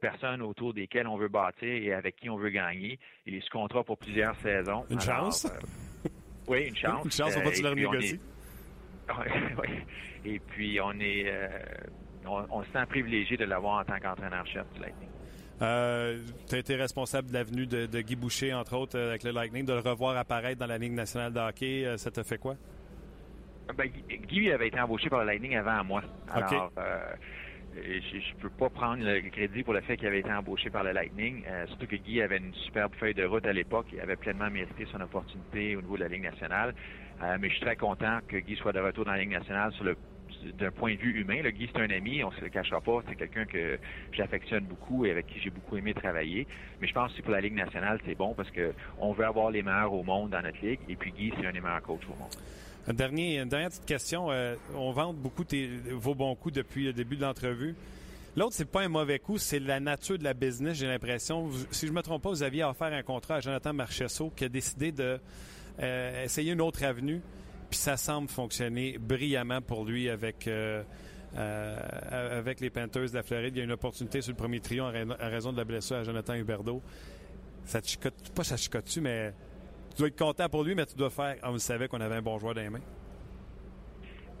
[0.00, 2.98] personnes autour desquelles on veut bâtir et avec qui on veut gagner.
[3.24, 4.84] Il est sous contrat pour plusieurs saisons.
[4.90, 5.46] Une chance?
[6.48, 7.04] oui, une chance.
[7.04, 8.20] une chance, on va tu le renégocier?
[9.58, 9.68] Oui,
[10.24, 11.48] Et puis, on est, euh,
[12.26, 15.08] on, se sent privilégié de l'avoir en tant qu'entraîneur-chef du Lightning.
[15.62, 19.30] Euh, tu as été responsable de l'avenue de, de, Guy Boucher, entre autres, avec le
[19.30, 21.86] Lightning, de le revoir apparaître dans la Ligue nationale de hockey.
[21.86, 22.56] Euh, ça t'a fait quoi?
[23.76, 23.90] Ben,
[24.28, 26.02] Guy avait été embauché par le Lightning avant moi.
[26.30, 26.70] Alors,
[27.74, 30.84] je ne peux pas prendre le crédit pour le fait qu'il avait été embauché par
[30.84, 33.86] le Lightning, surtout que Guy avait une superbe feuille de route à l'époque.
[33.92, 36.74] Il avait pleinement mérité son opportunité au niveau de la Ligue nationale.
[37.22, 39.72] Euh, mais je suis très content que Guy soit de retour dans la Ligue nationale
[40.58, 41.40] d'un point de vue humain.
[41.42, 43.02] Le Guy, c'est un ami, on se le cachera pas.
[43.08, 43.78] C'est quelqu'un que
[44.12, 46.46] j'affectionne beaucoup et avec qui j'ai beaucoup aimé travailler.
[46.80, 49.50] Mais je pense que pour la Ligue nationale, c'est bon parce que on veut avoir
[49.50, 50.80] les meilleurs au monde dans notre ligue.
[50.88, 52.34] Et puis Guy, c'est un des meilleurs coachs au monde.
[52.88, 54.30] Un dernier, une dernière petite question.
[54.30, 55.44] Euh, on vante beaucoup
[55.92, 57.74] vos bons coups depuis le début de l'entrevue.
[58.36, 61.48] L'autre, c'est pas un mauvais coup, c'est la nature de la business, j'ai l'impression.
[61.70, 64.50] Si je me trompe pas, vous aviez offert un contrat à Jonathan Marchesso qui a
[64.50, 65.18] décidé de
[65.80, 67.20] euh, essayer une autre avenue.
[67.70, 70.82] Puis ça semble fonctionner brillamment pour lui avec, euh,
[71.36, 73.54] euh, avec les Panthers de la Floride.
[73.56, 76.04] Il y a une opportunité sur le premier trio en, raison de la blessure à
[76.04, 76.82] Jonathan Huberdeau.
[77.64, 79.32] Ça te chicote, pas ça chicote-tu, mais
[79.90, 81.36] tu dois être content pour lui, mais tu dois faire.
[81.42, 82.80] On savait qu'on avait un bon joueur dans les mains.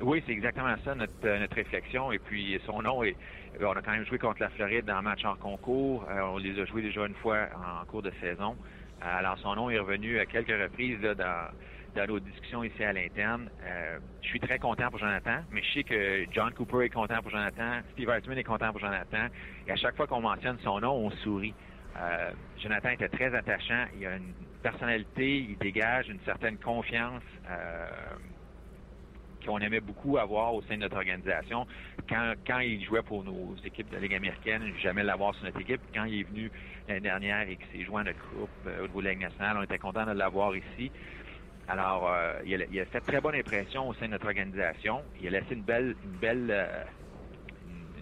[0.00, 2.12] Oui, c'est exactement ça, notre, notre réflexion.
[2.12, 3.02] Et puis, son nom.
[3.58, 6.06] On a quand même joué contre la Floride dans un match en concours.
[6.10, 8.54] On les a joués déjà une fois en cours de saison.
[9.00, 11.48] Alors, son nom est revenu à quelques reprises là, dans,
[11.96, 13.48] dans nos discussions ici à l'interne.
[13.64, 17.20] Euh, je suis très content pour Jonathan, mais je sais que John Cooper est content
[17.22, 19.26] pour Jonathan, Steve Hartman est content pour Jonathan.
[19.66, 21.54] Et à chaque fois qu'on mentionne son nom, on sourit.
[21.98, 23.86] Euh, Jonathan était très attachant.
[23.98, 27.22] Il a une personnalité, il dégage une certaine confiance.
[27.48, 27.86] Euh,
[29.46, 31.66] qu'on aimait beaucoup avoir au sein de notre organisation.
[32.08, 35.80] Quand, quand il jouait pour nos équipes de Ligue américaine, jamais l'avoir sur notre équipe.
[35.94, 36.50] Quand il est venu
[36.88, 39.22] l'année dernière et qu'il s'est joint à notre groupe euh, au niveau de la Ligue
[39.22, 40.90] nationale, on était content de l'avoir ici.
[41.68, 45.02] Alors, euh, il, a, il, a, fait très bonne impression au sein de notre organisation.
[45.20, 46.84] Il a laissé une belle, une belle, euh,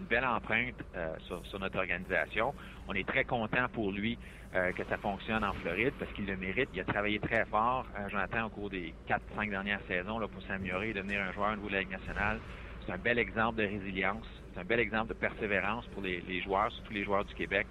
[0.04, 2.54] une belle empreinte euh, sur, notre organisation.
[2.88, 4.18] On est très content pour lui
[4.54, 6.68] euh, que ça fonctionne en Floride parce qu'il le mérite.
[6.74, 10.90] Il a travaillé très fort, euh, Jonathan, au cours des 4-5 dernières saisons pour s'améliorer
[10.90, 12.38] et devenir un joueur au niveau de la Ligue nationale.
[12.84, 14.26] C'est un bel exemple de résilience.
[14.52, 17.66] C'est un bel exemple de persévérance pour les, joueurs, surtout les joueurs du Québec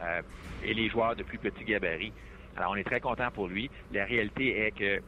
[0.00, 0.22] euh,
[0.64, 2.12] et les joueurs de plus petit gabarit.
[2.56, 3.70] Alors, on est très content pour lui.
[3.92, 5.02] La réalité est que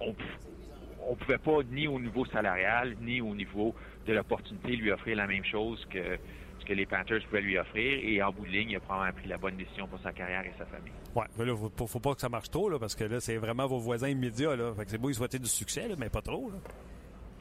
[0.00, 3.74] on ne pouvait pas, ni au niveau salarial, ni au niveau
[4.06, 6.18] de l'opportunité, lui offrir la même chose que
[6.60, 7.98] ce que les Panthers pouvaient lui offrir.
[8.02, 10.44] Et en bout de ligne, il a probablement pris la bonne décision pour sa carrière
[10.44, 10.92] et sa famille.
[11.14, 13.36] Oui, mais là, faut, faut pas que ça marche trop, là, parce que là, c'est
[13.36, 14.56] vraiment vos voisins immédiats.
[14.56, 14.72] Là.
[14.74, 16.50] Fait que c'est beau, ils souhaiter du succès, là, mais pas trop.
[16.50, 16.58] Là.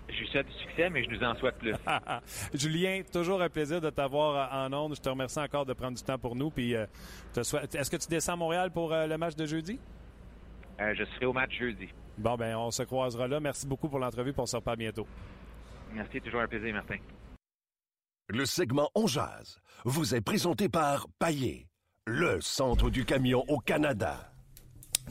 [0.10, 1.74] Je lui souhaite du succès, mais je nous en souhaite plus.
[2.54, 4.96] Julien, toujours un plaisir de t'avoir en ondes.
[4.96, 6.50] Je te remercie encore de prendre du temps pour nous.
[6.50, 6.86] Puis, euh,
[7.44, 7.74] souhaite...
[7.76, 9.80] est-ce que tu descends à Montréal pour euh, le match de jeudi?
[10.82, 11.88] Euh, je serai au match jeudi.
[12.18, 13.40] Bon, ben, on se croisera là.
[13.40, 15.08] Merci beaucoup pour l'entrevue, pour on se reparle bientôt.
[15.94, 16.98] Merci, toujours un plaisir, Martin.
[18.28, 21.68] Le segment On Jazz vous est présenté par Paillé,
[22.08, 24.32] le centre du camion au Canada.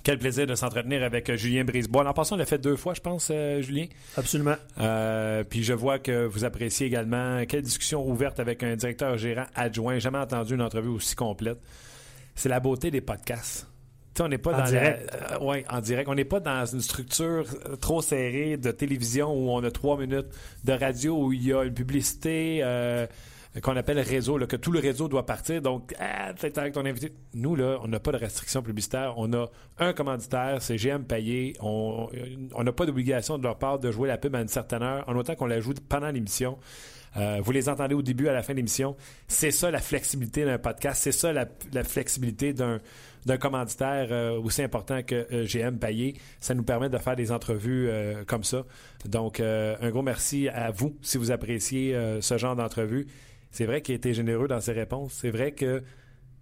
[0.03, 2.09] Quel plaisir de s'entretenir avec Julien Brisebois.
[2.09, 3.87] En passant, on l'a fait deux fois, je pense, euh, Julien.
[4.17, 4.57] Absolument.
[4.79, 7.45] Euh, puis je vois que vous appréciez également.
[7.47, 9.99] Quelle discussion ouverte avec un directeur gérant adjoint.
[9.99, 11.59] Jamais entendu une entrevue aussi complète.
[12.35, 13.70] C'est la beauté des podcasts.
[14.21, 15.11] On n'est pas en dans direct.
[15.13, 16.09] La, euh, ouais, en direct.
[16.09, 17.45] On n'est pas dans une structure
[17.81, 20.29] trop serrée de télévision où on a trois minutes
[20.65, 23.07] de radio où il y a une publicité euh,
[23.63, 25.61] qu'on appelle réseau, là, que tout le réseau doit partir.
[25.61, 27.13] Donc, ah, peut-être avec ton invité.
[27.35, 29.15] Nous, là, on n'a pas de restriction publicitaire.
[29.17, 29.47] On a
[29.79, 31.57] un commanditaire, c'est GM Payé.
[31.61, 32.09] On
[32.63, 35.17] n'a pas d'obligation de leur part de jouer la pub à une certaine heure, en
[35.17, 36.59] autant qu'on la joue pendant l'émission.
[37.17, 38.97] Euh, vous les entendez au début, à la fin de l'émission.
[39.27, 41.03] C'est ça la flexibilité d'un podcast.
[41.03, 42.81] C'est ça la, la flexibilité d'un
[43.27, 46.15] d'un commanditaire euh, aussi important que euh, GM Payé.
[46.41, 48.65] Ça nous permet de faire des entrevues euh, comme ça.
[49.07, 53.07] Donc, un gros merci à vous si vous appréciez ce genre d'entrevue.
[53.51, 55.15] C'est vrai qu'il a été généreux dans ses réponses.
[55.15, 55.83] C'est vrai que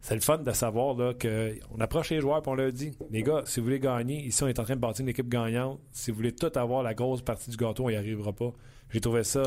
[0.01, 3.23] c'est le fun de savoir là, qu'on approche les joueurs et on leur dit Les
[3.23, 5.79] gars, si vous voulez gagner, ici on est en train de bâtir une équipe gagnante.
[5.93, 8.53] Si vous voulez tout avoir la grosse partie du gâteau, on n'y arrivera pas.
[8.91, 9.43] J'ai trouvé ça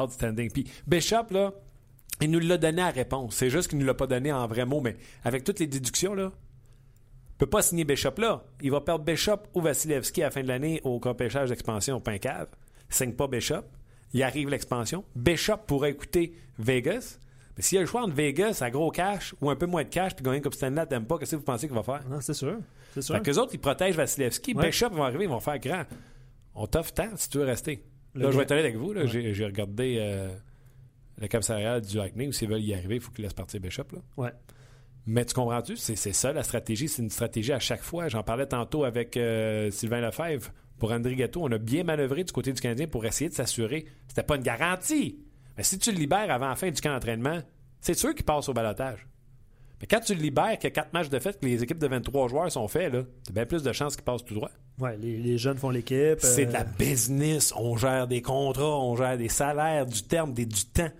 [0.00, 0.50] outstanding.
[0.50, 1.52] Puis Bishop, là,
[2.20, 3.34] il nous l'a donné à réponse.
[3.34, 5.66] C'est juste qu'il ne nous l'a pas donné en vrai mots, mais avec toutes les
[5.66, 6.32] déductions, là,
[7.38, 8.44] peut pas signer Bishop là.
[8.62, 12.00] Il va perdre Bishop ou Vasilevski à la fin de l'année au compéchage d'expansion au
[12.00, 12.48] Pincave.
[12.90, 13.64] Il signe pas Bishop.
[14.12, 15.04] Il arrive l'expansion.
[15.16, 17.18] Bishop pourrait écouter Vegas.
[17.56, 19.88] Mais s'il a le choix entre Vegas à gros cash ou un peu moins de
[19.88, 22.02] cash puis gagner comme Stanley t'aime pas, qu'est-ce que vous pensez qu'il va faire?
[22.08, 22.58] Non, c'est sûr.
[22.92, 23.16] C'est sûr.
[23.16, 24.54] Fait qu'eux autres, ils protègent Vasilevski.
[24.54, 24.66] Ouais.
[24.66, 25.84] Bishop vont arriver, ils vont faire grand.
[26.54, 27.84] On t'offre tant si tu veux rester.
[28.14, 28.92] Là, je vais être honnête avec vous.
[28.92, 29.06] Ouais.
[29.08, 30.32] j'ai, regardé euh,
[31.20, 33.60] le cap salarial du Hackney où s'ils veulent y arriver, il faut qu'ils laissent partir
[33.60, 33.86] Bishop.
[33.92, 33.98] Là.
[34.16, 34.32] Ouais.
[35.06, 35.76] Mais tu comprends-tu?
[35.76, 36.88] C'est, ça la stratégie.
[36.88, 38.08] C'est une stratégie à chaque fois.
[38.08, 40.50] J'en parlais tantôt avec euh, Sylvain Lefebvre.
[40.78, 43.86] Pour André Gâteau, on a bien manœuvré du côté du Canadien pour essayer de s'assurer.
[44.08, 45.20] C'était pas une garantie.
[45.56, 47.40] Mais si tu le libères avant la fin du camp d'entraînement,
[47.80, 49.06] c'est sûr qu'il passe au balotage.
[49.80, 51.78] Mais quand tu le libères, qu'il y a quatre matchs de fait, que les équipes
[51.78, 54.50] de 23 joueurs sont faits, là, t'as bien plus de chances qu'il passe tout droit.
[54.78, 56.18] Ouais, les, les jeunes font l'équipe.
[56.20, 56.48] C'est euh...
[56.48, 57.52] de la business.
[57.56, 60.90] On gère des contrats, on gère des salaires, du terme, des, du temps.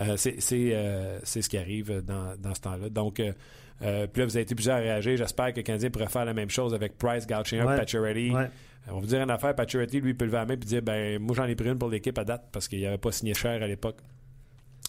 [0.00, 2.88] Euh, c'est, euh, c'est ce qui arrive dans, dans ce temps-là.
[2.88, 5.16] Donc, euh, puis là, vous avez été plusieurs à réagir.
[5.16, 7.76] J'espère que le Canadien pourrait faire la même chose avec Price, Galchenyuk, Ouais.
[7.76, 8.30] Pacioretty.
[8.30, 8.48] Ouais.
[8.88, 9.54] On va vous dire une affaire.
[9.54, 11.90] Pacioretty, lui, peut lever la main et dire ben moi, j'en ai pris une pour
[11.90, 13.98] l'équipe à date parce qu'il n'avait pas signé cher à l'époque.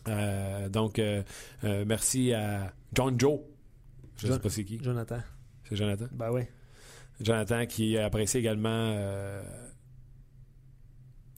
[0.08, 1.22] Euh, donc, euh,
[1.86, 3.40] merci à John Joe.
[4.18, 4.80] Je ne sais pas c'est qui.
[4.84, 5.20] Jonathan.
[5.68, 6.06] C'est Jonathan?
[6.12, 6.42] Ben oui.
[7.20, 9.42] Jonathan qui apprécie également euh,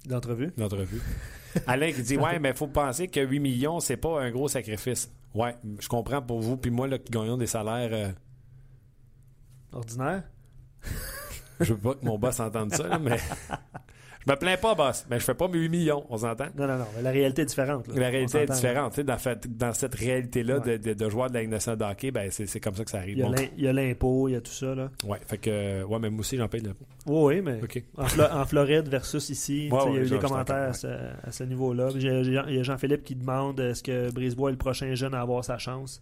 [0.10, 0.52] L'entrevue.
[0.58, 1.02] l'entrevue.
[1.68, 4.48] Alain qui dit Ouais, mais il faut penser que 8 millions, c'est pas un gros
[4.48, 5.10] sacrifice.
[5.34, 7.90] Ouais, je comprends pour vous, puis moi, là, qui gagnons des salaires.
[7.92, 8.12] euh,
[9.72, 10.24] Ordinaire?
[11.60, 13.18] je veux pas que mon boss entende ça, là, mais
[14.26, 16.46] Je me plains pas, boss, mais je fais pas mes 8 millions, on s'entend?
[16.58, 16.86] Non, non, non.
[17.02, 17.88] La réalité est différente.
[17.88, 17.94] là.
[17.98, 19.00] La réalité est différente.
[19.02, 20.78] Dans, fait- dans cette réalité-là Ouais.
[20.78, 22.92] de, de, de joueurs de la Ligue nationale de hockey, ben, c'est comme ça que
[22.92, 23.18] ça arrive.
[23.58, 24.74] Il y a l'impôt, il y a tout ça.
[24.76, 24.90] Là.
[25.06, 26.86] Ouais, fait que, ouais, mais moi aussi, j'en paye de l'impôt.
[27.06, 27.60] Oui, oui, mais
[27.98, 30.72] en, Flo- en Floride versus ici, Ouais, il y a eu des commentaires
[31.24, 31.90] à ce, niveau-là.
[31.96, 35.44] Il y a Jean-Philippe qui demande est-ce que Brisebois est le prochain jeune à avoir
[35.44, 36.02] sa chance?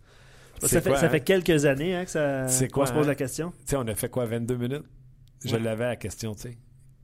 [0.62, 1.10] Ça fait, quoi, ça hein?
[1.10, 3.10] fait quelques années hein, que ça, quoi, se pose hein?
[3.10, 3.50] la question.
[3.52, 4.84] Tu sais, on a fait quoi, 22 minutes?
[5.44, 6.58] Je l'avais à la question, tu sais.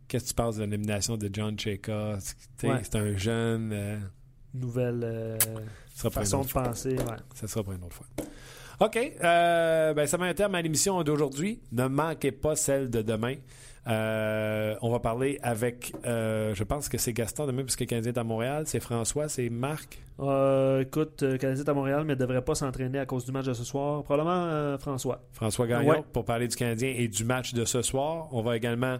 [0.07, 2.17] Qu'est-ce que tu penses de la nomination de John Cheka?
[2.63, 2.79] Ouais.
[2.83, 3.71] C'est un jeune.
[3.73, 3.97] euh,
[4.53, 5.37] Nouvelle euh,
[5.95, 6.91] façon de penser.
[6.95, 7.03] ouais.
[7.35, 8.07] Ça sera pour une autre fois.
[8.79, 8.97] OK.
[9.23, 11.59] euh, ben, ça met un terme à l'émission d'aujourd'hui.
[11.71, 13.35] Ne manquez pas celle de demain.
[13.87, 18.11] Euh, on va parler avec, euh, je pense que c'est Gaston demain, puisque le Canadien
[18.13, 18.63] est à Montréal.
[18.67, 19.99] C'est François, c'est Marc?
[20.19, 23.45] Euh, écoute, Canadien est à Montréal, mais ne devrait pas s'entraîner à cause du match
[23.45, 24.03] de ce soir.
[24.03, 25.21] Probablement François.
[25.31, 26.03] François Gagnon Ouais.
[26.11, 28.27] pour parler du Canadien et du match de ce soir.
[28.33, 28.97] On va également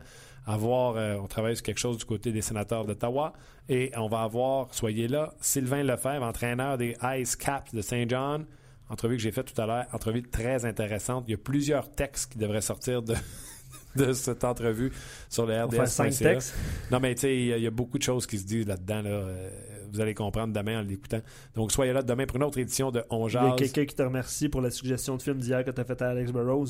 [0.47, 3.33] avoir, euh, on travaille sur quelque chose du côté des sénateurs d'Ottawa
[3.69, 8.45] et on va avoir, soyez là, Sylvain Lefebvre, entraîneur des Ice Caps de Saint John.
[8.89, 11.25] Entrevue que j'ai faite tout à l'heure, entrevue très intéressante.
[11.27, 13.13] Il y a plusieurs textes qui devraient sortir de,
[13.97, 14.93] de cette entrevue
[15.29, 15.75] sur le RDS.
[16.23, 16.55] textes.
[16.91, 18.45] Non, mais tu sais, il y, a- il y a beaucoup de choses qui se
[18.45, 19.01] disent là-dedans.
[19.01, 19.09] Là.
[19.09, 19.49] Euh,
[19.91, 21.19] vous allez comprendre demain en l'écoutant.
[21.55, 23.95] Donc, soyez là demain pour une autre édition de On Il y a quelqu'un qui
[23.95, 26.67] te remercie pour la suggestion de film d'hier que tu as fait à Alex Burrows.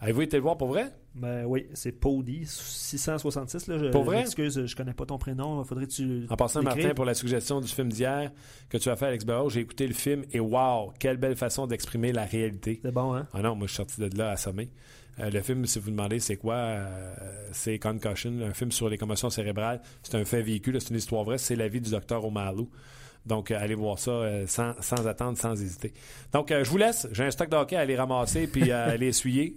[0.00, 0.86] Avez-vous été le voir pour vrai?
[1.14, 3.66] Ben oui, c'est Pody, 666.
[3.66, 4.20] Là, je, Pour vrai?
[4.20, 5.62] Excuse, je connais pas ton prénom.
[5.64, 6.26] Faudrait que tu.
[6.30, 6.62] En passant.
[6.62, 8.30] Martin, pour la suggestion du film d'hier
[8.70, 11.66] que tu as fait, Alex Barreau, j'ai écouté le film et wow, quelle belle façon
[11.66, 12.80] d'exprimer la réalité.
[12.82, 13.26] C'est bon, hein?
[13.34, 14.70] Ah non, moi je suis sorti de là assommé.
[15.18, 17.14] Euh, le film, si vous demandez c'est quoi, euh,
[17.52, 19.82] c'est Concussion, un film sur les commotions cérébrales.
[20.02, 22.64] C'est un fait véhicule, c'est une histoire vraie, c'est la vie du docteur Omalu.
[23.26, 25.92] Donc, euh, allez voir ça euh, sans, sans attendre, sans hésiter.
[26.32, 27.06] Donc, euh, je vous laisse.
[27.12, 29.54] J'ai un stock de hockey à aller ramasser puis à aller essuyer.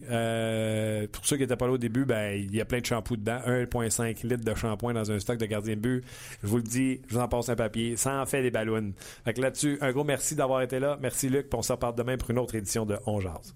[1.11, 3.17] Pour ceux qui n'étaient pas là au début, ben, il y a plein de shampoing
[3.17, 3.39] dedans.
[3.47, 6.03] 1,5 litres de shampoing dans un stock de gardien de but.
[6.41, 7.95] Je vous le dis, je vous en passe un papier.
[7.95, 8.93] Ça en fait des ballons.
[9.23, 10.97] Fait que là-dessus, un gros merci d'avoir été là.
[11.01, 11.49] Merci Luc.
[11.49, 13.55] Puis on se reparle demain pour une autre édition de On Jase.